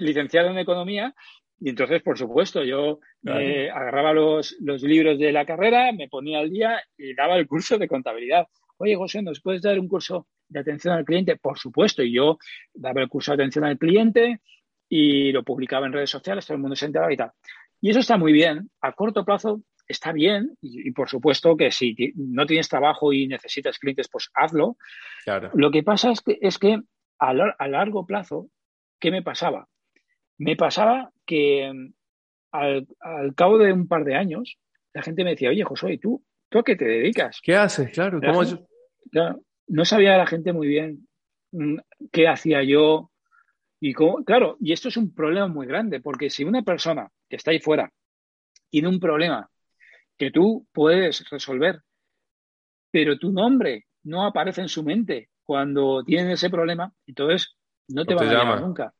licenciado 0.00 0.50
en 0.50 0.58
economía 0.58 1.14
y 1.60 1.68
entonces, 1.68 2.02
por 2.02 2.18
supuesto, 2.18 2.64
yo 2.64 2.98
eh, 3.26 3.70
agarraba 3.70 4.12
los, 4.12 4.56
libros 4.60 5.18
de 5.20 5.30
la 5.30 5.46
carrera, 5.46 5.92
me 5.92 6.08
ponía 6.08 6.40
al 6.40 6.50
día 6.50 6.82
y 6.98 7.14
daba 7.14 7.36
el 7.36 7.46
curso 7.46 7.78
de 7.78 7.86
contabilidad. 7.86 8.48
Oye, 8.76 8.96
José, 8.96 9.22
¿nos 9.22 9.40
puedes 9.40 9.62
dar 9.62 9.78
un 9.78 9.86
curso 9.86 10.26
de 10.54 10.60
atención 10.60 10.94
al 10.94 11.04
cliente? 11.04 11.36
Por 11.36 11.58
supuesto, 11.58 12.02
y 12.02 12.12
yo 12.12 12.38
daba 12.72 13.02
el 13.02 13.08
curso 13.08 13.32
de 13.32 13.42
atención 13.42 13.64
al 13.64 13.76
cliente 13.76 14.40
y 14.88 15.32
lo 15.32 15.42
publicaba 15.42 15.86
en 15.86 15.92
redes 15.92 16.10
sociales, 16.10 16.46
todo 16.46 16.54
el 16.54 16.62
mundo 16.62 16.76
se 16.76 16.86
enteraba 16.86 17.12
y 17.12 17.16
tal. 17.16 17.32
Y 17.80 17.90
eso 17.90 18.00
está 18.00 18.16
muy 18.16 18.32
bien. 18.32 18.70
A 18.80 18.92
corto 18.92 19.24
plazo 19.24 19.62
está 19.86 20.12
bien 20.12 20.56
y, 20.62 20.90
por 20.92 21.08
supuesto 21.08 21.56
que 21.56 21.70
si 21.70 21.94
no 22.16 22.46
tienes 22.46 22.68
trabajo 22.68 23.12
y 23.12 23.26
necesitas 23.26 23.78
clientes, 23.78 24.08
pues 24.08 24.30
hazlo. 24.34 24.76
Claro. 25.24 25.50
Lo 25.54 25.70
que 25.70 25.82
pasa 25.82 26.10
es 26.10 26.20
que, 26.22 26.38
es 26.40 26.58
que 26.58 26.80
a 27.18 27.68
largo 27.68 28.06
plazo, 28.06 28.48
¿qué 28.98 29.10
me 29.10 29.22
pasaba? 29.22 29.68
Me 30.38 30.56
pasaba 30.56 31.10
que 31.26 31.70
mm, 31.72 31.92
al, 32.52 32.86
cabo 33.34 33.58
de 33.58 33.72
un 33.72 33.88
par 33.88 34.04
de 34.04 34.14
años, 34.14 34.58
la 34.92 35.02
gente 35.02 35.24
me 35.24 35.30
decía, 35.30 35.50
oye, 35.50 35.64
José, 35.64 35.94
¿y 35.94 35.98
tú? 35.98 36.24
¿Tú 36.48 36.60
a 36.60 36.64
qué 36.64 36.76
te 36.76 36.84
dedicas? 36.84 37.40
¿Qué 37.42 37.56
haces? 37.56 37.90
Claro, 37.90 38.20
no 39.66 39.84
sabía 39.84 40.16
la 40.16 40.26
gente 40.26 40.52
muy 40.52 40.68
bien 40.68 41.08
mm, 41.52 41.78
qué 42.12 42.28
hacía 42.28 42.62
yo 42.62 43.10
y 43.80 43.92
cómo. 43.92 44.24
Claro, 44.24 44.56
y 44.60 44.72
esto 44.72 44.88
es 44.88 44.96
un 44.96 45.14
problema 45.14 45.48
muy 45.48 45.66
grande, 45.66 46.00
porque 46.00 46.30
si 46.30 46.44
una 46.44 46.62
persona 46.62 47.08
que 47.28 47.36
está 47.36 47.50
ahí 47.50 47.60
fuera 47.60 47.90
tiene 48.70 48.88
un 48.88 49.00
problema 49.00 49.48
que 50.16 50.30
tú 50.30 50.66
puedes 50.72 51.28
resolver, 51.30 51.80
pero 52.90 53.18
tu 53.18 53.32
nombre 53.32 53.86
no 54.04 54.24
aparece 54.24 54.60
en 54.60 54.68
su 54.68 54.82
mente 54.82 55.28
cuando 55.44 56.02
tiene 56.04 56.32
ese 56.32 56.50
problema, 56.50 56.92
entonces 57.06 57.56
no 57.88 58.04
te 58.04 58.14
va 58.14 58.22
a 58.22 58.24
llamar 58.24 58.60
nunca. 58.60 58.94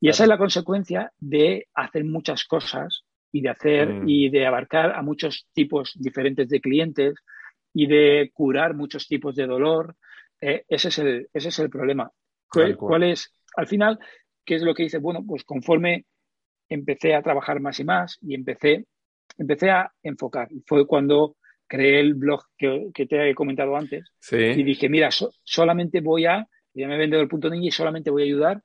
Y 0.00 0.08
esa 0.08 0.24
es 0.24 0.28
la 0.28 0.38
consecuencia 0.38 1.12
de 1.18 1.66
hacer 1.74 2.04
muchas 2.04 2.44
cosas 2.44 3.04
y 3.32 3.42
de 3.42 3.48
hacer 3.50 3.88
Mm. 3.88 4.08
y 4.08 4.28
de 4.30 4.46
abarcar 4.46 4.92
a 4.94 5.02
muchos 5.02 5.46
tipos 5.52 5.92
diferentes 5.96 6.48
de 6.48 6.60
clientes 6.60 7.14
y 7.80 7.86
de 7.86 8.32
curar 8.34 8.74
muchos 8.74 9.06
tipos 9.06 9.36
de 9.36 9.46
dolor. 9.46 9.94
Eh, 10.40 10.64
ese, 10.68 10.88
es 10.88 10.98
el, 10.98 11.28
ese 11.32 11.50
es 11.50 11.58
el 11.60 11.70
problema. 11.70 12.10
¿Cuál, 12.50 13.04
es, 13.04 13.32
al 13.56 13.68
final, 13.68 14.00
qué 14.44 14.56
es 14.56 14.62
lo 14.62 14.74
que 14.74 14.82
dice? 14.82 14.98
Bueno, 14.98 15.24
pues 15.24 15.44
conforme 15.44 16.06
empecé 16.68 17.14
a 17.14 17.22
trabajar 17.22 17.60
más 17.60 17.78
y 17.78 17.84
más 17.84 18.18
y 18.20 18.34
empecé, 18.34 18.86
empecé 19.36 19.70
a 19.70 19.92
enfocar. 20.02 20.48
Fue 20.66 20.88
cuando 20.88 21.36
creé 21.68 22.00
el 22.00 22.14
blog 22.14 22.42
que, 22.56 22.88
que 22.92 23.06
te 23.06 23.30
he 23.30 23.34
comentado 23.36 23.76
antes 23.76 24.10
y 24.58 24.64
dije, 24.64 24.88
mira, 24.88 25.12
so- 25.12 25.30
solamente 25.44 26.00
voy 26.00 26.26
a, 26.26 26.48
ya 26.74 26.88
me 26.88 26.96
he 26.96 26.98
vendido 26.98 27.22
el 27.22 27.28
punto 27.28 27.48
ninja 27.48 27.68
y 27.68 27.70
solamente 27.70 28.10
voy 28.10 28.22
a 28.22 28.26
ayudar 28.26 28.62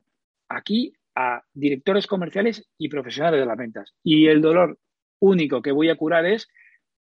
aquí 0.49 0.91
a 1.13 1.43
directores 1.54 2.08
comerciales 2.08 2.67
y 2.80 2.89
profesionales 2.89 3.39
de 3.41 3.45
las 3.45 3.58
ventas. 3.58 3.93
Y 4.04 4.26
el 4.26 4.41
dolor 4.41 4.80
único 5.19 5.62
que 5.62 5.71
voy 5.71 5.89
a 5.89 5.97
curar 5.97 6.26
es 6.26 6.47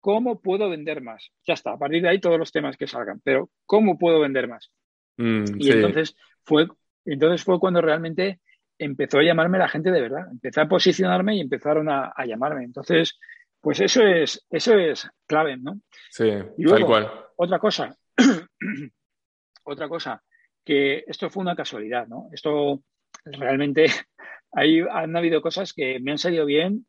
cómo 0.03 0.41
puedo 0.41 0.69
vender 0.69 1.01
más. 1.01 1.31
Ya 1.47 1.55
está, 1.55 1.73
a 1.73 1.79
partir 1.79 2.03
de 2.03 2.09
ahí 2.09 2.19
todos 2.19 2.37
los 2.37 2.51
temas 2.51 2.77
que 2.77 2.87
salgan, 2.87 3.21
pero 3.23 3.49
cómo 3.65 3.97
puedo 3.97 4.19
vender 4.19 4.49
más. 4.49 4.71
Mm, 5.17 5.45
Y 5.59 5.63
sí. 5.63 5.71
entonces 5.71 6.17
fue, 6.43 6.67
entonces 7.05 7.43
fue 7.45 7.59
cuando 7.59 7.81
realmente 7.81 8.41
empezó 8.77 9.19
a 9.19 9.23
llamarme 9.23 9.59
la 9.59 9.69
gente 9.69 9.91
de 9.91 10.01
verdad. 10.01 10.27
Empecé 10.31 10.61
a 10.61 10.67
posicionarme 10.67 11.37
y 11.37 11.41
empezaron 11.41 11.89
a, 11.89 12.11
a 12.15 12.25
llamarme. 12.25 12.65
Entonces, 12.65 13.17
pues 13.61 13.79
eso 13.79 14.03
es, 14.03 14.45
eso 14.49 14.77
es 14.77 15.09
clave, 15.25 15.57
¿no? 15.57 15.79
Sí, 16.09 16.29
Y 16.57 16.65
tal 16.67 16.83
luego, 16.83 16.87
cual. 16.87 17.11
otra 17.37 17.59
cosa, 17.59 17.95
otra 19.63 19.87
cosa, 19.87 20.21
que 20.65 21.03
esto 21.07 21.29
fue 21.29 21.41
una 21.43 21.55
casualidad, 21.55 22.07
¿no? 22.07 22.29
Esto 22.33 22.83
realmente, 23.25 23.85
ahí 24.51 24.81
han 24.91 25.15
habido 25.15 25.41
cosas 25.41 25.73
que 25.73 25.99
me 25.99 26.11
han 26.11 26.17
salido 26.17 26.45
bien, 26.45 26.85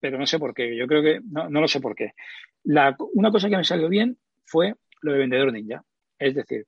pero 0.00 0.18
no 0.18 0.26
sé 0.26 0.38
por 0.38 0.54
qué. 0.54 0.76
Yo 0.76 0.86
creo 0.86 1.02
que, 1.02 1.20
no, 1.30 1.48
no 1.50 1.60
lo 1.60 1.68
sé 1.68 1.80
por 1.80 1.94
qué. 1.94 2.12
La, 2.64 2.96
una 3.14 3.30
cosa 3.30 3.48
que 3.48 3.56
me 3.56 3.64
salió 3.64 3.88
bien 3.88 4.16
fue 4.44 4.74
lo 5.02 5.12
de 5.12 5.18
vendedor 5.18 5.52
ninja. 5.52 5.82
Es 6.18 6.34
decir, 6.34 6.64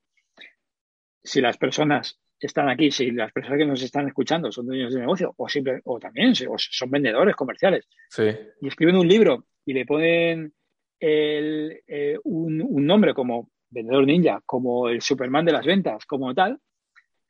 si 1.22 1.40
las 1.40 1.56
personas 1.56 2.18
están 2.40 2.68
aquí, 2.68 2.90
si 2.90 3.10
las 3.10 3.32
personas 3.32 3.58
que 3.58 3.64
nos 3.66 3.82
están 3.82 4.06
escuchando 4.08 4.52
son 4.52 4.66
dueños 4.66 4.92
de 4.92 5.00
negocio 5.00 5.32
o, 5.36 5.48
simple, 5.48 5.80
o 5.84 5.98
también 5.98 6.34
si- 6.34 6.46
o 6.46 6.54
son 6.58 6.90
vendedores 6.90 7.34
comerciales 7.36 7.88
Sí, 8.10 8.24
y 8.60 8.68
escriben 8.68 8.96
un 8.96 9.08
libro 9.08 9.46
y 9.64 9.72
le 9.72 9.86
ponen 9.86 10.52
el, 11.00 11.80
eh, 11.86 12.18
un, 12.24 12.60
un 12.62 12.86
nombre 12.86 13.14
como 13.14 13.50
vendedor 13.70 14.04
ninja, 14.06 14.40
como 14.44 14.88
el 14.88 15.00
Superman 15.00 15.44
de 15.44 15.52
las 15.52 15.64
ventas, 15.64 16.04
como 16.06 16.34
tal, 16.34 16.58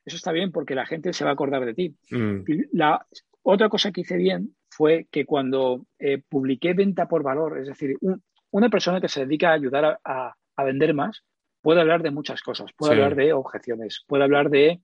eso 0.05 0.17
está 0.17 0.31
bien 0.31 0.51
porque 0.51 0.75
la 0.75 0.85
gente 0.85 1.13
se 1.13 1.23
va 1.23 1.31
a 1.31 1.33
acordar 1.33 1.65
de 1.65 1.73
ti. 1.73 1.95
Mm, 2.11 2.43
Y 2.47 2.77
la 2.77 3.05
otra 3.43 3.69
cosa 3.69 3.91
que 3.91 4.01
hice 4.01 4.17
bien 4.17 4.55
fue 4.69 5.07
que 5.09 5.25
cuando 5.25 5.85
eh, 5.97 6.21
publiqué 6.27 6.73
venta 6.73 7.07
por 7.07 7.23
valor, 7.23 7.57
es 7.59 7.67
decir, 7.67 7.95
un- 8.01 8.21
una 8.55 8.69
persona 8.69 9.01
que 9.01 9.09
se 9.09 9.25
dedica 9.25 9.49
a 9.49 9.53
ayudar 9.53 9.85
a, 9.85 9.99
a- 10.05 10.35
a 10.57 10.63
vender 10.63 10.93
más, 10.93 11.23
puede 11.61 11.81
hablar 11.81 12.01
de 12.01 12.11
muchas 12.11 12.41
cosas, 12.41 12.71
puede 12.77 12.93
Sí. 12.93 13.01
hablar 13.01 13.15
de 13.15 13.33
objeciones, 13.33 14.03
puede 14.07 14.23
hablar 14.23 14.49
de 14.49 14.81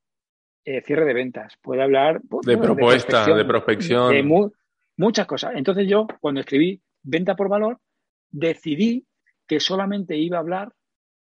eh, 0.65 0.81
cierre 0.81 1.05
de 1.05 1.13
ventas, 1.13 1.53
puede 1.61 1.81
hablar 1.81 2.21
pues, 2.29 2.45
De 2.45 2.55
bueno, 2.55 2.73
propuesta, 2.75 3.25
de 3.35 3.45
prospección, 3.45 4.13
de 4.13 4.23
mu- 4.23 4.51
muchas 4.97 5.25
cosas. 5.25 5.53
Entonces 5.55 5.87
yo, 5.87 6.05
cuando 6.19 6.41
escribí 6.41 6.81
venta 7.01 7.35
por 7.35 7.47
valor, 7.49 7.79
decidí 8.29 9.05
que 9.47 9.59
solamente 9.59 10.17
iba 10.17 10.37
a 10.37 10.41
hablar 10.41 10.73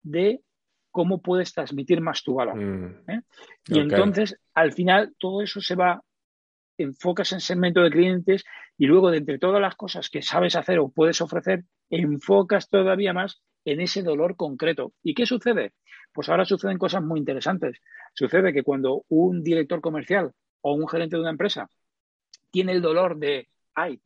de 0.01 0.41
cómo 0.91 1.21
puedes 1.21 1.53
transmitir 1.53 1.99
más 2.01 2.23
tu 2.23 2.35
valor. 2.35 2.55
mm, 2.55 3.09
¿eh? 3.11 3.21
Y 3.67 3.79
entonces, 3.79 4.39
al 4.53 4.71
final, 4.71 5.13
todo 5.19 5.41
eso 5.41 5.59
se 5.61 5.75
va, 5.75 6.01
enfocas 6.77 7.31
en 7.33 7.39
segmento 7.39 7.81
de 7.81 7.89
clientes 7.89 8.43
y 8.77 8.85
luego, 8.85 9.09
de 9.11 9.17
entre 9.17 9.39
todas 9.39 9.61
las 9.61 9.75
cosas 9.75 10.09
que 10.09 10.21
sabes 10.21 10.55
hacer 10.55 10.79
o 10.79 10.89
puedes 10.89 11.21
ofrecer, 11.21 11.63
enfocas 11.89 12.69
todavía 12.69 13.13
más 13.13 13.41
en 13.65 13.81
ese 13.81 14.03
dolor 14.03 14.35
concreto. 14.35 14.93
¿Y 15.03 15.13
qué 15.13 15.25
sucede? 15.25 15.73
Pues 16.13 16.29
ahora 16.29 16.45
suceden 16.45 16.77
cosas 16.77 17.03
muy 17.03 17.19
interesantes. 17.19 17.79
Sucede 18.13 18.53
que 18.53 18.63
cuando 18.63 19.03
un 19.09 19.43
director 19.43 19.81
comercial 19.81 20.31
o 20.61 20.73
un 20.73 20.87
gerente 20.87 21.15
de 21.15 21.21
una 21.21 21.31
empresa 21.31 21.69
tiene 22.51 22.71
el 22.71 22.81
dolor 22.81 23.17
de, 23.17 23.47
ay, 23.75 23.99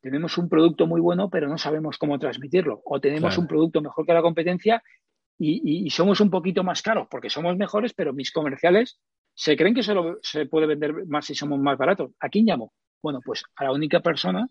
tenemos 0.00 0.36
un 0.36 0.48
producto 0.48 0.86
muy 0.86 1.00
bueno, 1.00 1.30
pero 1.30 1.48
no 1.48 1.56
sabemos 1.58 1.96
cómo 1.96 2.18
transmitirlo, 2.18 2.82
o 2.84 3.00
tenemos 3.00 3.30
Claro. 3.34 3.40
un 3.42 3.46
producto 3.46 3.80
mejor 3.80 4.04
que 4.04 4.12
la 4.12 4.22
competencia 4.22 4.82
y, 5.38 5.60
y- 5.64 5.86
y 5.86 5.90
somos 5.90 6.20
un 6.20 6.30
poquito 6.30 6.62
más 6.64 6.82
caros 6.82 7.06
porque 7.10 7.30
somos 7.30 7.56
mejores, 7.56 7.94
pero 7.94 8.12
mis 8.12 8.30
comerciales 8.32 9.00
se 9.34 9.56
creen 9.56 9.74
que 9.74 9.82
solo 9.82 10.18
se 10.22 10.46
puede 10.46 10.66
vender 10.66 11.06
más 11.06 11.26
si 11.26 11.34
somos 11.34 11.58
más 11.58 11.78
baratos. 11.78 12.10
¿A 12.20 12.28
quién 12.28 12.46
llamo? 12.46 12.72
Bueno, 13.02 13.20
pues 13.24 13.44
a 13.56 13.64
la 13.64 13.72
única 13.72 14.00
persona 14.00 14.46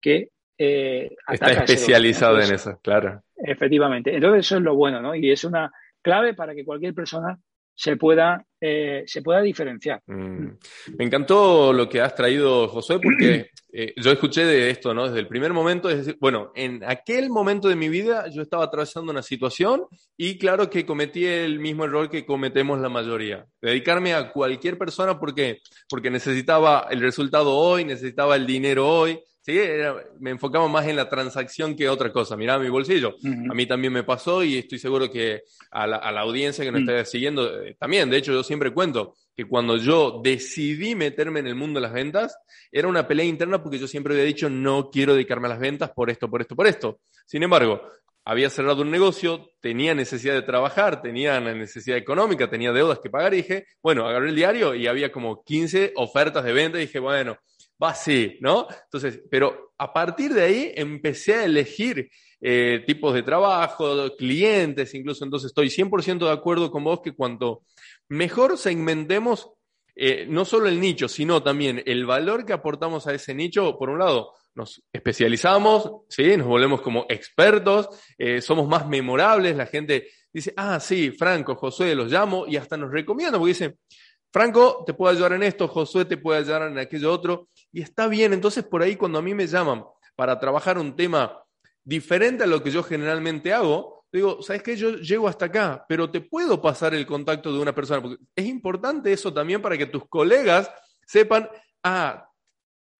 que 0.00 0.30
eh, 0.58 1.14
Está 1.28 1.50
especializado 1.52 2.40
en 2.40 2.54
eso, 2.54 2.78
claro. 2.82 3.22
Efectivamente. 3.36 4.14
Entonces 4.14 4.46
eso 4.46 4.56
es 4.56 4.62
lo 4.62 4.74
bueno, 4.74 5.02
¿no? 5.02 5.14
Y 5.14 5.30
es 5.30 5.44
una 5.44 5.70
clave 6.02 6.34
para 6.34 6.54
que 6.54 6.64
cualquier 6.64 6.94
persona 6.94 7.38
se 7.74 7.96
pueda, 7.96 8.45
eh, 8.68 9.04
se 9.06 9.22
pueda 9.22 9.40
diferenciar. 9.40 10.02
Mm. 10.06 10.48
Me 10.98 11.04
encantó 11.04 11.72
lo 11.72 11.88
que 11.88 12.00
has 12.00 12.14
traído, 12.14 12.66
José, 12.66 12.98
porque 12.98 13.50
eh, 13.72 13.94
yo 13.96 14.10
escuché 14.10 14.44
de 14.44 14.70
esto, 14.70 14.92
¿no? 14.92 15.06
Desde 15.06 15.20
el 15.20 15.28
primer 15.28 15.52
momento, 15.52 15.88
es 15.88 15.98
decir, 15.98 16.16
bueno, 16.20 16.50
en 16.56 16.82
aquel 16.84 17.30
momento 17.30 17.68
de 17.68 17.76
mi 17.76 17.88
vida 17.88 18.28
yo 18.28 18.42
estaba 18.42 18.64
atravesando 18.64 19.12
una 19.12 19.22
situación 19.22 19.84
y 20.16 20.36
claro 20.38 20.68
que 20.68 20.84
cometí 20.84 21.24
el 21.24 21.60
mismo 21.60 21.84
error 21.84 22.10
que 22.10 22.26
cometemos 22.26 22.80
la 22.80 22.88
mayoría. 22.88 23.46
Dedicarme 23.62 24.14
a 24.14 24.32
cualquier 24.32 24.76
persona 24.76 25.18
porque, 25.18 25.60
porque 25.88 26.10
necesitaba 26.10 26.88
el 26.90 27.00
resultado 27.00 27.56
hoy, 27.56 27.84
necesitaba 27.84 28.34
el 28.34 28.46
dinero 28.46 28.88
hoy. 28.88 29.20
Sí, 29.46 29.56
Era- 29.56 30.02
me 30.18 30.30
enfocaba 30.30 30.66
más 30.66 30.88
en 30.88 30.96
la 30.96 31.08
transacción 31.08 31.76
que 31.76 31.88
otra 31.88 32.10
cosa. 32.10 32.36
Mirá 32.36 32.58
mi 32.58 32.68
bolsillo. 32.68 33.10
Ujú. 33.22 33.52
A 33.52 33.54
mí 33.54 33.64
también 33.64 33.92
me 33.92 34.02
pasó 34.02 34.42
y 34.42 34.58
estoy 34.58 34.80
seguro 34.80 35.08
que 35.08 35.42
a 35.70 35.86
la, 35.86 35.98
a 35.98 36.10
la 36.10 36.22
audiencia 36.22 36.64
que 36.64 36.72
nos 36.72 36.80
Mm. 36.82 36.90
está 36.90 37.04
siguiendo 37.04 37.62
eh, 37.62 37.76
también. 37.78 38.10
De 38.10 38.16
hecho, 38.16 38.32
yo 38.32 38.42
siempre 38.42 38.72
cuento 38.72 39.14
que 39.36 39.44
cuando 39.44 39.76
yo 39.76 40.20
decidí 40.20 40.96
meterme 40.96 41.38
en 41.38 41.46
el 41.46 41.54
mundo 41.54 41.78
de 41.78 41.82
las 41.86 41.92
ventas, 41.92 42.36
era 42.72 42.88
una 42.88 43.06
pelea 43.06 43.24
interna 43.24 43.62
porque 43.62 43.78
yo 43.78 43.86
siempre 43.86 44.14
había 44.14 44.24
dicho 44.26 44.50
no 44.50 44.90
quiero 44.90 45.14
dedicarme 45.14 45.46
a 45.46 45.50
las 45.50 45.60
ventas 45.60 45.90
por 45.94 46.10
esto, 46.10 46.28
por 46.28 46.40
esto, 46.40 46.56
por 46.56 46.66
esto. 46.66 46.98
Sin 47.24 47.44
embargo, 47.44 47.82
había 48.24 48.50
cerrado 48.50 48.82
un 48.82 48.90
negocio, 48.90 49.52
tenía 49.60 49.94
necesidad 49.94 50.34
de 50.34 50.42
trabajar, 50.42 51.02
tenía 51.02 51.38
una 51.38 51.54
necesidad 51.54 51.96
económica, 51.98 52.50
tenía 52.50 52.72
deudas 52.72 52.98
que 52.98 53.10
pagar 53.10 53.32
y 53.34 53.36
dije, 53.36 53.66
bueno, 53.80 54.08
agarré 54.08 54.30
el 54.30 54.34
diario 54.34 54.74
y 54.74 54.88
había 54.88 55.12
como 55.12 55.44
15 55.44 55.92
ofertas 55.94 56.42
de 56.42 56.52
venta 56.52 56.78
y 56.78 56.86
dije, 56.86 56.98
bueno, 56.98 57.38
va 57.82 57.90
así, 57.90 58.38
¿no? 58.40 58.66
Entonces, 58.84 59.20
pero 59.30 59.72
a 59.78 59.92
partir 59.92 60.32
de 60.32 60.42
ahí 60.42 60.72
empecé 60.74 61.34
a 61.34 61.44
elegir 61.44 62.10
eh, 62.40 62.82
tipos 62.86 63.14
de 63.14 63.22
trabajo, 63.22 64.14
clientes, 64.16 64.94
incluso. 64.94 65.24
Entonces, 65.24 65.48
estoy 65.48 65.68
100% 65.68 66.26
de 66.26 66.32
acuerdo 66.32 66.70
con 66.70 66.84
vos 66.84 67.00
que 67.02 67.12
cuanto 67.12 67.62
mejor 68.08 68.58
segmentemos 68.58 69.50
eh, 69.98 70.26
no 70.28 70.44
solo 70.44 70.68
el 70.68 70.78
nicho, 70.78 71.08
sino 71.08 71.42
también 71.42 71.82
el 71.86 72.04
valor 72.04 72.44
que 72.44 72.52
aportamos 72.52 73.06
a 73.06 73.14
ese 73.14 73.34
nicho, 73.34 73.78
por 73.78 73.88
un 73.88 73.98
lado, 73.98 74.34
nos 74.54 74.82
especializamos, 74.92 75.90
¿sí? 76.10 76.36
nos 76.36 76.46
volvemos 76.46 76.82
como 76.82 77.06
expertos, 77.08 77.88
eh, 78.18 78.42
somos 78.42 78.68
más 78.68 78.86
memorables, 78.86 79.56
la 79.56 79.64
gente 79.64 80.08
dice, 80.30 80.52
ah, 80.54 80.78
sí, 80.80 81.12
Franco, 81.12 81.56
Josué, 81.56 81.94
los 81.94 82.12
llamo 82.12 82.46
y 82.46 82.56
hasta 82.56 82.76
nos 82.76 82.92
recomienda, 82.92 83.38
porque 83.38 83.52
dicen, 83.52 83.78
Franco 84.36 84.84
te 84.86 84.92
puede 84.92 85.14
ayudar 85.14 85.32
en 85.32 85.42
esto, 85.44 85.66
Josué 85.66 86.04
te 86.04 86.18
puede 86.18 86.40
ayudar 86.40 86.70
en 86.70 86.76
aquello 86.76 87.10
otro, 87.10 87.48
y 87.72 87.80
está 87.80 88.06
bien, 88.06 88.34
entonces 88.34 88.64
por 88.64 88.82
ahí 88.82 88.94
cuando 88.94 89.18
a 89.18 89.22
mí 89.22 89.32
me 89.32 89.46
llaman 89.46 89.82
para 90.14 90.38
trabajar 90.38 90.76
un 90.76 90.94
tema 90.94 91.42
diferente 91.82 92.44
a 92.44 92.46
lo 92.46 92.62
que 92.62 92.70
yo 92.70 92.82
generalmente 92.82 93.54
hago, 93.54 94.04
digo, 94.12 94.42
¿sabes 94.42 94.62
qué? 94.62 94.76
Yo 94.76 94.90
llego 94.96 95.26
hasta 95.26 95.46
acá, 95.46 95.86
pero 95.88 96.10
te 96.10 96.20
puedo 96.20 96.60
pasar 96.60 96.92
el 96.92 97.06
contacto 97.06 97.50
de 97.50 97.60
una 97.60 97.74
persona, 97.74 98.02
porque 98.02 98.22
es 98.36 98.44
importante 98.44 99.10
eso 99.10 99.32
también 99.32 99.62
para 99.62 99.78
que 99.78 99.86
tus 99.86 100.06
colegas 100.06 100.70
sepan, 101.06 101.48
ah, 101.82 102.28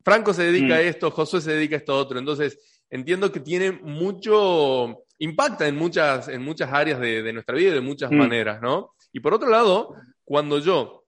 Franco 0.02 0.32
se 0.32 0.44
dedica 0.44 0.72
Mm. 0.72 0.78
a 0.78 0.80
esto, 0.80 1.10
Josué 1.10 1.42
se 1.42 1.52
dedica 1.52 1.76
a 1.76 1.80
esto 1.80 1.98
otro, 1.98 2.18
entonces 2.18 2.80
entiendo 2.88 3.30
que 3.30 3.40
tiene 3.40 3.72
mucho, 3.72 5.04
impacta 5.18 5.68
en 5.68 5.76
muchas, 5.76 6.28
en 6.28 6.42
muchas 6.42 6.72
áreas 6.72 6.98
de, 6.98 7.22
de 7.22 7.32
nuestra 7.34 7.56
vida 7.56 7.72
y 7.72 7.74
de 7.74 7.80
muchas 7.82 8.10
Mm. 8.10 8.16
maneras, 8.16 8.62
¿no? 8.62 8.94
Y 9.12 9.20
por 9.20 9.34
otro 9.34 9.50
lado, 9.50 9.94
cuando 10.24 10.60
yo 10.60 11.02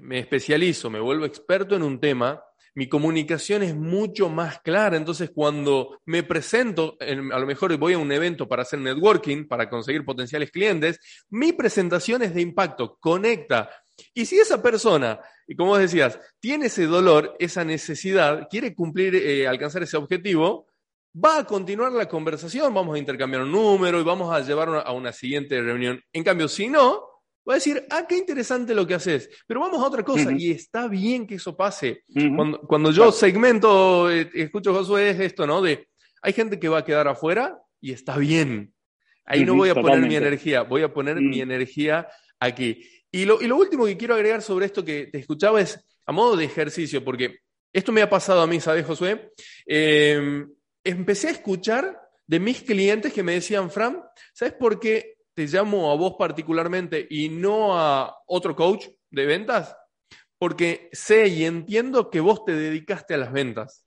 me 0.00 0.18
especializo, 0.18 0.90
me 0.90 1.00
vuelvo 1.00 1.24
experto 1.24 1.76
en 1.76 1.82
un 1.82 2.00
tema, 2.00 2.42
mi 2.74 2.88
comunicación 2.88 3.62
es 3.62 3.74
mucho 3.74 4.28
más 4.28 4.60
clara. 4.60 4.96
Entonces, 4.96 5.30
cuando 5.34 6.00
me 6.06 6.22
presento, 6.22 6.96
en- 7.00 7.32
a 7.32 7.38
lo 7.38 7.46
mejor 7.46 7.76
voy 7.76 7.94
a 7.94 7.98
un 7.98 8.12
evento 8.12 8.48
para 8.48 8.62
hacer 8.62 8.78
networking, 8.78 9.46
para 9.48 9.68
conseguir 9.68 10.04
potenciales 10.04 10.50
clientes, 10.50 11.00
mi 11.30 11.52
presentación 11.52 12.22
es 12.22 12.32
de 12.34 12.40
impacto, 12.40 12.96
conecta. 13.00 13.70
Y 14.14 14.24
si 14.24 14.38
esa 14.38 14.62
persona, 14.62 15.20
y 15.46 15.56
como 15.56 15.76
decías, 15.76 16.18
tiene 16.38 16.66
ese 16.66 16.86
dolor, 16.86 17.36
esa 17.38 17.64
necesidad, 17.64 18.46
quiere 18.48 18.74
cumplir, 18.74 19.14
eh, 19.16 19.46
alcanzar 19.46 19.82
ese 19.82 19.96
objetivo, 19.96 20.68
va 21.12 21.38
a 21.40 21.44
continuar 21.44 21.90
la 21.92 22.08
conversación, 22.08 22.72
vamos 22.72 22.94
a 22.94 22.98
intercambiar 22.98 23.42
un 23.42 23.50
número 23.52 24.00
y 24.00 24.04
vamos 24.04 24.32
a 24.32 24.40
llevar 24.40 24.82
a 24.86 24.92
una 24.92 25.12
siguiente 25.12 25.60
reunión. 25.60 26.00
En 26.12 26.22
cambio, 26.22 26.46
si 26.46 26.68
no, 26.68 27.09
va 27.50 27.54
a 27.54 27.58
decir, 27.58 27.84
ah, 27.90 28.06
qué 28.08 28.16
interesante 28.16 28.74
lo 28.74 28.86
que 28.86 28.94
haces, 28.94 29.28
pero 29.46 29.60
vamos 29.60 29.82
a 29.82 29.86
otra 29.86 30.04
cosa, 30.04 30.32
y 30.32 30.52
está 30.52 30.88
bien 30.88 31.26
que 31.26 31.34
eso 31.34 31.56
pase. 31.56 32.04
cuando, 32.66 32.92
yo 32.92 33.10
segmento, 33.10 34.10
eh, 34.10 34.30
escucho 34.34 34.72
Josué, 34.72 35.10
es 35.10 35.20
esto, 35.20 35.46
¿no? 35.46 35.60
De, 35.60 35.88
hay 36.22 36.32
gente 36.32 36.58
que 36.58 36.68
va 36.68 36.78
a 36.78 36.84
quedar 36.84 37.08
afuera 37.08 37.58
y 37.80 37.92
está 37.92 38.16
bien. 38.16 38.72
Ahí 39.24 39.44
no 39.44 39.54
voy 39.54 39.68
a 39.68 39.74
poner 39.74 40.00
mi 40.00 40.16
energía, 40.16 40.62
voy 40.62 40.82
a 40.82 40.92
poner 40.92 41.16
mi 41.16 41.40
energía 41.40 42.08
aquí. 42.38 42.84
Y 43.12 43.24
lo, 43.24 43.40
y 43.42 43.46
lo 43.46 43.56
último 43.56 43.84
que 43.84 43.96
quiero 43.96 44.14
agregar 44.14 44.42
sobre 44.42 44.66
esto 44.66 44.84
que 44.84 45.06
te 45.06 45.18
escuchaba 45.18 45.60
es 45.60 45.84
a 46.06 46.12
modo 46.12 46.36
de 46.36 46.44
ejercicio, 46.44 47.04
porque 47.04 47.40
esto 47.72 47.92
me 47.92 48.02
ha 48.02 48.10
pasado 48.10 48.42
a 48.42 48.46
mí, 48.46 48.60
¿sabes, 48.60 48.86
Josué? 48.86 49.32
Em, 49.66 50.48
empecé 50.84 51.28
a 51.28 51.32
escuchar 51.32 52.00
de 52.26 52.40
mis 52.40 52.62
clientes 52.62 53.12
que 53.12 53.22
me 53.22 53.34
decían, 53.34 53.70
Fran, 53.70 54.02
¿sabes 54.32 54.54
por 54.54 54.78
qué 54.78 55.16
te 55.40 55.46
llamo 55.46 55.90
a 55.90 55.96
vos 55.96 56.16
particularmente 56.18 57.06
y 57.08 57.30
no 57.30 57.78
a 57.78 58.14
otro 58.26 58.54
coach 58.54 58.88
de 59.10 59.24
ventas? 59.24 59.74
Porque 60.38 60.90
sé 60.92 61.28
y 61.28 61.46
entiendo 61.46 62.10
que 62.10 62.20
vos 62.20 62.44
te 62.44 62.52
dedicaste 62.52 63.14
a 63.14 63.16
las 63.16 63.32
ventas. 63.32 63.86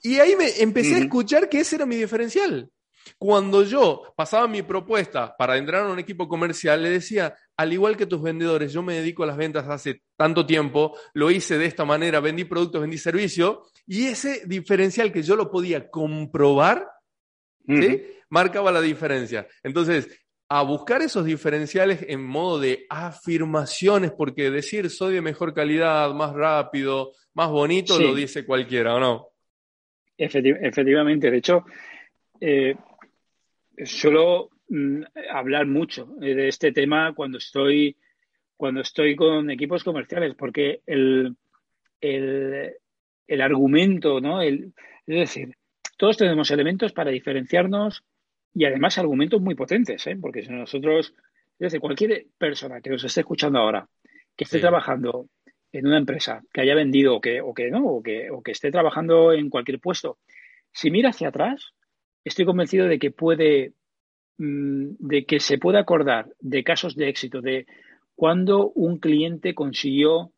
Y 0.00 0.20
ahí 0.20 0.36
me 0.36 0.62
empecé 0.62 0.94
a 0.94 0.98
escuchar 0.98 1.48
que 1.48 1.58
ese 1.58 1.74
era 1.74 1.86
mi 1.86 1.96
diferencial. 1.96 2.70
Cuando 3.18 3.64
yo 3.64 4.14
pasaba 4.16 4.46
mi 4.46 4.62
propuesta 4.62 5.36
para 5.36 5.56
entrar 5.56 5.86
a 5.86 5.92
un 5.92 5.98
equipo 5.98 6.28
comercial, 6.28 6.84
le 6.84 6.90
decía, 6.90 7.34
al 7.56 7.72
igual 7.72 7.96
que 7.96 8.06
tus 8.06 8.22
vendedores, 8.22 8.72
yo 8.72 8.80
me 8.80 8.94
dedico 8.94 9.24
a 9.24 9.26
las 9.26 9.36
ventas 9.36 9.66
hace 9.68 10.02
tanto 10.16 10.46
tiempo, 10.46 10.96
lo 11.14 11.32
hice 11.32 11.58
de 11.58 11.66
esta 11.66 11.84
manera, 11.84 12.20
vendí 12.20 12.44
productos, 12.44 12.80
vendí 12.80 12.96
servicio, 12.96 13.64
y 13.88 14.06
ese 14.06 14.42
diferencial 14.46 15.10
que 15.10 15.24
yo 15.24 15.34
lo 15.34 15.50
podía 15.50 15.90
comprobar, 15.90 16.88
marcaba 18.30 18.70
la 18.70 18.80
diferencia. 18.80 19.48
Entonces, 19.62 20.08
a 20.50 20.62
buscar 20.62 21.02
esos 21.02 21.24
diferenciales 21.24 22.04
en 22.08 22.24
modo 22.24 22.58
de 22.58 22.86
afirmaciones, 22.88 24.12
porque 24.12 24.50
decir 24.50 24.88
soy 24.88 25.14
de 25.14 25.20
mejor 25.20 25.52
calidad, 25.52 26.12
más 26.14 26.32
rápido, 26.32 27.12
más 27.34 27.50
bonito, 27.50 27.98
lo 27.98 28.14
dice 28.14 28.46
cualquiera, 28.46 28.94
¿o 28.94 29.00
no? 29.00 29.28
efectivamente, 30.16 31.30
de 31.30 31.36
hecho, 31.36 31.64
eh, 32.40 32.74
suelo 33.84 34.50
mm, 34.68 35.02
hablar 35.32 35.66
mucho 35.66 36.16
eh, 36.20 36.34
de 36.34 36.48
este 36.48 36.72
tema 36.72 37.14
cuando 37.14 37.38
estoy, 37.38 37.96
cuando 38.56 38.80
estoy 38.80 39.14
con 39.14 39.50
equipos 39.50 39.84
comerciales, 39.84 40.34
porque 40.34 40.80
el, 40.86 41.36
el, 42.00 43.40
argumento, 43.40 44.20
¿no? 44.20 44.42
es 44.42 44.72
decir, 45.06 45.54
todos 45.96 46.16
tenemos 46.16 46.50
elementos 46.50 46.92
para 46.92 47.12
diferenciarnos 47.12 48.02
y 48.54 48.64
además 48.64 48.98
argumentos 48.98 49.40
muy 49.40 49.54
potentes, 49.54 50.06
¿eh? 50.06 50.16
porque 50.20 50.42
si 50.42 50.50
nosotros, 50.50 51.14
es 51.52 51.58
decir, 51.58 51.80
cualquier 51.80 52.26
persona 52.36 52.80
que 52.80 52.90
nos 52.90 53.04
esté 53.04 53.20
escuchando 53.20 53.58
ahora, 53.58 53.88
que 54.36 54.44
esté 54.44 54.60
trabajando 54.60 55.28
en 55.72 55.86
una 55.86 55.98
empresa, 55.98 56.42
que 56.52 56.60
haya 56.62 56.74
vendido 56.74 57.16
o 57.16 57.20
que, 57.20 57.40
o 57.40 57.52
que 57.52 57.70
no, 57.70 57.84
o 57.86 58.02
que, 58.02 58.30
o 58.30 58.42
que 58.42 58.52
esté 58.52 58.70
trabajando 58.70 59.32
en 59.32 59.50
cualquier 59.50 59.80
puesto, 59.80 60.18
si 60.72 60.90
mira 60.90 61.10
hacia 61.10 61.28
atrás, 61.28 61.72
estoy 62.24 62.44
convencido 62.44 62.86
de 62.86 62.98
que 62.98 63.10
puede, 63.10 63.72
mm, 64.38 64.96
de 64.98 65.24
que 65.24 65.40
se 65.40 65.58
puede 65.58 65.78
acordar 65.78 66.32
de 66.40 66.64
casos 66.64 66.94
de 66.94 67.08
éxito, 67.08 67.40
de 67.40 67.66
cuando 68.14 68.70
un 68.70 68.98
cliente 68.98 69.54
consiguió 69.54 70.32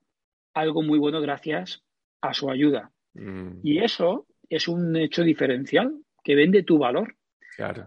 algo 0.54 0.82
muy 0.82 0.98
bueno 0.98 1.20
gracias 1.20 1.82
a 2.20 2.34
su 2.34 2.50
ayuda. 2.50 2.90
Mm. 3.14 3.60
Y 3.62 3.78
eso 3.78 4.26
es 4.48 4.68
un 4.68 4.96
hecho 4.96 5.22
diferencial 5.22 5.94
que 6.22 6.34
vende 6.34 6.62
tu 6.62 6.78
valor. 6.78 7.16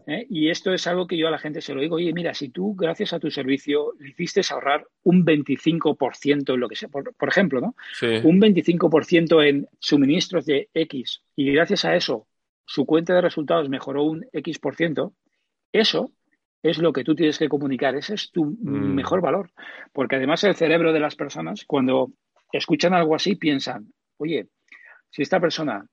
¿Eh? 0.07 0.26
Y 0.30 0.49
esto 0.49 0.74
es 0.74 0.86
algo 0.88 1.07
que 1.07 1.17
yo 1.17 1.28
a 1.28 1.32
la 1.32 1.39
gente 1.39 1.61
se 1.61 1.74
lo 1.74 1.82
digo, 1.82 1.95
oye, 1.95 2.13
mira, 2.13 2.34
si 2.34 2.49
tú 2.49 2.76
gracias 2.76 3.13
a 3.13 3.19
tu 3.19 3.32
servicio 3.32 3.93
le 3.99 4.09
hiciste 4.09 4.41
ahorrar 4.49 4.86
un 5.03 5.26
25% 5.26 6.53
en 6.53 6.59
lo 6.59 6.69
que 6.69 6.76
sea, 6.76 6.89
por, 6.89 7.13
ejemplo, 7.28 7.61
¿no? 7.61 7.76
Un 8.24 8.39
25% 8.41 9.47
en 9.47 9.67
suministros 9.80 10.45
de 10.45 10.69
X 10.74 11.21
y 11.36 11.51
gracias 11.51 11.86
a 11.86 11.95
eso 11.95 12.28
su 12.65 12.86
cuenta 12.86 13.13
de 13.13 13.21
resultados 13.21 13.69
mejoró 13.69 14.03
un 14.03 14.26
X 14.32 14.59
por 14.59 14.76
ciento, 14.76 15.13
eso 15.71 16.11
es 16.61 16.78
lo 16.78 16.93
que 16.93 17.03
tú 17.03 17.13
tienes 17.13 17.38
que 17.38 17.49
comunicar, 17.49 17.95
ese 17.95 18.13
es 18.13 18.32
tu 18.32 18.45
mm. 18.45 18.95
mejor 18.95 19.21
valor. 19.21 19.51
Porque 19.91 20.15
además 20.15 20.43
el 20.43 20.55
cerebro 20.55 20.93
de 20.93 20.99
las 20.99 21.15
personas, 21.15 21.65
cuando 21.65 22.13
escuchan 22.51 22.93
algo 22.93 23.15
así, 23.15 23.36
piensan, 23.36 23.93
oye, 24.17 24.47
si 25.09 25.21
esta 25.21 25.39
persona 25.39 25.86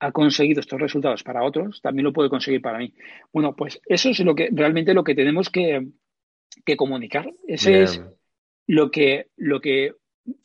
ha 0.00 0.12
conseguido 0.12 0.60
estos 0.60 0.80
resultados 0.80 1.22
para 1.22 1.42
otros, 1.42 1.80
también 1.82 2.04
lo 2.04 2.12
puede 2.12 2.30
conseguir 2.30 2.60
para 2.62 2.78
mí. 2.78 2.92
Bueno, 3.32 3.54
pues 3.54 3.80
eso 3.86 4.10
es 4.10 4.20
lo 4.20 4.34
que 4.34 4.48
realmente 4.52 4.94
lo 4.94 5.04
que 5.04 5.14
tenemos 5.14 5.50
que, 5.50 5.86
comunicar. 6.76 7.32
Ese 7.46 7.82
es 7.82 8.02
lo 8.66 8.90
que, 8.90 9.28
lo 9.36 9.60
que 9.60 9.94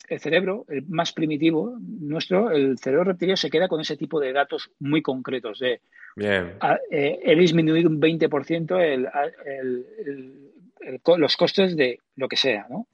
el 0.08 0.20
cerebro, 0.20 0.64
el 0.68 0.86
más 0.88 1.12
primitivo 1.12 1.76
nuestro, 1.80 2.50
el 2.50 2.78
cerebro 2.78 3.04
reptiliano 3.04 3.36
se 3.36 3.50
queda 3.50 3.68
con 3.68 3.80
ese 3.80 3.96
tipo 3.96 4.20
de 4.20 4.32
datos 4.32 4.70
muy 4.78 5.02
concretos 5.02 5.58
de 5.58 5.80
eh, 6.18 7.20
he 7.22 7.36
disminuido 7.36 7.90
un 7.90 8.00
20% 8.00 8.80
el, 8.80 9.06
los 11.18 11.36
costes 11.36 11.76
de 11.76 12.00
lo 12.16 12.28
que 12.28 12.36
sea. 12.36 12.66
¿no? 12.70 12.88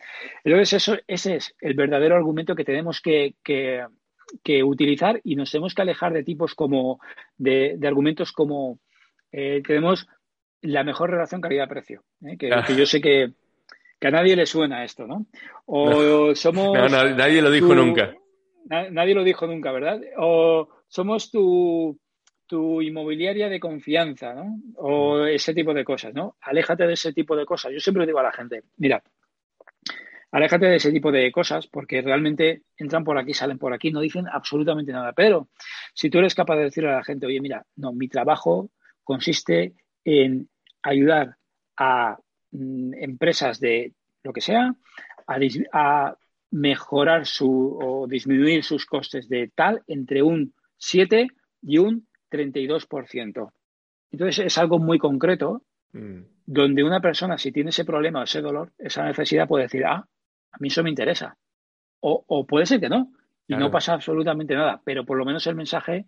Entonces, 0.45 0.73
eso, 0.75 0.97
ese 1.07 1.37
es 1.37 1.55
el 1.61 1.75
verdadero 1.75 2.17
argumento 2.17 2.55
que 2.55 2.65
tenemos 2.65 3.01
que, 3.01 3.35
utilizar 4.65 5.21
y 5.25 5.37
nos 5.37 5.51
tenemos 5.51 5.75
que 5.75 5.83
alejar 5.83 6.13
de 6.13 6.25
tipos 6.25 6.55
como, 6.55 7.01
de, 7.37 7.79
argumentos 7.85 8.33
como 8.33 8.79
eh, 9.31 9.63
tenemos 9.67 10.07
la 10.63 10.85
mejor 10.85 11.11
relación 11.11 11.41
calidad-precio, 11.41 12.03
¿eh? 12.25 12.37
que, 12.37 12.51
yo 12.77 12.87
sé 12.87 13.01
que, 13.01 13.33
que 13.99 14.09
a 14.09 14.11
nadie 14.11 14.37
le 14.37 14.47
suena 14.47 14.85
esto, 14.85 15.07
¿no? 15.07 15.27
O 15.67 16.35
somos... 16.35 16.91
nadie 16.91 17.43
lo 17.43 17.51
dijo 17.51 17.75
nunca. 17.75 18.15
nadie 18.69 19.15
lo 19.15 19.25
dijo 19.25 19.47
nunca, 19.47 19.73
¿verdad? 19.73 20.01
O 20.19 20.69
somos 20.87 21.31
tu, 21.31 21.99
tu 22.47 22.83
inmobiliaria 22.83 23.49
de 23.49 23.59
confianza, 23.59 24.35
¿no? 24.35 24.61
O 24.77 25.25
ese 25.25 25.55
tipo 25.55 25.73
de 25.73 25.85
cosas, 25.85 26.13
¿no? 26.13 26.37
Aléjate 26.43 26.87
de 26.87 26.93
ese 26.93 27.13
tipo 27.13 27.35
de 27.35 27.47
cosas. 27.47 27.73
Yo 27.73 27.81
siempre 27.81 28.05
digo 28.05 28.19
a 28.19 28.25
la 28.25 28.33
gente, 28.33 28.65
mira, 28.77 29.03
aléjate 30.33 30.67
de 30.67 30.77
ese 30.77 30.91
tipo 30.91 31.13
de 31.13 31.31
cosas 31.31 31.69
porque 31.69 32.03
realmente 32.03 32.63
entran 32.77 33.05
por 33.05 33.17
aquí, 33.17 33.33
salen 33.33 33.59
por 33.59 33.73
aquí, 33.73 33.93
no 33.93 34.01
dicen 34.01 34.27
absolutamente 34.27 34.93
nada. 34.93 35.13
Pero 35.13 35.49
si 35.95 36.11
tú 36.11 36.19
eres 36.19 36.35
capaz 36.35 36.57
de 36.57 36.65
decirle 36.65 36.91
a 36.91 36.97
la 36.97 37.05
gente, 37.05 37.27
oye, 37.27 37.41
mira, 37.41 37.65
no, 37.77 37.93
mi 37.93 38.09
trabajo 38.09 38.71
consiste 39.05 39.75
en 40.05 40.49
ayudar 40.83 41.37
a 41.77 42.19
Mm, 42.53 42.93
empresas 42.99 43.61
de 43.61 43.95
lo 44.23 44.33
que 44.33 44.43
sea 44.43 44.75
a, 45.27 46.17
mejorar 46.51 47.25
su 47.25 47.79
o 47.81 48.07
disminuir 48.07 48.63
sus 48.63 48.85
costes 48.85 49.27
de 49.27 49.51
tal 49.55 49.83
entre 49.87 50.23
un 50.23 50.53
7 50.77 51.29
y 51.63 51.79
un 51.79 52.07
32%. 52.31 53.53
Entonces 54.11 54.45
es 54.45 54.59
algo 54.59 54.79
muy 54.79 54.99
concreto 54.99 55.63
mm. 55.95 56.21
donde 56.45 56.85
una 56.85 57.01
persona 57.01 57.39
si 57.39 57.53
tiene 57.53 57.71
ese 57.71 57.87
problema 57.87 58.21
o 58.21 58.25
ese 58.25 58.43
dolor, 58.43 58.71
esa 58.77 59.03
necesidad 59.07 59.49
puede 59.49 59.65
decir, 59.65 59.87
ah, 59.87 60.07
a 60.53 60.59
mí 60.59 60.69
eso 60.69 60.83
me 60.83 60.91
interesa. 60.91 61.37
O, 62.01 62.47
puede 62.47 62.67
ser 62.67 62.81
que 62.81 62.89
no, 62.89 63.13
y 63.47 63.55
no 63.55 63.71
pasa 63.71 63.93
absolutamente 63.93 64.55
nada, 64.55 64.81
pero 64.85 65.05
por 65.05 65.17
lo 65.17 65.25
menos 65.25 65.47
el 65.47 65.55
mensaje 65.55 66.07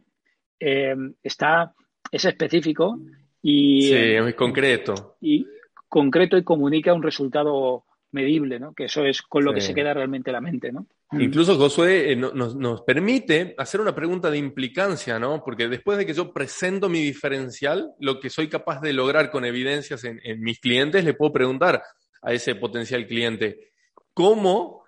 eh, 0.58 0.94
está, 1.22 1.72
es 2.10 2.24
específico 2.24 2.98
y... 3.40 3.82
Sí, 3.82 3.94
es 3.94 4.22
muy 4.22 4.32
concreto. 4.32 5.16
Y, 5.20 5.46
concreto 5.88 6.36
y 6.36 6.42
comunica 6.42 6.92
un 6.92 7.04
resultado 7.04 7.84
medible, 8.10 8.58
¿no? 8.58 8.72
Que 8.74 8.84
eso 8.84 9.04
es 9.04 9.22
con 9.22 9.44
lo 9.44 9.52
que 9.52 9.60
se 9.60 9.74
queda 9.74 9.92
realmente 9.92 10.32
la 10.32 10.40
mente, 10.40 10.72
¿no? 10.72 10.86
Mm. 11.10 11.20
Incluso 11.20 11.56
Josué 11.56 12.12
eh, 12.12 12.16
nos, 12.16 12.82
permite 12.82 13.54
hacer 13.58 13.80
una 13.80 13.94
pregunta 13.94 14.30
de 14.30 14.38
implicancia, 14.38 15.18
¿no? 15.18 15.42
Porque 15.44 15.68
después 15.68 15.98
de 15.98 16.06
que 16.06 16.14
yo 16.14 16.32
presento 16.32 16.88
mi 16.88 17.00
diferencial, 17.00 17.92
lo 18.00 18.18
que 18.18 18.30
soy 18.30 18.48
capaz 18.48 18.80
de 18.80 18.92
lograr 18.92 19.30
con 19.30 19.44
evidencias 19.44 20.04
en, 20.04 20.20
mis 20.40 20.58
clientes, 20.60 21.04
le 21.04 21.14
puedo 21.14 21.32
preguntar 21.32 21.82
a 22.22 22.32
ese 22.32 22.54
potencial 22.54 23.06
cliente, 23.06 23.72
¿cómo 24.14 24.84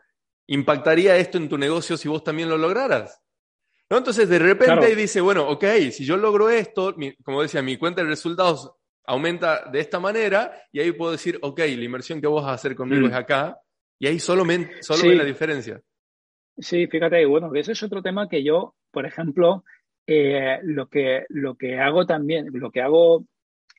impactaría 0.47 1.16
esto 1.16 1.39
en 1.39 1.49
tu 1.49 1.59
negocio 1.59 1.97
si 1.97 2.09
vos 2.09 2.24
también 2.24 2.49
lo 2.49 2.57
lograras? 2.57 3.20
¿No? 3.91 3.99
Entonces, 3.99 4.29
de 4.29 4.39
repente 4.39 4.97
dice, 4.97 5.20
bueno, 5.20 5.49
ok, 5.49 5.64
si 5.93 6.05
yo 6.05 6.16
logro 6.16 6.49
esto, 6.49 6.95
como 7.22 7.43
decía, 7.43 7.62
mi 7.62 7.77
cuenta 7.77 8.03
de 8.03 8.09
resultados 8.09 8.72
aumenta 9.05 9.68
de 9.70 9.81
esta 9.81 10.01
manera 10.01 10.61
y 10.72 10.81
ahí 10.81 10.93
puedo 10.93 11.12
decir, 11.12 11.39
ok, 11.43 11.59
la 11.59 11.85
inversión 11.85 12.20
que 12.20 12.27
vos 12.27 12.43
vas 12.43 12.51
a 12.51 12.55
hacer 12.55 12.74
conmigo 12.74 13.07
mm. 13.07 13.11
es 13.11 13.14
acá 13.14 13.59
y 13.99 14.09
ahí 14.09 14.18
solo, 14.18 14.45
solo 14.81 15.12
la 15.12 15.24
diferencia. 15.24 15.81
Sí, 16.59 16.87
fíjate, 16.87 17.24
bueno, 17.27 17.55
ese 17.55 17.72
es 17.72 17.83
otro 17.83 18.03
tema 18.03 18.29
que 18.29 18.43
yo, 18.43 18.74
por 18.91 19.07
ejemplo, 19.07 19.62
eh, 20.07 20.59
lo, 20.62 20.89
que, 20.89 21.24
lo 21.29 21.55
que 21.55 21.79
hago 21.79 22.07
también, 22.07 22.49
lo 22.53 22.70
que 22.70 22.81
hago 22.81 23.24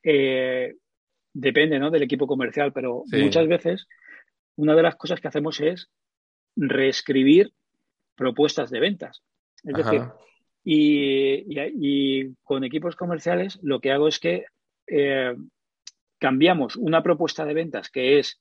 eh, 0.04 0.76
depende 1.34 1.80
¿no? 1.80 1.91
del 1.91 2.04
equipo 2.04 2.28
comercial, 2.28 2.72
pero 2.72 3.04
muchas 3.12 3.48
veces 3.48 3.88
una 4.58 4.76
de 4.76 4.84
las 4.84 4.95
cosas 4.95 5.22
que 5.22 5.30
hacemos 5.30 5.60
es 5.62 5.89
reescribir 6.55 7.53
propuestas 8.16 8.70
de 8.70 8.80
ventas. 8.80 9.24
Es 9.64 9.74
decir, 9.74 10.01
y, 10.64 12.36
con 12.43 12.64
equipos 12.64 12.95
comerciales 12.95 13.60
lo 13.62 13.80
que 13.80 13.91
hago 13.91 14.08
es 14.08 14.20
que 14.20 14.45
eh, 14.88 15.36
cambiamos 16.20 16.76
una 16.76 17.01
propuesta 17.01 17.45
de 17.45 17.53
ventas 17.53 17.89
que 17.89 18.20
es 18.20 18.39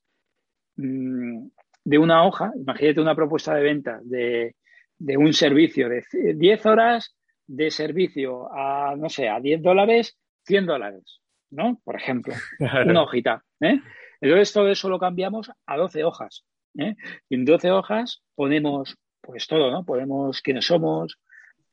mm, 0.75 1.47
de 1.85 1.97
una 1.97 2.25
hoja, 2.25 2.51
imagínate 2.55 2.99
una 2.99 3.15
propuesta 3.15 3.55
de 3.55 3.63
venta 3.63 3.99
de, 4.03 4.55
de 4.97 5.17
un 5.17 5.33
servicio 5.33 5.87
de 5.87 6.03
10 6.35 6.65
horas 6.65 7.15
de 7.45 7.71
servicio 7.71 8.53
a, 8.53 8.95
no 8.97 9.09
sé, 9.09 9.29
a 9.29 9.39
10 9.39 9.61
dólares, 9.61 10.17
100 10.45 10.65
dólares, 10.65 11.21
¿no? 11.51 11.79
Por 11.83 11.95
ejemplo, 11.95 12.33
una 12.59 13.03
hojita. 13.03 13.43
¿eh? 13.61 13.79
Entonces 14.21 14.53
todo 14.53 14.69
eso 14.69 14.89
lo 14.89 14.99
cambiamos 14.99 15.51
a 15.65 15.77
12 15.77 16.03
hojas. 16.03 16.45
¿eh? 16.77 16.95
Y 17.29 17.35
en 17.35 17.45
12 17.45 17.71
hojas 17.71 18.23
ponemos, 18.35 18.95
pues 19.21 19.47
todo, 19.47 19.71
¿no? 19.71 19.85
Ponemos 19.85 20.41
quiénes 20.41 20.65
somos, 20.65 21.19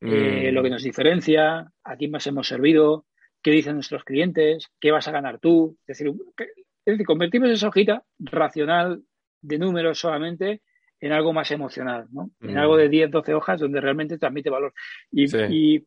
eh, 0.01 0.51
lo 0.53 0.63
que 0.63 0.69
mm. 0.69 0.73
nos 0.73 0.83
diferencia, 0.83 1.71
a 1.83 1.97
quién 1.97 2.11
más 2.11 2.27
hemos 2.27 2.47
servido, 2.47 3.07
qué 3.43 3.51
dicen 3.51 3.75
nuestros 3.75 4.05
clientes, 4.05 4.69
qué 4.81 4.91
vas 4.91 5.09
a 5.09 5.13
ganar 5.13 5.39
tú. 5.39 5.77
Es 5.87 5.99
decir, 5.99 6.13
es 6.39 6.85
decir 6.85 7.07
convertimos 7.07 7.51
esa 7.51 7.69
hojita 7.69 8.03
racional 8.19 9.03
de 9.41 9.59
números 9.59 9.99
solamente 9.99 10.63
en 11.01 11.13
algo 11.13 11.33
más 11.33 11.51
emocional, 11.51 12.07
¿no? 12.13 12.31
En 12.41 12.57
algo 12.57 12.77
de 12.77 12.89
10, 12.89 13.11
12 13.11 13.35
hojas 13.35 13.61
donde 13.61 13.81
realmente 13.81 14.17
transmite 14.17 14.49
valor. 14.49 14.73
Y, 15.11 15.85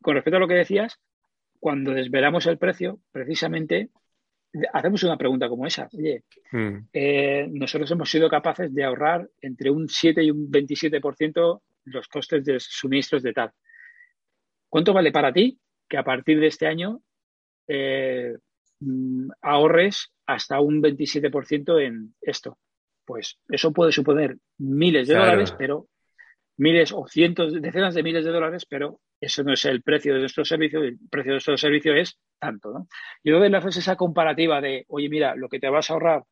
con 0.00 0.14
respecto 0.14 0.36
a 0.36 0.40
lo 0.40 0.46
que 0.46 0.54
decías, 0.54 1.00
cuando 1.58 1.92
desvelamos 1.92 2.46
el 2.46 2.58
precio, 2.58 3.00
precisamente 3.10 3.90
hacemos 4.72 5.02
una 5.02 5.16
pregunta 5.16 5.48
como 5.48 5.66
esa. 5.66 5.88
Oye, 5.92 6.24
mm. 6.52 6.76
eh, 6.92 7.46
nosotros 7.50 7.90
hemos 7.90 8.10
sido 8.10 8.28
capaces 8.28 8.72
de 8.74 8.84
ahorrar 8.84 9.28
entre 9.40 9.70
un 9.70 9.88
7 9.88 10.22
y 10.22 10.30
un 10.30 10.50
27% 10.50 11.60
los 11.84 12.08
costes 12.08 12.44
de 12.44 12.60
suministros 12.60 13.22
de 13.22 13.32
tal. 13.32 13.50
¿Cuánto 14.68 14.92
vale 14.92 15.12
para 15.12 15.32
ti 15.32 15.58
que 15.88 15.98
a 15.98 16.04
partir 16.04 16.40
de 16.40 16.46
este 16.46 16.66
año 16.66 17.00
eh, 17.68 18.36
mm, 18.80 19.30
ahorres 19.42 20.12
hasta 20.26 20.60
un 20.60 20.82
27% 20.82 21.80
en 21.84 22.14
esto? 22.20 22.58
pues 23.04 23.38
eso 23.48 23.72
puede 23.72 23.92
suponer 23.92 24.36
miles 24.58 25.08
de 25.08 25.14
dólares, 25.14 25.54
pero 25.58 25.86
miles 26.56 26.92
o 26.92 27.06
cientos, 27.06 27.60
decenas 27.60 27.94
de 27.94 28.02
miles 28.02 28.24
de 28.24 28.30
dólares, 28.30 28.66
pero 28.68 29.00
eso 29.20 29.42
no 29.42 29.52
es 29.52 29.64
el 29.64 29.82
precio 29.82 30.14
de 30.14 30.20
nuestro 30.20 30.44
servicio, 30.44 30.82
el 30.82 30.98
precio 31.10 31.30
de 31.30 31.34
nuestro 31.36 31.56
servicio 31.56 31.94
es 31.94 32.18
tanto, 32.38 32.72
¿no? 32.72 32.88
Y 33.22 33.30
luego 33.30 33.46
le 33.46 33.56
haces 33.56 33.78
esa 33.78 33.96
comparativa 33.96 34.60
de, 34.60 34.84
oye, 34.88 35.08
mira, 35.08 35.34
lo 35.36 35.48
que 35.48 35.60
te 35.60 35.68
vas 35.68 35.90
a 35.90 35.94
ahorrar 35.94 36.24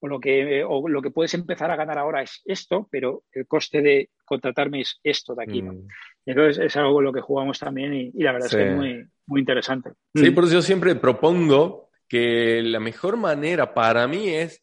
o 0.00 0.08
lo 0.08 0.20
que, 0.20 0.62
o 0.64 0.88
lo 0.88 1.00
que 1.00 1.10
puedes 1.10 1.34
empezar 1.34 1.70
a 1.70 1.76
ganar 1.76 1.98
ahora 1.98 2.22
es 2.22 2.42
esto, 2.44 2.88
pero 2.90 3.22
el 3.32 3.46
coste 3.46 3.80
de 3.80 4.10
contratarme 4.24 4.80
es 4.80 5.00
esto 5.02 5.34
de 5.34 5.44
aquí, 5.44 5.62
¿no? 5.62 5.72
Mm. 5.72 5.88
entonces 6.26 6.64
es 6.64 6.76
algo 6.76 6.94
con 6.94 7.04
lo 7.04 7.12
que 7.12 7.20
jugamos 7.22 7.58
también 7.58 7.94
y, 7.94 8.10
la 8.22 8.32
verdad 8.32 8.48
es 8.48 8.56
que 8.56 8.68
es 8.68 8.76
muy, 8.76 9.06
muy 9.26 9.40
interesante. 9.40 9.90
Sí, 10.14 10.30
por 10.30 10.44
eso 10.44 10.54
yo 10.54 10.62
siempre 10.62 10.94
propongo 10.96 11.90
que 12.08 12.62
la 12.62 12.80
mejor 12.80 13.16
manera 13.16 13.72
para 13.72 14.06
mí 14.06 14.28
es 14.28 14.62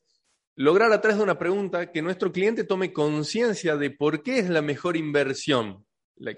lograr 0.55 0.91
a 0.91 1.01
través 1.01 1.17
de 1.17 1.23
una 1.23 1.37
pregunta 1.37 1.91
que 1.91 2.01
nuestro 2.01 2.31
cliente 2.31 2.63
tome 2.63 2.93
conciencia 2.93 3.77
de 3.77 3.89
por 3.89 4.23
qué 4.23 4.39
es 4.39 4.49
la 4.49 4.61
mejor 4.61 4.97
inversión 4.97 5.85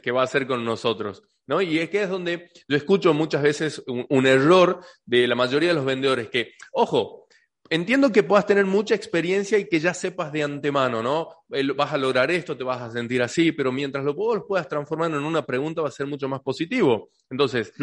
que 0.02 0.12
va 0.12 0.22
a 0.22 0.26
hacer 0.26 0.48
con 0.48 0.64
nosotros. 0.64 1.24
¿no? 1.48 1.62
Y 1.62 1.80
es 1.80 1.90
que 1.90 2.04
es 2.04 2.10
donde 2.10 2.50
yo 2.68 2.78
escucho 2.78 3.14
muchas 3.14 3.44
veces 3.44 3.84
un, 3.88 4.26
error 4.26 4.84
de 5.06 5.28
la 5.28 5.36
mayoría 5.36 5.70
de 5.70 5.76
los 5.76 5.86
vendedores, 5.86 6.30
que, 6.30 6.54
ojo, 6.72 7.28
entiendo 7.70 8.12
que 8.12 8.24
puedas 8.24 8.46
tener 8.46 8.66
mucha 8.66 8.96
experiencia 8.96 9.58
y 9.58 9.68
que 9.68 9.80
ya 9.80 9.94
sepas 9.94 10.32
de 10.32 10.44
antemano, 10.44 11.04
¿no? 11.04 11.30
Vas 11.76 11.94
a 11.94 11.98
lograr 11.98 12.32
esto, 12.32 12.58
te 12.58 12.64
vas 12.64 12.82
a 12.82 12.92
sentir 12.92 13.22
así, 13.22 13.52
pero 13.52 13.72
mientras 13.72 14.04
lo 14.04 14.16
puedas 14.16 14.68
transformar 14.68 15.12
en 15.12 15.18
una 15.18 15.46
pregunta 15.46 15.82
va 15.82 15.90
a 15.90 15.92
ser 15.92 16.08
mucho 16.08 16.28
más 16.28 16.42
positivo. 16.42 17.10
Entonces, 17.30 17.74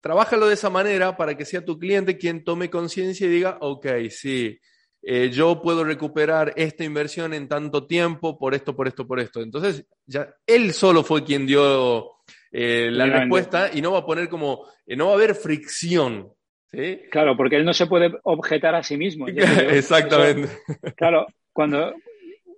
trabájalo 0.00 0.48
de 0.48 0.54
esa 0.54 0.70
manera 0.70 1.16
para 1.16 1.36
que 1.36 1.44
sea 1.44 1.64
tu 1.64 1.78
cliente 1.78 2.18
quien 2.18 2.44
tome 2.44 2.70
conciencia 2.70 3.26
y 3.26 3.30
diga, 3.30 3.58
ok, 3.60 3.86
sí, 4.10 4.58
eh, 5.02 5.30
yo 5.30 5.62
puedo 5.62 5.82
recuperar 5.82 6.52
esta 6.56 6.84
inversión 6.84 7.32
en 7.32 7.48
tanto 7.48 7.86
tiempo 7.86 8.38
por 8.38 8.54
esto, 8.54 8.76
por 8.76 8.86
esto, 8.86 9.06
por 9.06 9.18
esto. 9.18 9.40
Entonces, 9.40 9.86
ya 10.06 10.28
él 10.46 10.72
solo 10.72 11.02
fue 11.02 11.24
quien 11.24 11.46
dio 11.46 12.10
eh, 12.52 12.90
la 12.90 13.06
respuesta 13.06 13.70
y 13.72 13.80
no 13.80 13.92
va 13.92 14.00
a 14.00 14.06
poner 14.06 14.28
como, 14.28 14.66
eh, 14.86 14.96
no 14.96 15.06
va 15.06 15.12
a 15.12 15.14
haber 15.14 15.34
fricción. 15.34 16.28
¿sí? 16.70 17.00
Claro, 17.10 17.36
porque 17.36 17.56
él 17.56 17.64
no 17.64 17.72
se 17.72 17.86
puede 17.86 18.12
objetar 18.24 18.74
a 18.74 18.82
sí 18.82 18.98
mismo. 18.98 19.26
Exactamente. 19.28 20.48
claro, 20.96 21.26
cuando, 21.52 21.94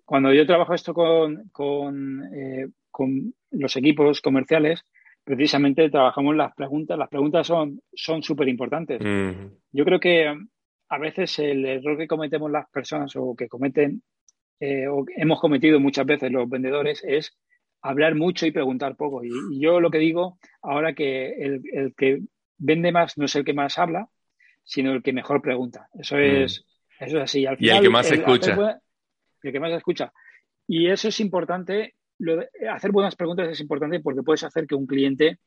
cuando 0.05 0.32
yo 0.32 0.45
trabajo 0.45 0.74
esto 0.74 0.93
con, 0.93 1.49
con, 1.53 2.28
con 2.90 3.34
los 3.53 3.76
equipos 3.76 4.20
comerciales, 4.20 4.84
precisamente 5.22 5.90
trabajamos 5.90 6.34
las 6.34 6.53
preguntas. 6.57 6.99
Las 6.99 7.09
preguntas 7.09 7.47
son 7.47 8.22
súper 8.22 8.49
importantes. 8.49 9.01
Yo 9.70 9.84
creo 9.84 10.01
que 10.01 10.34
a 10.93 10.99
veces 10.99 11.38
el 11.38 11.64
error 11.64 11.97
que 11.97 12.07
cometemos 12.07 12.51
las 12.51 12.68
personas 12.68 13.16
o 13.16 13.34
que 13.34 13.49
cometen 13.49 14.03
eh, 14.61 14.86
o 14.86 15.07
hemos 15.16 15.40
cometido 15.40 15.80
muchas 15.80 16.05
veces 16.05 16.30
los 16.30 16.47
vendedores 16.51 17.03
es 17.03 17.34
hablar 17.80 18.14
mucho 18.14 18.45
y 18.45 18.51
preguntar 18.51 18.95
poco. 18.95 19.24
Y, 19.24 19.30
yo 19.59 19.80
lo 19.80 19.90
que 19.90 19.97
digo 19.97 20.38
ahora 20.61 20.93
que 20.95 21.30
el, 21.30 21.95
que 21.97 22.20
vende 22.59 22.93
más 22.93 23.16
no 23.16 23.24
es 23.24 23.34
el 23.34 23.43
que 23.43 23.55
más 23.55 23.78
habla, 23.78 24.07
sino 24.64 24.93
el 24.93 25.03
que 25.03 25.14
mejor 25.14 25.40
pregunta. 25.40 25.88
Eso 25.99 26.16
mm. 26.16 26.20
es, 26.20 26.66
eso 27.01 27.16
es 27.16 27.22
así. 27.22 27.47
y 27.59 27.70
el 27.70 27.80
que 27.80 27.88
más 27.88 28.12
escucha. 28.12 28.82
el 29.43 29.53
que 29.53 29.61
más 29.61 29.72
escucha. 29.72 30.12
Y 30.68 30.90
eso 30.90 31.09
es 31.09 31.20
importante. 31.20 31.95
hacer 32.70 32.93
buenas 32.93 33.16
preguntas 33.16 33.49
es 33.49 33.61
importante 33.61 34.01
porque 34.01 34.22
puedes 34.22 34.45
hacer 34.45 34.66
que 34.66 34.74
un 34.74 34.86
cliente 34.86 35.38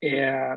eh, 0.00 0.56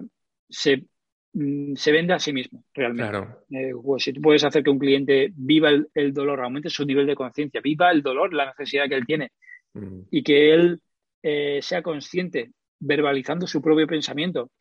se 0.49 0.85
se 1.33 1.91
vende 1.91 2.13
a 2.13 2.19
sí 2.19 2.31
mismo, 2.31 2.63
realmente. 2.73 3.17
Eh, 3.49 3.71
pues, 3.81 4.03
si 4.03 4.13
tú 4.13 4.21
puedes 4.21 4.43
hacer 4.43 4.63
que 4.63 4.69
un 4.69 4.77
cliente 4.77 5.31
viva 5.35 5.69
el, 5.93 6.13
dolor, 6.13 6.41
aumente 6.41 6.69
su 6.69 6.85
nivel 6.85 7.07
de 7.07 7.15
conciencia, 7.15 7.59
viva 7.61 7.89
el 7.91 8.03
dolor, 8.03 8.33
la 8.33 8.45
necesidad 8.45 8.87
que 8.87 8.95
él 8.95 9.05
tiene 9.05 9.31
mm. 9.73 10.01
y 10.11 10.23
que 10.23 10.53
él 10.53 10.79
eh, 11.23 11.59
sea 11.61 11.81
consciente, 11.81 12.51
verbalizando 12.79 13.47
su 13.47 13.61
propio 13.61 13.87
pensamiento, 13.87 14.51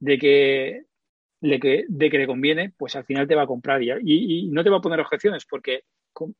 de 0.00 0.18
que, 0.18 0.82
de 1.40 1.60
que, 1.60 1.84
de 1.88 2.10
que 2.10 2.18
le 2.18 2.26
conviene, 2.26 2.72
pues 2.76 2.96
al 2.96 3.04
final 3.04 3.28
te 3.28 3.34
va 3.34 3.42
a 3.42 3.46
comprar 3.46 3.82
y, 3.82 3.90
y, 4.02 4.48
no 4.48 4.64
te 4.64 4.70
va 4.70 4.78
a 4.78 4.82
poner 4.82 5.00
objeciones 5.00 5.44
porque, 5.44 5.82
como 6.12 6.34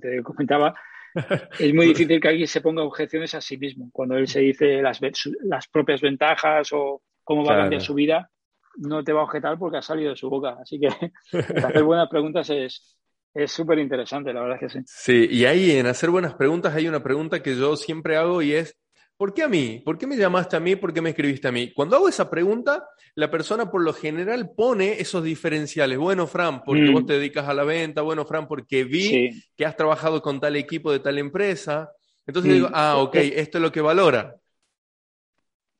te 0.00 0.22
comentaba, 0.22 0.74
es 1.58 1.74
muy 1.74 1.86
difícil 1.86 2.20
que 2.20 2.28
alguien 2.28 2.46
se 2.46 2.60
ponga 2.60 2.84
objeciones 2.84 3.34
a 3.34 3.40
sí 3.40 3.58
mismo 3.58 3.90
cuando 3.92 4.16
él 4.16 4.28
se 4.28 4.40
dice 4.40 4.80
las, 4.80 5.00
las 5.42 5.68
propias 5.68 6.00
ventajas 6.00 6.72
o 6.72 7.02
cómo 7.24 7.44
va 7.44 7.54
a 7.54 7.60
cambiar 7.62 7.82
su 7.82 7.94
vida 7.94 8.30
no 8.76 9.02
te 9.04 9.12
va 9.12 9.20
a 9.20 9.24
objetar 9.24 9.58
porque 9.58 9.78
ha 9.78 9.82
salido 9.82 10.10
de 10.10 10.16
su 10.16 10.28
boca. 10.28 10.56
Así 10.60 10.80
que 10.80 10.88
hacer 11.38 11.82
buenas 11.82 12.08
preguntas 12.08 12.48
es 12.50 12.94
es 13.34 13.50
súper 13.50 13.80
interesante, 13.80 14.32
la 14.32 14.42
verdad 14.42 14.58
es 14.62 14.72
que 14.72 14.78
sí. 14.78 14.84
Sí, 14.86 15.28
y 15.28 15.44
ahí 15.44 15.72
en 15.72 15.86
hacer 15.86 16.08
buenas 16.08 16.34
preguntas 16.34 16.72
hay 16.74 16.86
una 16.86 17.02
pregunta 17.02 17.42
que 17.42 17.56
yo 17.56 17.76
siempre 17.76 18.16
hago 18.16 18.40
y 18.42 18.52
es, 18.52 18.78
¿por 19.16 19.34
qué 19.34 19.42
a 19.42 19.48
mí? 19.48 19.82
¿Por 19.84 19.98
qué 19.98 20.06
me 20.06 20.16
llamaste 20.16 20.56
a 20.56 20.60
mí? 20.60 20.76
¿Por 20.76 20.94
qué 20.94 21.00
me 21.00 21.10
escribiste 21.10 21.48
a 21.48 21.52
mí? 21.52 21.72
Cuando 21.72 21.96
hago 21.96 22.08
esa 22.08 22.30
pregunta, 22.30 22.88
la 23.16 23.32
persona 23.32 23.72
por 23.72 23.82
lo 23.82 23.92
general 23.92 24.52
pone 24.56 25.00
esos 25.00 25.24
diferenciales. 25.24 25.98
Bueno, 25.98 26.28
Fran, 26.28 26.62
porque 26.62 26.82
mm. 26.82 26.92
vos 26.92 27.06
te 27.06 27.14
dedicas 27.14 27.48
a 27.48 27.54
la 27.54 27.64
venta. 27.64 28.02
Bueno, 28.02 28.24
Fran, 28.24 28.46
porque 28.46 28.84
vi 28.84 29.42
que 29.56 29.66
has 29.66 29.76
trabajado 29.76 30.22
con 30.22 30.40
tal 30.40 30.54
equipo 30.54 30.92
de 30.92 31.00
tal 31.00 31.18
empresa. 31.18 31.90
Entonces 32.26 32.52
digo, 32.52 32.68
ah, 32.72 32.98
ok, 32.98 33.16
esto 33.16 33.58
es 33.58 33.62
lo 33.62 33.72
que 33.72 33.80
valora. 33.80 34.36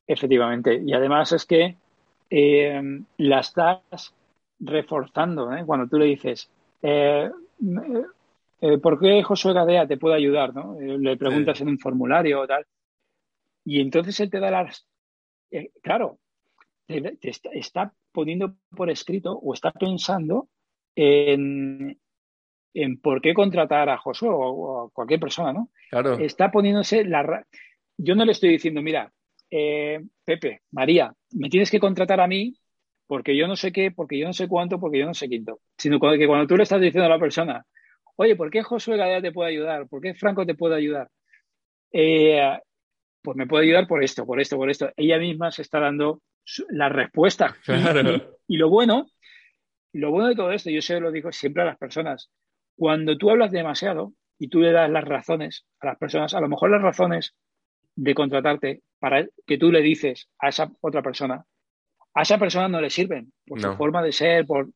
Efectivamente. 0.07 0.81
Y 0.85 0.93
además 0.93 1.31
es 1.31 1.45
que 1.45 1.77
eh, 2.37 2.81
la 3.19 3.39
estás 3.39 4.13
reforzando. 4.59 5.53
¿eh? 5.53 5.63
Cuando 5.65 5.87
tú 5.87 5.97
le 5.97 6.05
dices, 6.07 6.51
eh, 6.81 7.31
¿por 8.83 8.99
qué 8.99 9.23
Josué 9.23 9.53
Gadea 9.53 9.87
te 9.87 9.95
puede 9.95 10.15
ayudar? 10.15 10.53
¿no? 10.53 10.77
Le 10.77 11.15
preguntas 11.15 11.61
en 11.61 11.69
un 11.69 11.79
formulario 11.79 12.41
o 12.41 12.47
tal. 12.47 12.65
Y 13.63 13.79
entonces 13.79 14.19
él 14.19 14.29
te 14.29 14.41
da 14.41 14.51
las. 14.51 14.85
claro, 15.81 16.19
te, 16.85 17.17
está, 17.53 17.93
poniendo 18.11 18.55
por 18.75 18.89
escrito 18.89 19.31
o 19.31 19.53
está 19.53 19.71
pensando 19.71 20.49
en, 20.93 21.97
en 22.73 22.97
por 22.99 23.21
qué 23.21 23.33
contratar 23.33 23.87
a 23.87 23.97
Josué 23.97 24.27
o, 24.29 24.87
a 24.87 24.89
cualquier 24.89 25.21
persona, 25.21 25.53
¿no? 25.53 25.69
Claro. 25.89 26.19
Está 26.19 26.51
poniéndose 26.51 27.05
la. 27.05 27.45
Yo 27.97 28.13
no 28.13 28.25
le 28.25 28.33
estoy 28.33 28.49
diciendo, 28.49 28.81
mira, 28.81 29.13
eh, 29.57 30.03
Pepe, 30.25 30.63
María, 30.71 31.13
me 31.31 31.49
tienes 31.49 31.71
que 31.71 31.79
contratar 31.79 32.19
a 32.19 32.27
mí 32.27 32.53
porque 33.07 33.37
yo 33.37 33.47
no 33.47 33.55
sé 33.55 33.71
qué, 33.71 33.89
porque 33.89 34.19
yo 34.19 34.27
no 34.27 34.33
sé 34.33 34.49
cuánto, 34.49 34.81
porque 34.81 34.99
yo 34.99 35.05
no 35.05 35.13
sé 35.13 35.29
quinto. 35.29 35.61
Sino 35.77 35.97
que 35.97 36.27
cuando 36.27 36.45
tú 36.45 36.57
le 36.57 36.63
estás 36.63 36.81
diciendo 36.81 37.05
a 37.05 37.15
la 37.15 37.19
persona, 37.19 37.65
oye, 38.17 38.35
¿por 38.35 38.49
qué 38.49 38.63
Josué 38.63 38.97
Gadea 38.97 39.21
te 39.21 39.31
puede 39.31 39.51
ayudar? 39.51 39.87
¿Por 39.87 40.01
qué 40.01 40.13
Franco 40.13 40.45
te 40.45 40.55
puede 40.55 40.75
ayudar? 40.75 41.09
Eh, 41.93 42.59
pues 43.21 43.37
me 43.37 43.47
puede 43.47 43.63
ayudar 43.63 43.87
por 43.87 44.03
esto, 44.03 44.25
por 44.25 44.41
esto, 44.41 44.57
por 44.57 44.69
esto. 44.69 44.91
Ella 44.97 45.19
misma 45.19 45.51
se 45.51 45.61
está 45.61 45.79
dando 45.79 46.21
la 46.69 46.89
respuesta. 46.89 47.55
Y, 48.47 48.57
lo 48.57 48.69
bueno, 48.69 49.07
lo 49.93 50.11
bueno 50.11 50.27
de 50.27 50.35
todo 50.35 50.51
esto, 50.51 50.69
yo 50.69 50.81
se 50.81 50.99
lo 50.99 51.11
digo 51.11 51.31
siempre 51.31 51.63
a 51.63 51.65
las 51.65 51.77
personas, 51.77 52.29
cuando 52.75 53.17
tú 53.17 53.29
hablas 53.29 53.51
demasiado 53.51 54.13
y 54.37 54.49
tú 54.49 54.59
le 54.59 54.73
das 54.73 54.89
las 54.89 55.05
razones 55.05 55.65
a 55.79 55.87
las 55.87 55.97
personas, 55.97 56.33
a 56.33 56.41
lo 56.41 56.49
mejor 56.49 56.71
las 56.71 56.81
razones 56.81 57.33
de 57.95 58.13
contratarte 58.13 58.81
para 59.05 59.23
que 59.45 59.59
tú 59.59 59.71
le 59.71 59.83
dices 59.83 60.31
a 60.39 60.49
esa 60.49 60.71
otra 60.81 61.03
persona, 61.03 61.45
a 62.15 62.21
esa 62.23 62.39
persona 62.39 62.67
no 62.67 62.81
le 62.81 62.89
sirven 62.89 63.31
por 63.45 63.61
su 63.61 63.71
forma 63.75 64.01
de 64.01 64.11
ser, 64.11 64.47
por... 64.47 64.71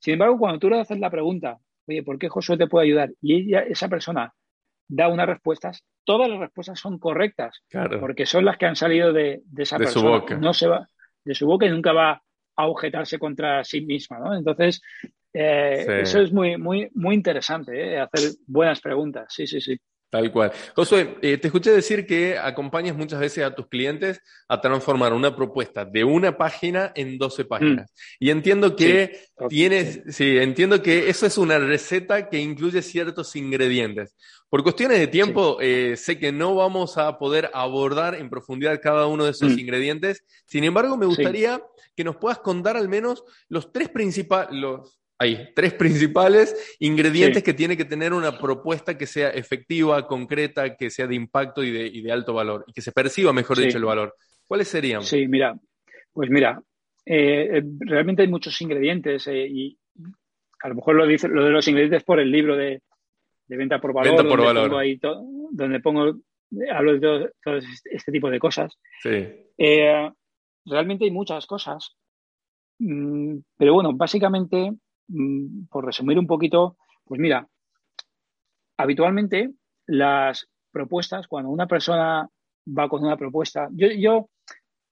Sin 0.00 0.14
embargo, 0.14 0.40
cuando 0.40 0.58
tú 0.58 0.68
le 0.68 0.80
haces 0.80 0.98
la 0.98 1.08
pregunta, 1.08 1.56
oye, 1.86 2.02
¿por 2.02 2.18
qué 2.18 2.28
Josué 2.28 2.58
te 2.58 2.66
puede 2.66 2.86
ayudar? 2.86 3.12
Y 3.22 3.54
esa 3.54 3.88
persona 3.88 4.34
da 4.88 5.06
unas 5.06 5.28
respuestas, 5.28 5.84
todas 6.02 6.28
las 6.28 6.40
respuestas 6.40 6.80
son 6.80 6.98
correctas, 6.98 7.62
porque 8.00 8.26
son 8.26 8.44
las 8.44 8.58
que 8.58 8.66
han 8.66 8.74
salido 8.74 9.12
de, 9.12 9.40
esa 9.56 9.78
persona. 9.78 10.02
Su 10.02 10.08
boca. 10.20 10.36
No 10.36 10.52
se 10.52 10.66
va 10.66 10.88
de 11.24 11.34
su 11.36 11.46
boca 11.46 11.64
y 11.64 11.70
nunca 11.70 11.92
va 11.92 12.20
a 12.56 12.66
objetarse 12.66 13.20
contra 13.20 13.62
sí 13.62 13.82
misma, 13.82 14.18
¿no? 14.18 14.34
Entonces, 14.34 14.82
eh, 15.32 16.00
eso 16.02 16.20
es 16.20 16.32
muy, 16.32 16.56
muy, 16.56 16.90
muy 16.94 17.14
interesante, 17.14 17.94
¿eh? 17.94 18.00
hacer 18.00 18.32
buenas 18.48 18.80
preguntas. 18.80 19.26
Sí, 19.28 19.46
sí, 19.46 19.60
sí. 19.60 19.78
Tal 20.10 20.32
cual. 20.32 20.50
Josué, 20.74 21.18
eh, 21.22 21.38
te 21.38 21.46
escuché 21.46 21.70
decir 21.70 22.04
que 22.04 22.36
acompañas 22.36 22.96
muchas 22.96 23.20
veces 23.20 23.44
a 23.44 23.54
tus 23.54 23.68
clientes 23.68 24.20
a 24.48 24.60
transformar 24.60 25.12
una 25.12 25.36
propuesta 25.36 25.84
de 25.84 26.02
una 26.02 26.36
página 26.36 26.90
en 26.96 27.16
12 27.16 27.44
páginas. 27.44 27.90
Mm. 27.90 28.24
Y 28.24 28.30
entiendo 28.30 28.74
que 28.74 29.20
tienes, 29.48 30.02
sí, 30.08 30.36
entiendo 30.38 30.82
que 30.82 31.08
eso 31.08 31.26
es 31.26 31.38
una 31.38 31.60
receta 31.60 32.28
que 32.28 32.40
incluye 32.40 32.82
ciertos 32.82 33.36
ingredientes. 33.36 34.16
Por 34.48 34.64
cuestiones 34.64 34.98
de 34.98 35.06
tiempo, 35.06 35.58
eh, 35.60 35.94
sé 35.96 36.18
que 36.18 36.32
no 36.32 36.56
vamos 36.56 36.98
a 36.98 37.16
poder 37.16 37.48
abordar 37.54 38.16
en 38.16 38.28
profundidad 38.28 38.80
cada 38.82 39.06
uno 39.06 39.26
de 39.26 39.30
esos 39.30 39.52
mm. 39.52 39.58
ingredientes. 39.60 40.24
Sin 40.44 40.64
embargo, 40.64 40.96
me 40.96 41.06
gustaría 41.06 41.62
que 41.94 42.02
nos 42.02 42.16
puedas 42.16 42.40
contar 42.40 42.76
al 42.76 42.88
menos 42.88 43.22
los 43.48 43.72
tres 43.72 43.88
principales, 43.88 44.50
los 44.52 44.99
hay 45.20 45.52
tres 45.54 45.74
principales 45.74 46.76
ingredientes 46.78 47.42
que 47.42 47.52
tiene 47.52 47.76
que 47.76 47.84
tener 47.84 48.14
una 48.14 48.38
propuesta 48.38 48.96
que 48.96 49.04
sea 49.06 49.28
efectiva, 49.28 50.06
concreta, 50.06 50.74
que 50.76 50.88
sea 50.88 51.06
de 51.06 51.14
impacto 51.14 51.62
y 51.62 52.00
de, 52.00 52.10
alto 52.10 52.32
valor, 52.32 52.64
y 52.66 52.72
que 52.72 52.80
se 52.80 52.90
perciba, 52.90 53.30
mejor 53.30 53.58
dicho, 53.58 53.76
el 53.76 53.84
valor. 53.84 54.14
¿Cuáles 54.46 54.68
serían? 54.68 55.02
Sí, 55.02 55.28
mira, 55.28 55.54
pues 56.10 56.30
mira, 56.30 56.62
eh, 57.04 57.58
eh, 57.58 57.62
realmente 57.80 58.22
hay 58.22 58.28
muchos 58.28 58.58
ingredientes 58.62 59.26
eh, 59.26 59.46
y 59.46 59.78
a 60.62 60.68
lo 60.70 60.76
mejor 60.76 60.96
lo, 60.96 61.06
dice, 61.06 61.28
lo 61.28 61.44
de 61.44 61.50
los 61.50 61.68
ingredientes 61.68 62.02
por 62.02 62.18
el 62.18 62.30
libro 62.30 62.56
de, 62.56 62.80
venta 63.46 63.78
por 63.78 63.92
valor, 63.92 64.12
venta 64.12 64.22
por 64.22 64.38
donde, 64.38 64.54
valor. 64.54 64.70
Pongo 64.70 64.78
ahí 64.78 64.98
donde 65.50 65.80
pongo, 65.80 66.14
hablo 66.72 66.94
de 66.94 67.00
todo, 67.00 67.30
todo, 67.44 67.58
este 67.84 68.10
tipo 68.10 68.30
de 68.30 68.38
cosas. 68.38 68.74
Sí. 69.02 69.26
realmente 70.64 71.04
hay 71.04 71.10
muchas 71.10 71.44
cosas, 71.44 71.94
mm, 72.78 73.36
pero 73.58 73.74
bueno, 73.74 73.92
básicamente 73.92 74.72
por 75.68 75.84
resumir 75.84 76.18
un 76.18 76.26
poquito, 76.26 76.76
pues 77.04 77.20
mira, 77.20 77.46
habitualmente 78.76 79.52
las 79.86 80.48
propuestas, 80.70 81.26
cuando 81.26 81.50
una 81.50 81.66
persona 81.66 82.28
va 82.66 82.88
con 82.88 83.02
una 83.02 83.16
propuesta, 83.16 83.68
yo, 83.72 84.28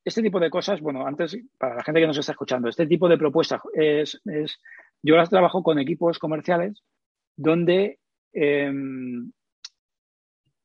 este 0.05 0.23
tipo 0.23 0.41
de 0.41 0.51
cosas, 0.51 0.81
bueno, 0.81 1.07
antes, 1.07 1.39
para 1.57 1.77
la 1.77 1.85
gente 1.85 2.01
que 2.01 2.07
nos 2.07 2.19
está 2.19 2.33
escuchando, 2.33 2.69
este 2.69 2.87
tipo 2.87 3.09
de 3.09 3.19
propuestas 3.19 3.61
es, 3.75 4.21
es 4.25 4.59
yo 5.03 5.17
las 5.17 5.31
trabajo 5.31 5.63
con 5.63 5.79
equipos 5.79 6.19
comerciales 6.19 6.83
donde 7.37 7.99
em, 8.33 9.31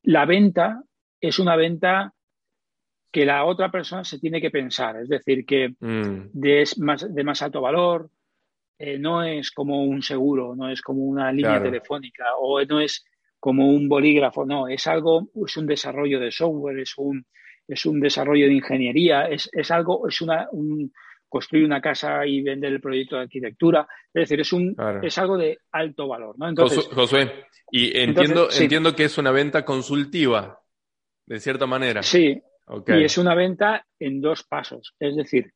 la 0.04 0.26
venta 0.26 0.82
es 1.22 1.40
una 1.40 1.56
venta 1.56 2.14
que 3.12 3.26
la 3.26 3.46
otra 3.46 3.70
persona 3.70 4.04
se 4.04 4.20
tiene 4.20 4.42
que 4.42 4.50
pensar, 4.50 4.98
es 4.98 5.08
decir, 5.08 5.46
que 5.46 5.76
mm. 5.80 6.32
de, 6.34 6.64
más, 6.78 7.14
de 7.14 7.24
más 7.24 7.42
alto 7.44 7.62
valor, 7.62 8.10
eh, 8.78 8.98
no 8.98 9.24
es 9.24 9.52
como 9.52 9.84
un 9.84 10.02
seguro, 10.02 10.56
no 10.56 10.70
es 10.70 10.82
como 10.82 11.04
una 11.04 11.32
línea 11.32 11.62
telefónica 11.62 12.26
o 12.40 12.64
no 12.64 12.80
es 12.80 13.06
como 13.40 13.68
un 13.68 13.90
bolígrafo, 13.90 14.46
no, 14.46 14.68
es 14.68 14.88
algo, 14.88 15.30
es 15.46 15.58
un 15.58 15.68
desarrollo 15.68 16.20
de 16.20 16.32
software, 16.32 16.80
es 16.80 16.94
un, 16.98 17.26
es 17.68 17.86
un 17.86 18.00
desarrollo 18.00 18.48
de 18.48 18.54
ingeniería, 18.54 19.28
es, 19.28 19.50
algo, 19.70 20.08
es 20.08 20.22
una, 20.22 20.48
construir 21.28 21.66
una 21.66 21.82
casa 21.82 22.26
y 22.26 22.42
vender 22.42 22.72
el 22.72 22.80
proyecto 22.80 23.18
de 23.18 23.24
arquitectura, 23.24 23.88
es 24.14 24.22
decir, 24.30 24.40
es 24.40 24.54
un, 24.54 24.76
es 25.02 25.18
algo 25.18 25.38
de 25.38 25.60
alto 25.72 26.08
valor, 26.08 26.36
¿no? 26.38 26.48
Entonces, 26.48 26.88
Josué, 26.88 27.46
y 27.70 27.98
entiendo, 27.98 28.48
entiendo 28.58 28.96
que 28.96 29.06
es 29.06 29.18
una 29.18 29.32
venta 29.32 29.66
consultiva, 29.66 30.62
de 31.26 31.40
cierta 31.40 31.66
manera. 31.66 32.02
Sí, 32.02 32.42
y 32.88 33.04
es 33.04 33.18
una 33.18 33.36
venta 33.36 33.86
en 34.00 34.22
dos 34.22 34.44
pasos, 34.44 34.96
es 35.00 35.16
decir, 35.16 35.52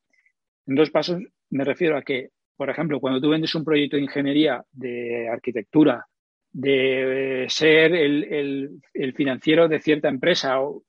en 0.66 0.74
dos 0.74 0.90
pasos 0.90 1.22
me 1.50 1.64
refiero 1.64 1.96
a 1.96 2.02
que 2.02 2.32
por 2.58 2.70
ejemplo, 2.70 2.98
cuando 2.98 3.20
tú 3.20 3.30
vendes 3.30 3.54
un 3.54 3.64
proyecto 3.64 3.96
de 3.96 4.02
ingeniería, 4.02 4.64
de 4.72 5.28
arquitectura, 5.28 6.04
de 6.50 7.46
ser 7.48 7.94
el, 7.94 8.80
financiero 9.14 9.68
de 9.68 9.80
cierta 9.80 10.08
empresa 10.08 10.60
o, 10.60 10.82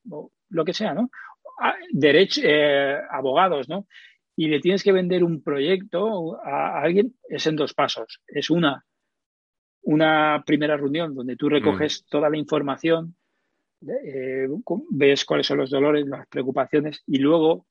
lo 0.49 0.65
que 0.65 0.74
sea, 0.74 0.95
¿no? 0.95 1.11
Derecho, 1.91 2.41
eh, 2.43 2.97
abogados, 3.11 3.70
¿no? 3.70 3.86
Y 4.36 4.47
le 4.47 4.59
tienes 4.59 4.84
que 4.84 4.91
vender 4.91 5.24
un 5.24 5.43
proyecto 5.43 6.41
a, 6.43 6.82
alguien, 6.82 7.13
es 7.30 7.45
en 7.45 7.55
dos 7.55 7.76
pasos. 7.76 8.20
Es 8.26 8.49
una, 8.49 8.84
una 9.84 10.43
primera 10.43 10.76
reunión 10.76 11.13
donde 11.13 11.36
tú 11.36 11.49
recoges 11.49 12.03
mm. 12.03 12.09
toda 12.09 12.32
la 12.32 12.38
información, 12.38 13.15
eh, 13.88 14.47
ves 14.89 15.24
cuáles 15.24 15.45
son 15.45 15.59
los 15.59 15.70
dolores, 15.70 16.07
las 16.07 16.28
preocupaciones 16.28 17.03
y 17.05 17.20
luego 17.20 17.67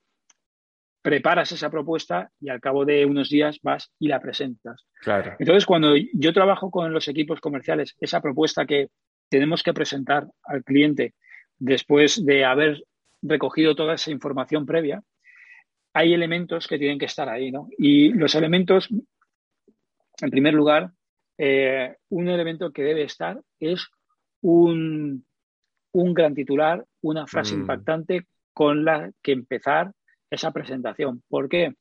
preparas 1.03 1.53
esa 1.53 1.71
propuesta 1.71 2.31
y 2.41 2.49
al 2.49 2.61
cabo 2.61 2.85
de 2.85 3.07
unos 3.07 3.29
días 3.29 3.59
vas 3.63 3.91
y 3.99 4.09
la 4.09 4.21
presentas. 4.21 4.85
Claro. 5.01 5.37
Entonces, 5.39 5.67
cuando 5.67 5.95
yo 5.97 6.33
trabajo 6.33 6.71
con 6.71 6.93
los 6.93 7.09
equipos 7.09 7.41
comerciales, 7.41 7.95
esa 8.01 8.21
propuesta 8.21 8.67
que 8.67 8.89
tenemos 9.29 9.63
que 9.63 9.75
presentar 9.75 10.27
al 10.45 10.65
cliente 10.65 11.15
después 11.59 12.25
de 12.25 12.45
haber 12.45 12.85
recogido 13.23 13.75
toda 13.75 13.95
esa 13.95 14.11
información 14.11 14.67
previa, 14.67 15.03
hay 15.93 16.15
elementos 16.15 16.67
que 16.67 16.79
tienen 16.79 16.99
que 16.99 17.07
estar 17.07 17.29
ahí, 17.29 17.51
¿no? 17.51 17.69
Y 17.77 18.11
los 18.13 18.35
elementos, 18.35 18.89
en 20.21 20.31
primer 20.31 20.55
lugar, 20.55 20.91
eh, 21.37 21.97
un 22.11 22.29
elemento 22.29 22.73
que 22.73 22.83
debe 22.83 23.05
estar 23.05 23.41
es 23.59 23.87
un, 24.41 25.25
gran 25.93 26.35
titular, 26.35 26.85
una 27.03 27.27
frase 27.27 27.57
mm. 27.57 27.61
impactante 27.61 28.27
con 28.53 28.85
la 28.85 29.11
que 29.23 29.33
empezar 29.33 29.93
esa 30.31 30.51
presentación. 30.53 31.23
¿Por 31.29 31.49
qué? 31.49 31.75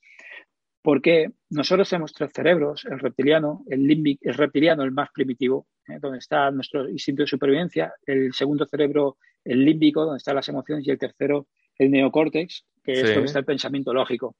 Porque 0.82 1.32
nosotros 1.50 1.90
tenemos 1.90 2.14
tres 2.14 2.32
cerebros, 2.34 2.86
el 2.86 3.00
reptiliano, 3.00 3.64
el 3.68 3.86
límbico, 3.86 4.22
el 4.24 4.36
reptiliano, 4.36 4.84
el 4.84 4.92
más 4.92 5.10
primitivo, 5.14 5.68
¿eh? 5.88 5.98
donde 6.00 6.20
está 6.20 6.50
nuestro 6.52 6.88
instinto 6.90 7.24
de 7.24 7.28
supervivencia, 7.28 7.94
el 8.06 8.34
segundo 8.34 8.66
cerebro, 8.66 9.18
el 9.44 9.66
límbico, 9.66 10.06
donde 10.06 10.18
están 10.18 10.36
las 10.36 10.48
emociones, 10.48 10.88
y 10.88 10.92
el 10.92 10.98
tercero, 10.98 11.48
el 11.78 11.92
neocórtex, 11.92 12.66
que 12.84 12.94
es 12.94 13.14
donde 13.14 13.26
está 13.26 13.40
el 13.40 13.46
pensamiento 13.46 13.94
lógico. 13.94 14.36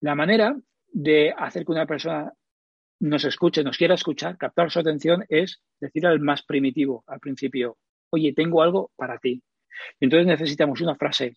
La 0.00 0.14
manera 0.14 0.56
de 0.92 1.34
hacer 1.36 1.64
que 1.64 1.72
una 1.72 1.86
persona 1.86 2.32
nos 3.00 3.24
escuche, 3.24 3.64
nos 3.64 3.78
quiera 3.78 3.94
escuchar, 3.94 4.36
captar 4.36 4.70
su 4.70 4.78
atención, 4.78 5.24
es 5.28 5.62
decir 5.80 6.06
al 6.06 6.20
más 6.20 6.42
primitivo, 6.42 7.02
al 7.06 7.18
principio, 7.18 7.78
oye, 8.10 8.32
tengo 8.34 8.62
algo 8.62 8.92
para 8.96 9.18
ti. 9.18 9.42
Entonces 9.98 10.26
necesitamos 10.26 10.80
una 10.80 10.96
frase 10.96 11.36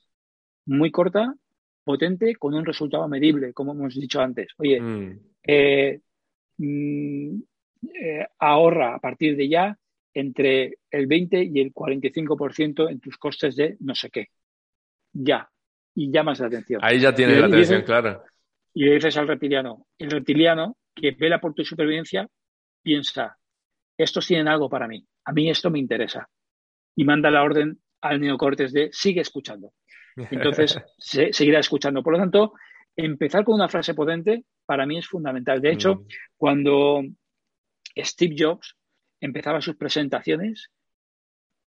muy 0.65 0.91
corta, 0.91 1.33
potente 1.83 2.35
con 2.35 2.53
un 2.53 2.65
resultado 2.65 3.07
medible, 3.07 3.53
como 3.53 3.73
hemos 3.73 3.95
dicho 3.95 4.21
antes. 4.21 4.53
Oye, 4.57 4.79
mm. 4.79 5.19
Eh, 5.45 5.99
mm, 6.57 7.35
eh, 8.01 8.27
ahorra 8.39 8.95
a 8.95 8.99
partir 8.99 9.35
de 9.35 9.49
ya 9.49 9.77
entre 10.13 10.77
el 10.89 11.07
20 11.07 11.43
y 11.43 11.59
el 11.59 11.73
45% 11.73 12.89
en 12.89 12.99
tus 12.99 13.17
costes 13.17 13.55
de 13.55 13.77
no 13.79 13.95
sé 13.95 14.09
qué. 14.09 14.27
Ya. 15.11 15.49
Y 15.95 16.11
llamas 16.11 16.39
la 16.39 16.47
atención. 16.47 16.81
Ahí 16.83 16.99
ya 16.99 17.13
tienes 17.13 17.39
la 17.39 17.47
atención, 17.47 17.83
claro. 17.83 18.23
Y 18.73 18.85
le 18.85 18.95
dices 18.95 19.15
al 19.17 19.27
reptiliano, 19.27 19.85
el 19.99 20.09
reptiliano 20.09 20.77
que 20.95 21.11
vela 21.11 21.39
por 21.39 21.53
tu 21.53 21.63
supervivencia, 21.63 22.27
piensa, 22.81 23.37
estos 23.97 24.25
tienen 24.25 24.47
algo 24.47 24.69
para 24.69 24.87
mí, 24.87 25.05
a 25.25 25.31
mí 25.31 25.49
esto 25.49 25.69
me 25.69 25.77
interesa. 25.77 26.27
Y 26.95 27.03
manda 27.03 27.29
la 27.29 27.43
orden 27.43 27.79
al 28.01 28.19
neocortes 28.19 28.73
de 28.73 28.89
sigue 28.91 29.21
escuchando. 29.21 29.73
Entonces, 30.15 30.77
se, 30.97 31.33
seguirá 31.33 31.59
escuchando. 31.59 32.03
Por 32.03 32.13
lo 32.13 32.19
tanto, 32.19 32.53
empezar 32.95 33.43
con 33.43 33.55
una 33.55 33.69
frase 33.69 33.93
potente 33.93 34.45
para 34.65 34.85
mí 34.85 34.97
es 34.97 35.07
fundamental. 35.07 35.61
De 35.61 35.71
hecho, 35.71 35.95
mm. 35.95 36.07
cuando 36.37 37.03
Steve 37.97 38.35
Jobs 38.37 38.75
empezaba 39.19 39.61
sus 39.61 39.75
presentaciones, 39.75 40.71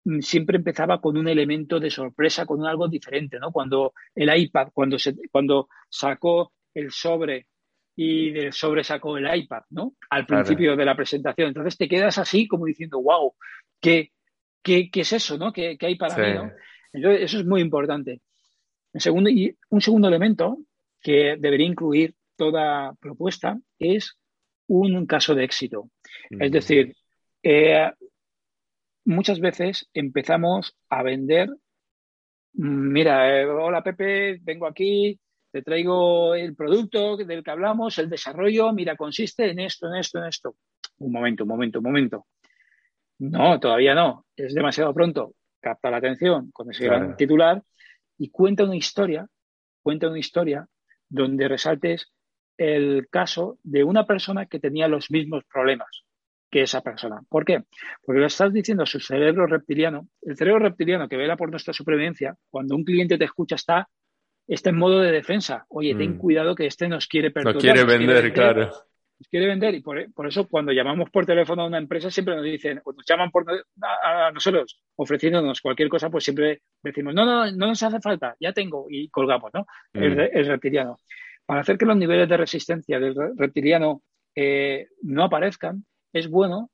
mm, 0.05 0.19
siempre 0.19 0.57
empezaba 0.57 1.01
con 1.01 1.17
un 1.17 1.27
elemento 1.27 1.79
de 1.79 1.89
sorpresa, 1.89 2.45
con 2.45 2.65
algo 2.65 2.87
diferente, 2.87 3.39
¿no? 3.39 3.51
Cuando 3.51 3.93
el 4.13 4.35
iPad, 4.35 4.69
cuando, 4.73 4.99
se, 4.99 5.15
cuando 5.31 5.69
sacó 5.89 6.53
el 6.73 6.91
sobre 6.91 7.47
y 7.97 8.31
del 8.31 8.51
sobre 8.51 8.83
sacó 8.83 9.17
el 9.17 9.33
iPad, 9.33 9.63
¿no? 9.69 9.95
Al 10.09 10.25
principio 10.25 10.75
de 10.75 10.85
la 10.85 10.95
presentación. 10.95 11.47
Entonces 11.47 11.77
te 11.77 11.87
quedas 11.87 12.17
así 12.17 12.45
como 12.45 12.65
diciendo, 12.65 13.01
wow, 13.01 13.33
¿qué, 13.79 14.11
qué, 14.61 14.89
qué 14.91 15.01
es 15.01 15.13
eso, 15.13 15.37
¿no? 15.37 15.53
¿Qué, 15.53 15.77
hay 15.79 15.95
para 15.95 16.17
mí, 16.17 16.33
¿no? 16.33 16.51
Entonces, 16.91 17.23
eso 17.23 17.39
es 17.39 17.45
muy 17.45 17.61
importante 17.61 18.21
segundo, 18.99 19.29
y 19.29 19.55
un 19.69 19.81
segundo 19.81 20.07
elemento 20.07 20.59
que 21.01 21.35
debería 21.39 21.67
incluir 21.67 22.15
toda 22.35 22.93
propuesta 22.99 23.59
es 23.79 24.17
un 24.67 25.05
caso 25.05 25.35
de 25.35 25.43
éxito. 25.43 25.89
Es 26.29 26.51
decir, 26.51 26.95
eh, 27.43 27.91
muchas 29.05 29.39
veces 29.39 29.87
empezamos 29.93 30.75
a 30.89 31.03
vender, 31.03 31.49
mira, 32.53 33.41
eh, 33.41 33.45
hola 33.45 33.83
Pepe, 33.83 34.39
vengo 34.41 34.65
aquí, 34.65 35.19
te 35.51 35.61
traigo 35.61 36.35
el 36.35 36.55
producto 36.55 37.15
del 37.17 37.43
que 37.43 37.51
hablamos, 37.51 37.97
el 37.99 38.09
desarrollo, 38.09 38.73
mira, 38.73 38.95
consiste 38.95 39.49
en 39.49 39.59
esto, 39.59 39.87
en 39.87 39.99
esto, 39.99 40.19
en 40.19 40.25
esto. 40.25 40.55
un 40.97 41.11
momento, 41.11 41.43
un 41.43 41.49
momento, 41.49 41.79
un 41.79 41.85
momento. 41.85 42.25
No, 43.19 43.59
todavía 43.59 43.95
no. 43.95 44.25
Es 44.35 44.53
demasiado 44.53 44.93
pronto. 44.93 45.35
Capta 45.61 45.89
la 45.89 45.97
atención 45.97 46.51
con 46.51 46.69
ese 46.69 46.85
gran 46.85 47.15
titular 47.15 47.63
y 48.17 48.29
cuenta 48.29 48.63
una 48.63 48.75
historia, 48.75 49.27
cuenta 49.81 50.07
una 50.07 50.19
historia 50.19 50.67
donde 51.09 51.47
resaltes 51.47 52.11
el 52.57 53.07
caso 53.09 53.57
de 53.63 53.83
una 53.83 54.05
persona 54.05 54.45
que 54.45 54.59
tenía 54.59 54.87
los 54.87 55.11
mismos 55.11 55.43
problemas 55.51 56.05
que 56.49 56.61
esa 56.61 56.81
persona. 56.81 57.21
¿Por 57.27 57.43
qué? 57.43 57.63
Porque 58.03 58.21
lo 58.21 58.27
estás 58.27 58.53
diciendo 58.53 58.83
a 58.83 58.87
su 58.87 58.99
cerebro 58.99 59.45
reptiliano. 59.45 60.07
El 60.21 60.37
cerebro 60.37 60.59
reptiliano 60.59 61.09
que 61.09 61.17
vela 61.17 61.35
por 61.35 61.49
nuestra 61.49 61.73
supervivencia, 61.73 62.35
cuando 62.49 62.75
un 62.75 62.83
cliente 62.83 63.17
te 63.17 63.25
escucha, 63.25 63.55
está, 63.55 63.89
está 64.47 64.69
en 64.69 64.77
modo 64.77 65.01
de 65.01 65.11
defensa. 65.11 65.65
Oye, 65.69 65.95
ten 65.95 66.15
mm. 66.15 66.17
cuidado 66.17 66.55
que 66.55 66.67
este 66.67 66.87
nos 66.87 67.07
quiere 67.07 67.31
perturbar. 67.31 67.55
No 67.55 67.61
quiere 67.61 67.83
vender, 67.83 68.31
claro. 68.31 68.71
Nos 69.17 69.29
quiere 69.29 69.47
vender 69.47 69.73
y 69.75 69.81
por, 69.81 69.97
eso 70.27 70.47
cuando 70.47 70.71
llamamos 70.71 71.09
por 71.09 71.25
teléfono 71.25 71.63
a 71.63 71.67
una 71.67 71.77
empresa 71.77 72.11
siempre 72.11 72.35
nos 72.35 72.43
dicen, 72.43 72.81
o 72.83 72.91
nos 72.91 73.05
llaman 73.05 73.31
por, 73.31 73.45
a, 73.81 74.31
nosotros 74.31 74.81
ofreciéndonos 74.95 75.61
cualquier 75.61 75.87
cosa, 75.87 76.09
pues 76.09 76.25
siempre 76.25 76.61
decimos, 76.83 77.13
no, 77.13 77.25
no, 77.25 77.45
no 77.51 77.67
nos 77.67 77.81
hace 77.81 77.99
falta, 78.01 78.35
ya 78.39 78.51
tengo 78.51 78.87
y 78.89 79.09
colgamos, 79.09 79.51
¿no? 79.53 79.65
El, 79.93 80.15
mm. 80.15 80.47
reptiliano. 80.47 80.97
Para 81.45 81.61
hacer 81.61 81.77
que 81.77 81.85
los 81.85 81.95
niveles 81.95 82.27
de 82.27 82.37
resistencia 82.37 82.99
del 82.99 83.15
reptiliano 83.37 84.01
eh, 84.35 84.87
no 85.03 85.23
aparezcan, 85.23 85.85
es 86.11 86.29
bueno 86.29 86.71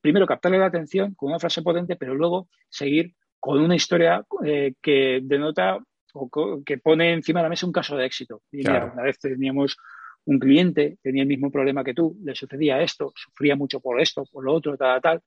primero 0.00 0.26
captarle 0.26 0.58
la 0.58 0.66
atención 0.66 1.14
con 1.14 1.30
una 1.30 1.38
frase 1.38 1.62
potente, 1.62 1.96
pero 1.96 2.14
luego 2.14 2.48
seguir 2.68 3.14
con 3.40 3.60
una 3.60 3.74
historia 3.74 4.24
eh, 4.44 4.74
que 4.82 5.20
denota 5.22 5.78
o 6.12 6.62
que 6.64 6.78
pone 6.78 7.12
encima 7.12 7.40
de 7.40 7.44
la 7.44 7.48
mesa 7.50 7.66
un 7.66 7.72
caso 7.72 7.96
de 7.96 8.06
éxito. 8.06 8.42
Y 8.50 8.58
mira, 8.58 8.90
una 8.92 9.02
vez 9.02 9.18
teníamos 9.18 9.76
un 10.26 10.38
cliente, 10.38 10.98
tenía 11.02 11.22
el 11.22 11.28
mismo 11.28 11.50
problema 11.50 11.84
que 11.84 11.94
tú, 11.94 12.18
le 12.22 12.34
sucedía 12.34 12.82
esto, 12.82 13.12
sufría 13.14 13.56
mucho 13.56 13.80
por 13.80 14.00
esto, 14.00 14.24
por 14.30 14.44
lo 14.44 14.54
otro, 14.54 14.76
tal, 14.76 15.00
tal. 15.00 15.22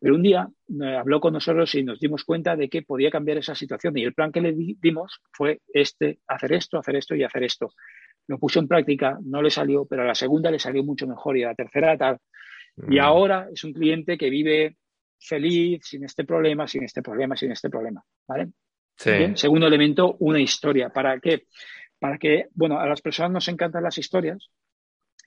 Pero 0.00 0.14
un 0.14 0.22
día 0.22 0.48
eh, 0.82 0.96
habló 0.96 1.20
con 1.20 1.32
nosotros 1.32 1.74
y 1.74 1.82
nos 1.82 1.98
dimos 1.98 2.24
cuenta 2.24 2.56
de 2.56 2.68
que 2.68 2.82
podía 2.82 3.10
cambiar 3.10 3.38
esa 3.38 3.54
situación. 3.54 3.96
Y 3.98 4.04
el 4.04 4.14
plan 4.14 4.30
que 4.30 4.40
le 4.40 4.54
dimos 4.54 5.20
fue 5.32 5.60
este, 5.72 6.20
hacer 6.26 6.52
esto, 6.52 6.78
hacer 6.78 6.96
esto 6.96 7.14
y 7.14 7.24
hacer 7.24 7.42
esto. 7.42 7.72
Lo 8.28 8.38
puso 8.38 8.60
en 8.60 8.68
práctica, 8.68 9.18
no 9.22 9.42
le 9.42 9.50
salió, 9.50 9.86
pero 9.86 10.02
a 10.02 10.06
la 10.06 10.14
segunda 10.14 10.50
le 10.50 10.58
salió 10.58 10.84
mucho 10.84 11.06
mejor 11.06 11.36
y 11.36 11.42
a 11.44 11.48
la 11.48 11.54
tercera 11.54 11.96
tal. 11.96 12.18
Y 12.88 12.96
mm. 12.96 13.00
ahora 13.00 13.48
es 13.52 13.64
un 13.64 13.72
cliente 13.72 14.16
que 14.16 14.30
vive 14.30 14.76
feliz, 15.18 15.80
sin 15.84 16.04
este 16.04 16.24
problema, 16.24 16.68
sin 16.68 16.84
este 16.84 17.02
problema, 17.02 17.36
sin 17.36 17.50
este 17.50 17.70
problema. 17.70 18.02
¿Vale? 18.28 18.50
Segundo 18.96 19.66
elemento, 19.66 20.16
una 20.20 20.40
historia. 20.40 20.90
¿Para 20.90 21.18
qué? 21.18 21.46
Para 21.98 22.18
que, 22.18 22.48
bueno, 22.54 22.78
a 22.78 22.86
las 22.86 23.00
personas 23.00 23.32
nos 23.32 23.48
encantan 23.48 23.82
las 23.82 23.98
historias 23.98 24.50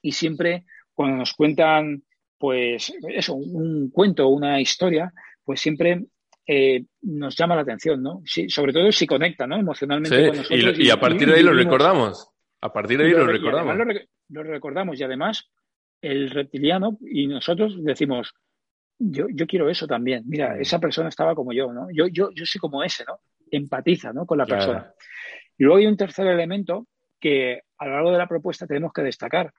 y 0.01 0.11
siempre 0.11 0.65
cuando 0.93 1.17
nos 1.17 1.33
cuentan, 1.33 2.03
pues, 2.37 2.93
eso, 3.09 3.35
un 3.35 3.89
cuento, 3.89 4.27
una 4.27 4.59
historia, 4.59 5.11
pues 5.43 5.61
siempre 5.61 6.05
eh, 6.45 6.85
nos 7.01 7.35
llama 7.35 7.55
la 7.55 7.61
atención, 7.61 8.01
¿no? 8.01 8.21
sobre 8.25 8.71
todo 8.71 8.91
si 8.91 9.05
conecta, 9.05 9.45
¿no? 9.45 9.57
Emocionalmente 9.57 10.27
con 10.29 10.37
nosotros. 10.37 10.79
Y, 10.79 10.89
a 10.89 10.99
partir 10.99 11.27
de 11.27 11.35
ahí 11.35 11.43
lo 11.43 11.53
recordamos. 11.53 12.29
A 12.61 12.71
partir 12.71 12.97
de 12.97 13.05
ahí 13.05 13.11
lo, 13.11 13.27
recordamos. 13.27 13.75
lo, 14.29 14.43
recordamos 14.43 14.99
y 14.99 15.03
además 15.03 15.51
el 16.01 16.29
reptiliano 16.29 16.97
y 17.01 17.27
nosotros 17.27 17.75
decimos, 17.83 18.33
yo, 18.97 19.27
yo 19.29 19.45
quiero 19.45 19.69
eso 19.69 19.87
también. 19.87 20.23
Mira, 20.25 20.55
mm. 20.55 20.61
esa 20.61 20.79
persona 20.79 21.09
estaba 21.09 21.35
como 21.35 21.53
yo, 21.53 21.71
¿no? 21.73 21.87
Yo, 21.91 22.07
yo, 22.07 22.29
yo 22.33 22.45
soy 22.45 22.59
como 22.59 22.81
ese, 22.81 23.03
¿no? 23.05 23.19
Empatiza, 23.51 24.13
¿no? 24.13 24.25
Con 24.25 24.37
la 24.37 24.45
persona. 24.45 24.91
Y 25.57 25.63
luego 25.63 25.79
hay 25.79 25.87
un 25.87 25.97
tercer 25.97 26.27
elemento 26.27 26.87
que 27.19 27.61
a 27.77 27.85
lo 27.85 27.93
largo 27.93 28.11
de 28.11 28.17
la 28.17 28.27
propuesta 28.27 28.67
tenemos 28.67 28.93
que 28.93 29.01
destacar, 29.01 29.53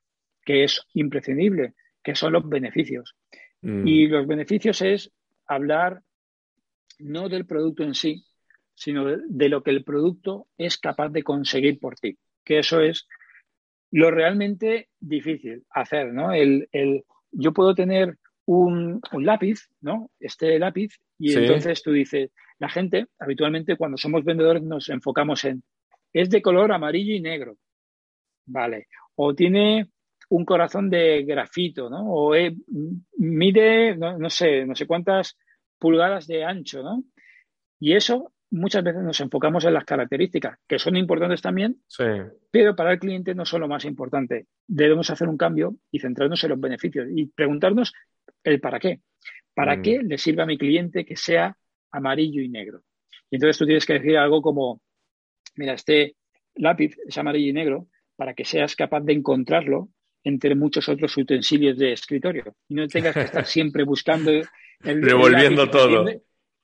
que 0.44 0.64
es 0.64 0.82
imprescindible, 0.94 1.74
que 2.02 2.14
son 2.14 2.32
los 2.32 2.48
beneficios. 2.48 3.16
Mm. 3.62 3.86
Y 3.86 4.06
los 4.06 4.26
beneficios 4.26 4.80
es 4.82 5.12
hablar 5.46 6.02
no 6.98 7.28
del 7.28 7.46
producto 7.46 7.82
en 7.82 7.94
sí, 7.94 8.24
sino 8.74 9.04
de, 9.04 9.48
lo 9.48 9.62
que 9.62 9.70
el 9.70 9.84
producto 9.84 10.46
es 10.56 10.78
capaz 10.78 11.08
de 11.10 11.22
conseguir 11.22 11.78
por 11.80 11.96
ti. 11.96 12.16
Que 12.44 12.60
eso 12.60 12.80
es 12.80 13.08
lo 13.90 14.10
realmente 14.10 14.88
difícil 15.00 15.64
hacer, 15.70 16.12
¿no? 16.12 16.32
El, 16.32 16.68
el 16.72 17.04
yo 17.32 17.52
puedo 17.52 17.74
tener 17.74 18.18
un, 18.44 19.00
un, 19.12 19.26
lápiz, 19.26 19.68
¿no? 19.80 20.10
Este 20.20 20.58
lápiz, 20.58 20.98
y 21.18 21.34
entonces 21.34 21.82
tú 21.82 21.92
dices, 21.92 22.30
la 22.58 22.68
gente, 22.68 23.06
habitualmente 23.18 23.76
cuando 23.76 23.96
somos 23.96 24.24
vendedores 24.24 24.62
nos 24.62 24.88
enfocamos 24.88 25.44
en, 25.44 25.62
es 26.20 26.30
de 26.30 26.42
color 26.42 26.72
amarillo 26.72 27.14
y 27.14 27.20
negro, 27.20 27.56
¿vale? 28.46 28.88
O 29.16 29.34
tiene 29.34 29.90
un 30.30 30.44
corazón 30.44 30.90
de 30.90 31.22
grafito, 31.22 31.88
¿no? 31.88 32.12
O 32.12 32.34
mide, 33.16 33.96
no, 33.96 34.18
no 34.18 34.30
sé, 34.30 34.66
no 34.66 34.74
sé 34.74 34.86
cuántas 34.86 35.36
pulgadas 35.78 36.26
de 36.26 36.44
ancho, 36.44 36.82
¿no? 36.82 37.04
Y 37.80 37.94
eso 37.94 38.32
muchas 38.50 38.82
veces 38.82 39.02
nos 39.02 39.20
enfocamos 39.20 39.64
en 39.64 39.74
las 39.74 39.84
características, 39.84 40.58
que 40.66 40.78
son 40.78 40.96
importantes 40.96 41.42
también, 41.42 41.82
pero 42.50 42.74
para 42.74 42.92
el 42.92 42.98
cliente 42.98 43.34
no 43.34 43.44
son 43.44 43.60
lo 43.60 43.68
más 43.68 43.84
importante. 43.84 44.46
Debemos 44.66 45.10
hacer 45.10 45.28
un 45.28 45.36
cambio 45.36 45.76
y 45.90 46.00
centrarnos 46.00 46.42
en 46.44 46.50
los 46.50 46.60
beneficios 46.60 47.06
y 47.14 47.26
preguntarnos 47.26 47.92
el 48.42 48.60
para 48.60 48.78
qué. 48.80 49.00
¿Para 49.54 49.76
mm. 49.76 49.82
qué 49.82 50.02
le 50.02 50.18
sirve 50.18 50.42
a 50.42 50.46
mi 50.46 50.58
cliente 50.58 51.04
que 51.04 51.16
sea 51.16 51.56
amarillo 51.92 52.40
y 52.40 52.48
negro? 52.48 52.82
Y 53.30 53.36
entonces 53.36 53.58
tú 53.58 53.66
tienes 53.66 53.84
que 53.84 53.94
decir 53.94 54.16
algo 54.16 54.40
como, 54.40 54.80
mira, 55.58 55.74
este 55.74 56.16
lápiz 56.54 56.96
es 57.06 57.18
amarillo 57.18 57.50
y 57.50 57.52
negro 57.52 57.88
para 58.16 58.34
que 58.34 58.44
seas 58.44 58.74
capaz 58.74 59.00
de 59.00 59.12
encontrarlo 59.12 59.90
entre 60.24 60.54
muchos 60.54 60.88
otros 60.88 61.16
utensilios 61.16 61.78
de 61.78 61.92
escritorio. 61.92 62.54
Y 62.68 62.74
no 62.74 62.88
tengas 62.88 63.14
que 63.14 63.22
estar 63.22 63.46
siempre 63.46 63.84
buscando 63.84 64.30
el, 64.30 65.02
revolviendo 65.02 65.68
todo. 65.70 66.06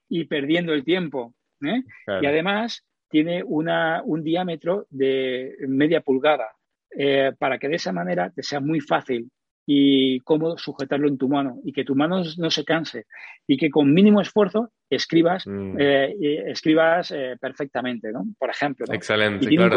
y 0.08 0.24
perdiendo 0.24 0.72
el 0.72 0.84
tiempo 0.84 1.34
¿eh? 1.62 1.82
Y 2.20 2.26
además 2.26 2.84
tiene 3.08 3.42
una, 3.44 4.02
un 4.04 4.22
diámetro 4.22 4.86
de 4.90 5.54
media 5.68 6.00
pulgada. 6.00 6.48
Eh, 6.96 7.32
para 7.38 7.58
que 7.58 7.68
de 7.68 7.74
esa 7.74 7.92
manera 7.92 8.30
te 8.30 8.44
sea 8.44 8.60
muy 8.60 8.80
fácil 8.80 9.28
y 9.66 10.20
cómodo 10.20 10.58
sujetarlo 10.58 11.08
en 11.08 11.18
tu 11.18 11.28
mano 11.28 11.60
y 11.64 11.72
que 11.72 11.84
tu 11.84 11.94
mano 11.94 12.22
no 12.38 12.50
se 12.50 12.64
canse 12.64 13.06
y 13.46 13.56
que 13.56 13.70
con 13.70 13.92
mínimo 13.92 14.20
esfuerzo 14.20 14.72
escribas, 14.90 15.46
mm. 15.46 15.76
eh, 15.78 16.44
escribas 16.46 17.14
perfectamente, 17.40 18.12
¿no? 18.12 18.26
Por 18.38 18.50
ejemplo. 18.50 18.86
Excelente. 18.92 19.44
Y 19.44 19.48
tiene 19.48 19.64
un 19.64 19.70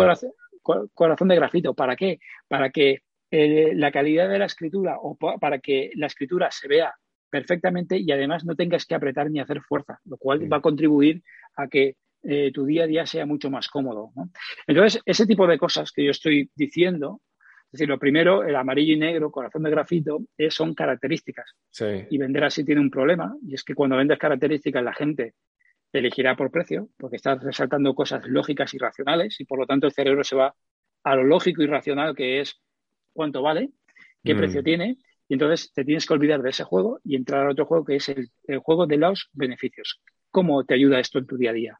corazón, 0.94 1.28
de 1.28 1.36
grafito. 1.36 1.74
¿Para 1.74 1.96
qué? 1.96 2.20
Para 2.48 2.70
que 2.70 3.02
la 3.32 3.92
calidad 3.92 4.30
de 4.30 4.40
la 4.40 4.46
escritura 4.46 4.98
o 5.02 5.18
para 5.18 5.60
que 5.60 5.92
la 5.96 6.08
escritura 6.08 6.50
se 6.52 6.68
vea 6.68 6.94
perfectamente 7.30 7.98
y 7.98 8.12
además 8.12 8.46
no 8.46 8.56
tengas 8.56 8.86
que 8.86 8.96
apretar 8.96 9.30
ni 9.30 9.40
hacer 9.40 9.62
fuerza, 9.62 10.00
lo 10.06 10.18
cual 10.18 10.52
va 10.52 10.58
a 10.58 10.62
contribuir 10.62 11.24
a 11.56 11.68
que 11.68 11.96
eh, 12.24 12.52
tu 12.52 12.66
día 12.66 12.84
a 12.84 12.88
día 12.88 13.06
sea 13.06 13.26
mucho 13.26 13.50
más 13.50 13.68
cómodo. 13.68 14.12
Entonces, 14.66 15.02
ese 15.06 15.26
tipo 15.26 15.48
de 15.48 15.58
cosas 15.58 15.92
que 15.92 16.04
yo 16.04 16.12
estoy 16.12 16.50
diciendo, 16.56 17.22
es 17.68 17.80
decir, 17.80 17.90
lo 17.90 18.00
primero, 18.00 18.44
el 18.44 18.56
amarillo 18.56 18.94
y 18.94 18.98
negro, 18.98 19.30
corazón 19.30 19.64
de 19.64 19.72
grafito, 19.72 20.22
son 20.50 20.74
características. 20.74 21.54
Y 22.10 22.18
vender 22.18 22.46
así 22.46 22.64
tiene 22.64 22.80
un 22.80 22.90
problema, 22.90 23.36
y 23.46 23.56
es 23.56 23.64
que 23.64 23.76
cuando 23.76 23.98
vendes 23.98 24.18
características 24.18 24.84
la 24.84 24.94
gente 24.94 25.34
elegirá 25.92 26.36
por 26.36 26.50
precio, 26.50 26.90
porque 26.98 27.18
estás 27.18 27.44
resaltando 27.44 27.94
cosas 27.94 28.26
lógicas 28.26 28.74
y 28.74 28.78
racionales, 28.78 29.40
y 29.42 29.46
por 29.46 29.60
lo 29.60 29.66
tanto 29.66 29.88
el 29.88 29.94
cerebro 29.94 30.24
se 30.24 30.36
va 30.36 30.56
a 31.04 31.16
lo 31.16 31.24
lógico 31.24 31.62
y 31.62 31.68
racional, 31.68 32.16
que 32.16 32.40
es 32.40 32.62
cuánto 33.14 33.42
vale, 33.42 33.70
qué 34.24 34.34
mm. 34.34 34.38
precio 34.38 34.64
tiene, 34.64 34.98
y 35.28 35.34
entonces 35.34 35.74
te 35.74 35.84
tienes 35.84 36.06
que 36.06 36.14
olvidar 36.14 36.42
de 36.42 36.52
ese 36.52 36.64
juego 36.64 37.00
y 37.04 37.16
entrar 37.16 37.48
a 37.48 37.52
otro 37.52 37.66
juego 37.66 37.84
que 37.84 37.98
es 37.98 38.10
el, 38.10 38.30
juego 38.60 38.88
de 38.88 38.98
los 38.98 39.30
beneficios. 39.34 40.02
¿Cómo 40.32 40.64
te 40.64 40.74
ayuda 40.74 41.00
esto 41.00 41.20
en 41.20 41.28
tu 41.28 41.38
día 41.38 41.50
a 41.50 41.54
día? 41.54 41.80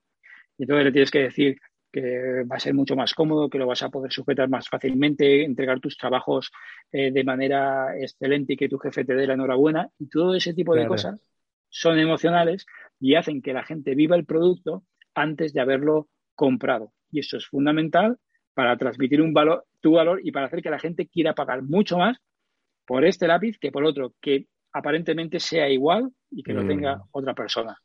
Y 0.58 0.64
entonces 0.64 0.86
le 0.86 0.92
tienes 0.92 1.12
que 1.12 1.20
decir 1.20 1.58
que 1.98 2.44
va 2.44 2.58
a 2.58 2.60
ser 2.60 2.76
mucho 2.76 2.96
más 2.96 3.14
cómodo, 3.16 3.50
que 3.50 3.58
lo 3.58 3.66
vas 3.66 3.82
a 3.82 3.90
poder 3.90 4.12
sujetar 4.12 4.50
más 4.50 4.70
fácilmente, 4.70 5.44
entregar 5.44 5.80
tus 5.80 5.98
trabajos 5.98 6.52
eh, 6.92 7.12
de 7.12 7.24
manera 7.24 7.98
excelente 8.00 8.54
y 8.54 8.58
que 8.58 8.70
tu 8.70 8.78
jefe 8.78 9.04
te 9.04 9.16
dé 9.16 9.26
la 9.26 9.34
enhorabuena. 9.34 9.90
Y 9.98 10.08
todo 10.08 10.36
ese 10.36 10.54
tipo 10.54 10.76
de 10.76 10.86
cosas 10.86 11.20
son 11.70 11.98
emocionales 11.98 12.68
y 13.00 13.16
hacen 13.16 13.42
que 13.42 13.52
la 13.52 13.64
gente 13.64 13.96
viva 13.96 14.16
el 14.16 14.26
producto 14.26 14.84
antes 15.16 15.54
de 15.54 15.62
haberlo 15.62 16.08
comprado. 16.36 16.94
Y 17.12 17.22
eso 17.22 17.38
es 17.38 17.48
fundamental 17.48 18.18
para 18.54 18.78
transmitir 18.78 19.22
un 19.22 19.34
valor, 19.34 19.66
tu 19.82 19.94
valor 19.94 20.20
y 20.24 20.32
para 20.32 20.46
hacer 20.46 20.62
que 20.62 20.70
la 20.70 20.80
gente 20.80 21.08
quiera 21.08 21.34
pagar 21.34 21.64
mucho 21.64 21.98
más 21.98 22.18
por 22.86 23.06
este 23.06 23.28
lápiz 23.28 23.58
que 23.58 23.72
por 23.72 23.84
otro, 23.84 24.14
que 24.22 24.46
aparentemente 24.72 25.40
sea 25.40 25.68
igual 25.68 26.12
y 26.30 26.44
que 26.44 26.54
lo 26.54 26.64
mm. 26.64 26.68
tenga 26.68 27.02
otra 27.12 27.34
persona. 27.34 27.76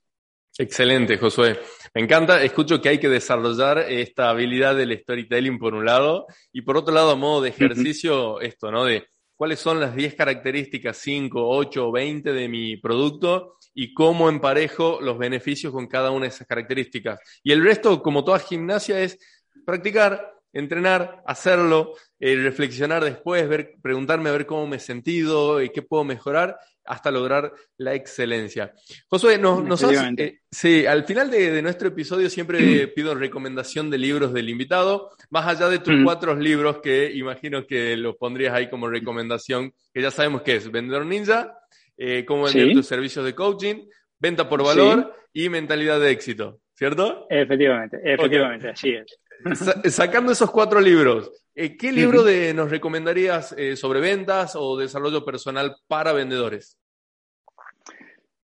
Excelente, 0.59 1.17
Josué. 1.17 1.59
Me 1.95 2.03
encanta. 2.03 2.43
Escucho 2.43 2.81
que 2.81 2.91
hay 2.91 2.99
que 2.99 3.09
desarrollar 3.09 3.79
esta 3.79 4.29
habilidad 4.31 4.77
del 4.77 4.99
storytelling 4.99 5.59
por 5.59 5.75
un 5.75 5.85
lado 5.85 6.27
y 6.53 6.63
por 6.63 6.77
otro 6.77 6.95
lado, 6.95 7.11
a 7.11 7.17
modo 7.17 7.43
de 7.43 7.51
ejercicio, 7.51 8.41
esto, 8.41 8.71
¿no? 8.71 8.85
De 8.85 9.07
cuáles 9.35 9.59
son 9.59 9.81
las 9.81 9.97
10 9.97 10.15
características, 10.15 10.97
5, 10.99 11.49
8 11.49 11.89
o 11.89 11.93
20 11.93 12.33
de 12.33 12.49
mi 12.49 12.77
producto 12.77 13.57
y 13.75 13.95
cómo 13.95 14.29
emparejo 14.29 15.01
los 15.01 15.19
beneficios 15.19 15.73
con 15.73 15.87
cada 15.87 16.11
una 16.11 16.27
de 16.27 16.29
esas 16.29 16.47
características. 16.47 17.19
Y 17.43 17.53
el 17.53 17.65
resto, 17.65 18.03
como 18.03 18.23
toda 18.23 18.39
gimnasia, 18.39 19.01
es 19.01 19.19
practicar 19.65 20.33
entrenar, 20.53 21.23
hacerlo, 21.27 21.95
eh, 22.21 22.37
reflexionar 22.37 23.05
después, 23.05 23.49
ver, 23.49 23.75
preguntarme 23.83 24.29
a 24.29 24.33
ver 24.33 24.47
cómo 24.47 24.67
me 24.67 24.77
he 24.77 24.81
sentido 24.81 25.63
y 25.63 25.71
qué 25.71 25.83
puedo 25.83 26.05
mejorar 26.05 26.59
hasta 26.85 27.11
lograr 27.11 27.53
la 27.79 27.95
excelencia. 27.95 28.73
Josué, 29.09 29.39
nos, 29.39 29.65
nos 29.65 29.83
eh, 29.83 30.41
sí, 30.51 30.85
al 30.85 31.05
final 31.05 31.31
de, 31.31 31.63
nuestro 31.63 31.89
episodio 31.89 32.29
siempre 32.29 32.87
pido 32.95 33.15
recomendación 33.15 33.91
de 33.91 33.99
libros 33.99 34.33
del 34.33 34.49
invitado, 34.49 35.11
más 35.31 35.47
allá 35.47 35.69
de 35.69 35.79
tus 35.79 35.95
cuatro 36.05 36.35
libros 36.35 36.79
que 36.83 37.11
imagino 37.13 37.67
que 37.67 37.97
los 37.97 38.17
pondrías 38.17 38.55
ahí 38.55 38.69
como 38.69 38.89
recomendación, 38.89 39.73
que 39.93 40.03
ya 40.03 40.11
sabemos 40.11 40.43
que 40.43 40.57
es 40.57 40.71
Vendedor 40.71 41.07
Ninja, 41.07 41.59
eh, 41.97 42.25
cómo 42.25 42.45
vender 42.45 42.73
tus 42.73 42.87
servicios 42.87 43.25
de 43.25 43.35
coaching, 43.35 43.87
venta 44.19 44.49
por 44.49 44.63
valor 44.65 45.15
y 45.33 45.49
mentalidad 45.49 46.01
de 46.01 46.11
éxito, 46.11 46.61
¿cierto? 46.75 47.27
Efectivamente, 47.31 47.99
efectivamente, 48.03 48.71
así 48.71 48.91
es. 48.91 49.07
Sacando 49.91 50.33
esos 50.33 50.51
cuatro 50.51 50.81
libros, 50.81 51.31
eh, 51.55 51.77
¿qué 51.77 51.93
libro 51.93 52.23
de, 52.23 52.55
nos 52.55 52.71
recomendarías 52.71 53.53
eh, 53.59 53.77
sobre 53.77 54.01
ventas 54.01 54.57
o 54.57 54.77
desarrollo 54.77 55.25
personal 55.25 55.77
para 55.87 56.13
vendedores? 56.13 56.79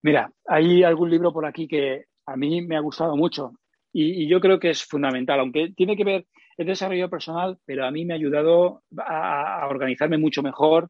Mira, 0.03 0.31
hay 0.47 0.83
algún 0.83 1.11
libro 1.11 1.33
por 1.33 1.47
aquí 1.47 1.69
que 1.69 2.07
a 2.27 2.37
mí 2.37 2.63
me 2.63 2.77
ha 2.77 2.81
gustado 2.81 3.17
mucho 3.17 3.53
y, 3.93 4.29
yo 4.29 4.41
creo 4.41 4.59
que 4.59 4.71
es 4.71 4.85
fundamental, 4.85 5.41
aunque 5.41 5.73
tiene 5.75 5.97
que 5.97 6.05
ver, 6.05 6.27
el 6.59 6.67
desarrollo 6.67 7.09
personal, 7.09 7.59
pero 7.65 7.87
a 7.87 7.91
mí 7.91 8.05
me 8.05 8.15
ha 8.15 8.17
ayudado 8.17 8.83
a, 8.99 9.67
organizarme 9.69 10.19
mucho 10.19 10.43
mejor 10.43 10.89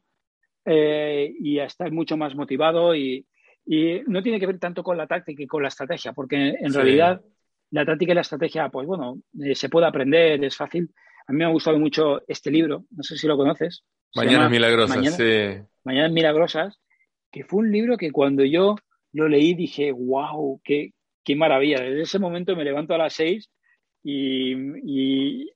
eh, 0.65 1.33
y 1.39 1.59
a 1.59 1.65
estar 1.65 1.91
mucho 1.91 2.17
más 2.17 2.35
motivado 2.35 2.95
y, 2.95 3.25
no 4.07 4.23
tiene 4.23 4.39
que 4.39 4.47
ver 4.47 4.59
tanto 4.59 4.81
con 4.81 4.97
la 4.97 5.07
táctica 5.07 5.43
y 5.43 5.47
con 5.47 5.61
la 5.61 5.67
estrategia, 5.67 6.13
porque 6.13 6.55
en 6.57 6.73
realidad 6.73 7.21
la 7.71 7.85
táctica 7.85 8.11
y 8.11 8.15
la 8.15 8.21
estrategia, 8.21 8.69
pues 8.69 8.87
bueno, 8.87 9.19
eh, 9.43 9.55
se 9.55 9.69
puede 9.69 9.87
aprender, 9.87 10.43
es 10.43 10.55
fácil. 10.55 10.89
A 11.27 11.31
mí 11.31 11.39
me 11.39 11.45
ha 11.45 11.49
gustado 11.49 11.77
mucho 11.77 12.21
este 12.27 12.51
libro, 12.51 12.85
no 12.91 13.03
sé 13.03 13.17
si 13.17 13.27
lo 13.27 13.37
conoces. 13.37 13.83
Mañanas 14.15 14.49
Milagrosas, 14.49 15.15
sí. 15.15 15.61
Mañanas 15.83 16.11
Milagrosas, 16.11 16.79
que 17.31 17.43
fue 17.43 17.59
un 17.59 17.71
libro 17.71 17.97
que 17.97 18.11
cuando 18.11 18.45
yo 18.45 18.75
lo 19.13 19.27
leí 19.27 19.53
dije, 19.53 19.91
wow, 19.91 20.61
qué, 20.63 20.93
qué 21.23 21.35
maravilla. 21.35 21.81
Desde 21.81 22.03
ese 22.03 22.19
momento 22.19 22.55
me 22.55 22.63
levanto 22.63 22.93
a 22.93 22.97
las 22.97 23.13
seis 23.13 23.49
y, 24.03 24.53
y, 24.83 25.51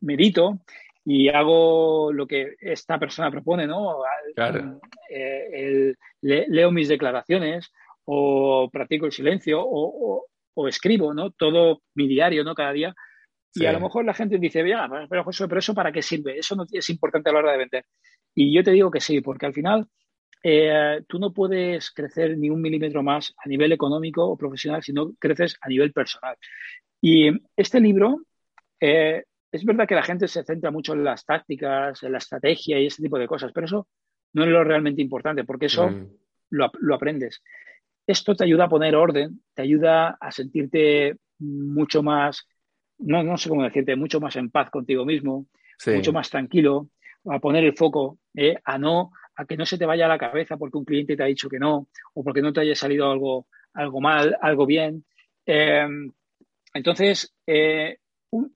medito 0.00 0.60
y 1.04 1.28
hago 1.28 2.12
lo 2.12 2.26
que 2.26 2.54
esta 2.60 2.98
persona 2.98 3.30
propone, 3.30 3.66
¿no? 3.66 3.98
Claro. 4.34 4.80
Eh, 5.10 5.94
leo 6.20 6.70
mis 6.70 6.88
declaraciones 6.88 7.72
o 8.04 8.68
practico 8.70 9.06
el 9.06 9.12
silencio 9.12 9.62
o, 9.62 10.16
o 10.16 10.26
escribo, 10.68 11.14
¿no? 11.14 11.30
Todo 11.30 11.82
mi 11.94 12.06
diario, 12.08 12.44
¿no? 12.44 12.54
Cada 12.54 12.72
día. 12.72 12.94
Y 13.54 13.66
a 13.66 13.72
lo 13.72 13.80
mejor 13.80 14.04
la 14.04 14.14
gente 14.14 14.38
dice, 14.38 14.66
ya, 14.66 14.88
pero, 15.08 15.24
pero 15.24 15.58
eso 15.58 15.74
para 15.74 15.92
qué 15.92 16.00
sirve? 16.00 16.38
Eso 16.38 16.56
no 16.56 16.64
es 16.70 16.88
importante 16.88 17.28
a 17.28 17.32
la 17.34 17.40
hora 17.40 17.52
de 17.52 17.58
vender. 17.58 17.84
Y 18.34 18.54
yo 18.54 18.64
te 18.64 18.70
digo 18.70 18.90
que 18.90 19.00
sí, 19.00 19.20
porque 19.20 19.44
al 19.44 19.52
final 19.52 19.86
eh, 20.42 21.02
tú 21.06 21.18
no 21.18 21.32
puedes 21.32 21.90
crecer 21.90 22.36
ni 22.36 22.50
un 22.50 22.60
milímetro 22.60 23.02
más 23.02 23.32
a 23.36 23.48
nivel 23.48 23.72
económico 23.72 24.24
o 24.26 24.36
profesional 24.36 24.82
si 24.82 24.92
no 24.92 25.12
creces 25.18 25.56
a 25.60 25.68
nivel 25.68 25.92
personal. 25.92 26.36
Y 27.00 27.30
este 27.56 27.80
libro, 27.80 28.22
eh, 28.80 29.24
es 29.52 29.64
verdad 29.64 29.86
que 29.86 29.94
la 29.94 30.02
gente 30.02 30.26
se 30.28 30.44
centra 30.44 30.70
mucho 30.70 30.94
en 30.94 31.04
las 31.04 31.24
tácticas, 31.24 32.02
en 32.02 32.12
la 32.12 32.18
estrategia 32.18 32.80
y 32.80 32.86
ese 32.86 33.02
tipo 33.02 33.18
de 33.18 33.26
cosas, 33.26 33.52
pero 33.52 33.66
eso 33.66 33.88
no 34.32 34.44
es 34.44 34.50
lo 34.50 34.64
realmente 34.64 35.02
importante, 35.02 35.44
porque 35.44 35.66
eso 35.66 35.90
mm. 35.90 36.10
lo, 36.50 36.70
lo, 36.80 36.94
aprendes. 36.94 37.42
Esto 38.06 38.34
te 38.34 38.44
ayuda 38.44 38.64
a 38.64 38.68
poner 38.68 38.96
orden, 38.96 39.42
te 39.54 39.62
ayuda 39.62 40.16
a 40.20 40.30
sentirte 40.32 41.16
mucho 41.38 42.02
más, 42.02 42.46
no, 42.98 43.22
no 43.22 43.36
sé 43.36 43.48
cómo 43.48 43.62
decirte, 43.62 43.96
mucho 43.96 44.20
más 44.20 44.36
en 44.36 44.50
paz 44.50 44.70
contigo 44.70 45.04
mismo, 45.04 45.46
mucho 45.86 46.12
más 46.12 46.30
tranquilo, 46.30 46.88
a 47.26 47.38
poner 47.38 47.64
el 47.64 47.76
foco, 47.76 48.18
eh, 48.34 48.56
a 48.64 48.78
no, 48.78 49.12
a 49.36 49.44
que 49.44 49.56
no 49.56 49.66
se 49.66 49.78
te 49.78 49.86
vaya 49.86 50.06
a 50.06 50.08
la 50.08 50.18
cabeza 50.18 50.56
porque 50.56 50.78
un 50.78 50.84
cliente 50.84 51.16
te 51.16 51.22
ha 51.22 51.26
dicho 51.26 51.48
que 51.48 51.58
no, 51.58 51.88
o 52.14 52.24
porque 52.24 52.42
no 52.42 52.52
te 52.52 52.60
haya 52.60 52.74
salido 52.74 53.10
algo, 53.10 53.46
algo 53.74 54.00
mal, 54.00 54.36
algo 54.40 54.66
bien. 54.66 55.04
Em, 55.46 56.10
entonces, 56.74 57.34
eh, 57.46 57.98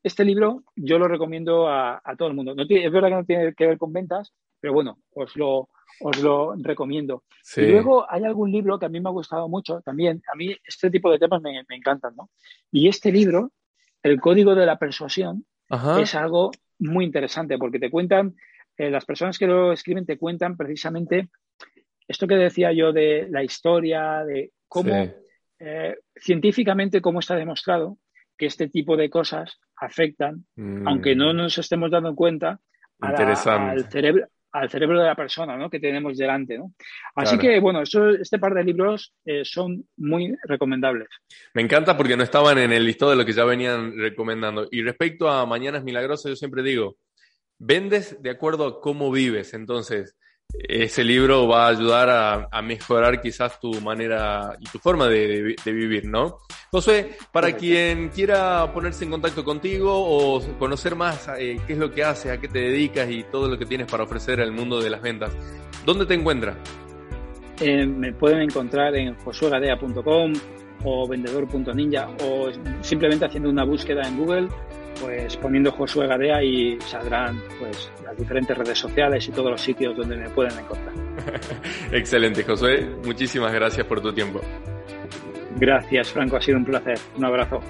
este 0.02 0.24
libro 0.24 0.64
yo 0.74 0.98
lo 0.98 1.08
recomiendo 1.08 1.68
a, 1.68 2.00
todo 2.16 2.28
el 2.28 2.34
mundo. 2.34 2.54
No 2.54 2.64
es 2.68 2.92
verdad 2.92 3.08
que 3.08 3.14
no 3.14 3.24
tiene 3.24 3.54
que 3.54 3.66
ver 3.66 3.78
con 3.78 3.92
ventas, 3.92 4.32
pero 4.66 4.74
bueno, 4.74 4.98
os 5.14 5.36
lo, 5.36 5.68
os 6.00 6.20
lo 6.20 6.56
recomiendo. 6.56 7.22
Y 7.56 7.66
luego 7.66 8.04
hay 8.10 8.24
algún 8.24 8.50
libro 8.50 8.80
que 8.80 8.86
a 8.86 8.88
mí 8.88 8.98
me 8.98 9.08
ha 9.08 9.12
gustado 9.12 9.48
mucho 9.48 9.80
también. 9.80 10.20
A 10.32 10.34
mí 10.34 10.56
este 10.64 10.90
tipo 10.90 11.08
de 11.08 11.20
temas 11.20 11.40
me, 11.40 11.64
encantan, 11.68 12.16
¿no? 12.16 12.30
Y 12.72 12.88
este 12.88 13.12
libro, 13.12 13.52
El 14.02 14.20
Código 14.20 14.56
de 14.56 14.66
la 14.66 14.76
Persuasión, 14.76 15.46
es 16.00 16.16
algo 16.16 16.50
muy 16.80 17.04
interesante 17.04 17.58
porque 17.58 17.78
te 17.78 17.92
cuentan, 17.92 18.34
eh, 18.76 18.90
las 18.90 19.04
personas 19.04 19.38
que 19.38 19.46
lo 19.46 19.70
escriben 19.70 20.04
te 20.04 20.18
cuentan 20.18 20.56
precisamente 20.56 21.28
esto 22.08 22.26
que 22.26 22.34
decía 22.34 22.72
yo 22.72 22.92
de 22.92 23.28
la 23.30 23.44
historia, 23.44 24.24
de 24.24 24.50
cómo 24.66 24.92
eh, 25.60 25.94
científicamente 26.16 27.00
cómo 27.00 27.20
está 27.20 27.36
demostrado 27.36 27.98
que 28.36 28.46
este 28.46 28.68
tipo 28.68 28.96
de 28.96 29.10
cosas 29.10 29.60
afectan, 29.76 30.44
mm. 30.56 30.88
aunque 30.88 31.14
no 31.14 31.32
nos 31.32 31.56
estemos 31.56 31.88
dando 31.92 32.16
cuenta, 32.16 32.58
al 33.00 33.90
cerebro, 33.90 34.26
al 34.56 34.70
cerebro 34.70 34.98
de 34.98 35.06
la 35.06 35.14
persona 35.14 35.56
¿no? 35.56 35.68
que 35.68 35.78
tenemos 35.78 36.16
delante. 36.16 36.56
¿no? 36.56 36.72
Así 37.14 37.36
que, 37.36 37.60
bueno, 37.60 37.82
este 37.82 38.38
par 38.38 38.54
de 38.54 38.64
libros 38.64 39.12
eh, 39.24 39.42
son 39.44 39.86
muy 39.96 40.34
recomendables. 40.44 41.08
Me 41.52 41.62
encanta 41.62 41.96
porque 41.96 42.16
no 42.16 42.22
estaban 42.22 42.56
en 42.58 42.72
el 42.72 42.84
listado 42.84 43.10
de 43.10 43.18
lo 43.18 43.26
que 43.26 43.34
ya 43.34 43.44
venían 43.44 43.98
recomendando. 43.98 44.66
Y 44.70 44.82
respecto 44.82 45.28
a 45.28 45.44
Mañanas 45.44 45.84
Milagrosas, 45.84 46.30
yo 46.30 46.36
siempre 46.36 46.62
digo, 46.62 46.96
vendes 47.58 48.22
de 48.22 48.30
acuerdo 48.30 48.66
a 48.66 48.80
cómo 48.80 49.10
vives. 49.12 49.52
Entonces, 49.52 50.16
ese 50.68 51.04
libro 51.04 51.46
va 51.46 51.66
a 51.66 51.68
ayudar 51.70 52.48
a, 52.50 52.62
mejorar 52.62 53.20
quizás 53.20 53.60
tu 53.60 53.80
manera 53.80 54.56
y 54.58 54.64
tu 54.64 54.78
forma 54.78 55.06
de, 55.08 55.56
vivir, 55.64 56.06
¿no? 56.06 56.38
José, 56.70 57.16
para 57.30 57.52
quien 57.56 58.08
quiera 58.08 58.72
ponerse 58.72 59.04
en 59.04 59.10
contacto 59.10 59.44
contigo 59.44 59.92
o 59.94 60.40
conocer 60.58 60.96
más 60.96 61.28
eh, 61.38 61.58
qué 61.66 61.74
es 61.74 61.78
lo 61.78 61.92
que 61.92 62.02
haces, 62.02 62.32
a 62.32 62.40
qué 62.40 62.48
te 62.48 62.58
dedicas 62.58 63.08
y 63.10 63.22
todo 63.24 63.48
lo 63.48 63.58
que 63.58 63.66
tienes 63.66 63.90
para 63.90 64.04
ofrecer 64.04 64.40
al 64.40 64.52
mundo 64.52 64.80
de 64.80 64.90
las 64.90 65.02
ventas, 65.02 65.36
¿dónde 65.84 66.06
te 66.06 66.14
encuentras? 66.14 66.56
Eh, 67.60 67.86
me 67.86 68.12
pueden 68.12 68.42
encontrar 68.42 68.94
en 68.96 69.14
josuegadea.com 69.16 70.32
o 70.84 71.08
vendedor.ninja 71.08 72.08
o 72.22 72.50
simplemente 72.82 73.24
haciendo 73.24 73.48
una 73.48 73.64
búsqueda 73.64 74.02
en 74.06 74.18
Google 74.18 74.48
pues 75.00 75.36
poniendo 75.36 75.70
Josué 75.72 76.06
Gadea 76.06 76.42
y 76.42 76.78
saldrán 76.80 77.42
pues 77.58 77.90
las 78.04 78.16
diferentes 78.16 78.56
redes 78.56 78.78
sociales 78.78 79.26
y 79.28 79.32
todos 79.32 79.50
los 79.50 79.60
sitios 79.60 79.96
donde 79.96 80.16
me 80.16 80.28
pueden 80.30 80.58
encontrar. 80.58 80.94
Excelente, 81.92 82.42
Josué. 82.44 82.86
Muchísimas 83.04 83.52
gracias 83.52 83.86
por 83.86 84.00
tu 84.00 84.12
tiempo. 84.12 84.40
Gracias, 85.58 86.12
Franco. 86.12 86.36
Ha 86.36 86.40
sido 86.40 86.58
un 86.58 86.64
placer. 86.64 86.98
Un 87.16 87.24
abrazo. 87.24 87.60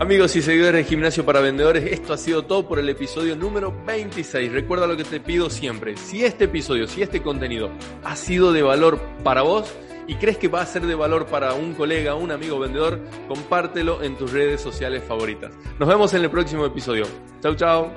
Amigos 0.00 0.36
y 0.36 0.42
seguidores 0.42 0.84
de 0.84 0.84
Gimnasio 0.84 1.24
para 1.24 1.40
Vendedores, 1.40 1.84
esto 1.90 2.12
ha 2.12 2.16
sido 2.16 2.44
todo 2.44 2.68
por 2.68 2.78
el 2.78 2.88
episodio 2.88 3.34
número 3.34 3.74
26. 3.84 4.52
Recuerda 4.52 4.86
lo 4.86 4.96
que 4.96 5.02
te 5.02 5.18
pido 5.18 5.50
siempre. 5.50 5.96
Si 5.96 6.24
este 6.24 6.44
episodio, 6.44 6.86
si 6.86 7.02
este 7.02 7.20
contenido 7.20 7.72
ha 8.04 8.14
sido 8.14 8.52
de 8.52 8.62
valor 8.62 9.00
para 9.24 9.42
vos, 9.42 9.74
y 10.08 10.16
crees 10.16 10.38
que 10.38 10.48
va 10.48 10.62
a 10.62 10.66
ser 10.66 10.84
de 10.86 10.96
valor 10.96 11.26
para 11.26 11.52
un 11.54 11.74
colega, 11.74 12.16
un 12.16 12.32
amigo 12.32 12.58
vendedor, 12.58 12.98
compártelo 13.28 14.02
en 14.02 14.16
tus 14.16 14.32
redes 14.32 14.60
sociales 14.60 15.04
favoritas. 15.06 15.52
Nos 15.78 15.88
vemos 15.88 16.12
en 16.14 16.24
el 16.24 16.30
próximo 16.30 16.64
episodio. 16.64 17.06
Chau, 17.40 17.54
chau. 17.54 17.92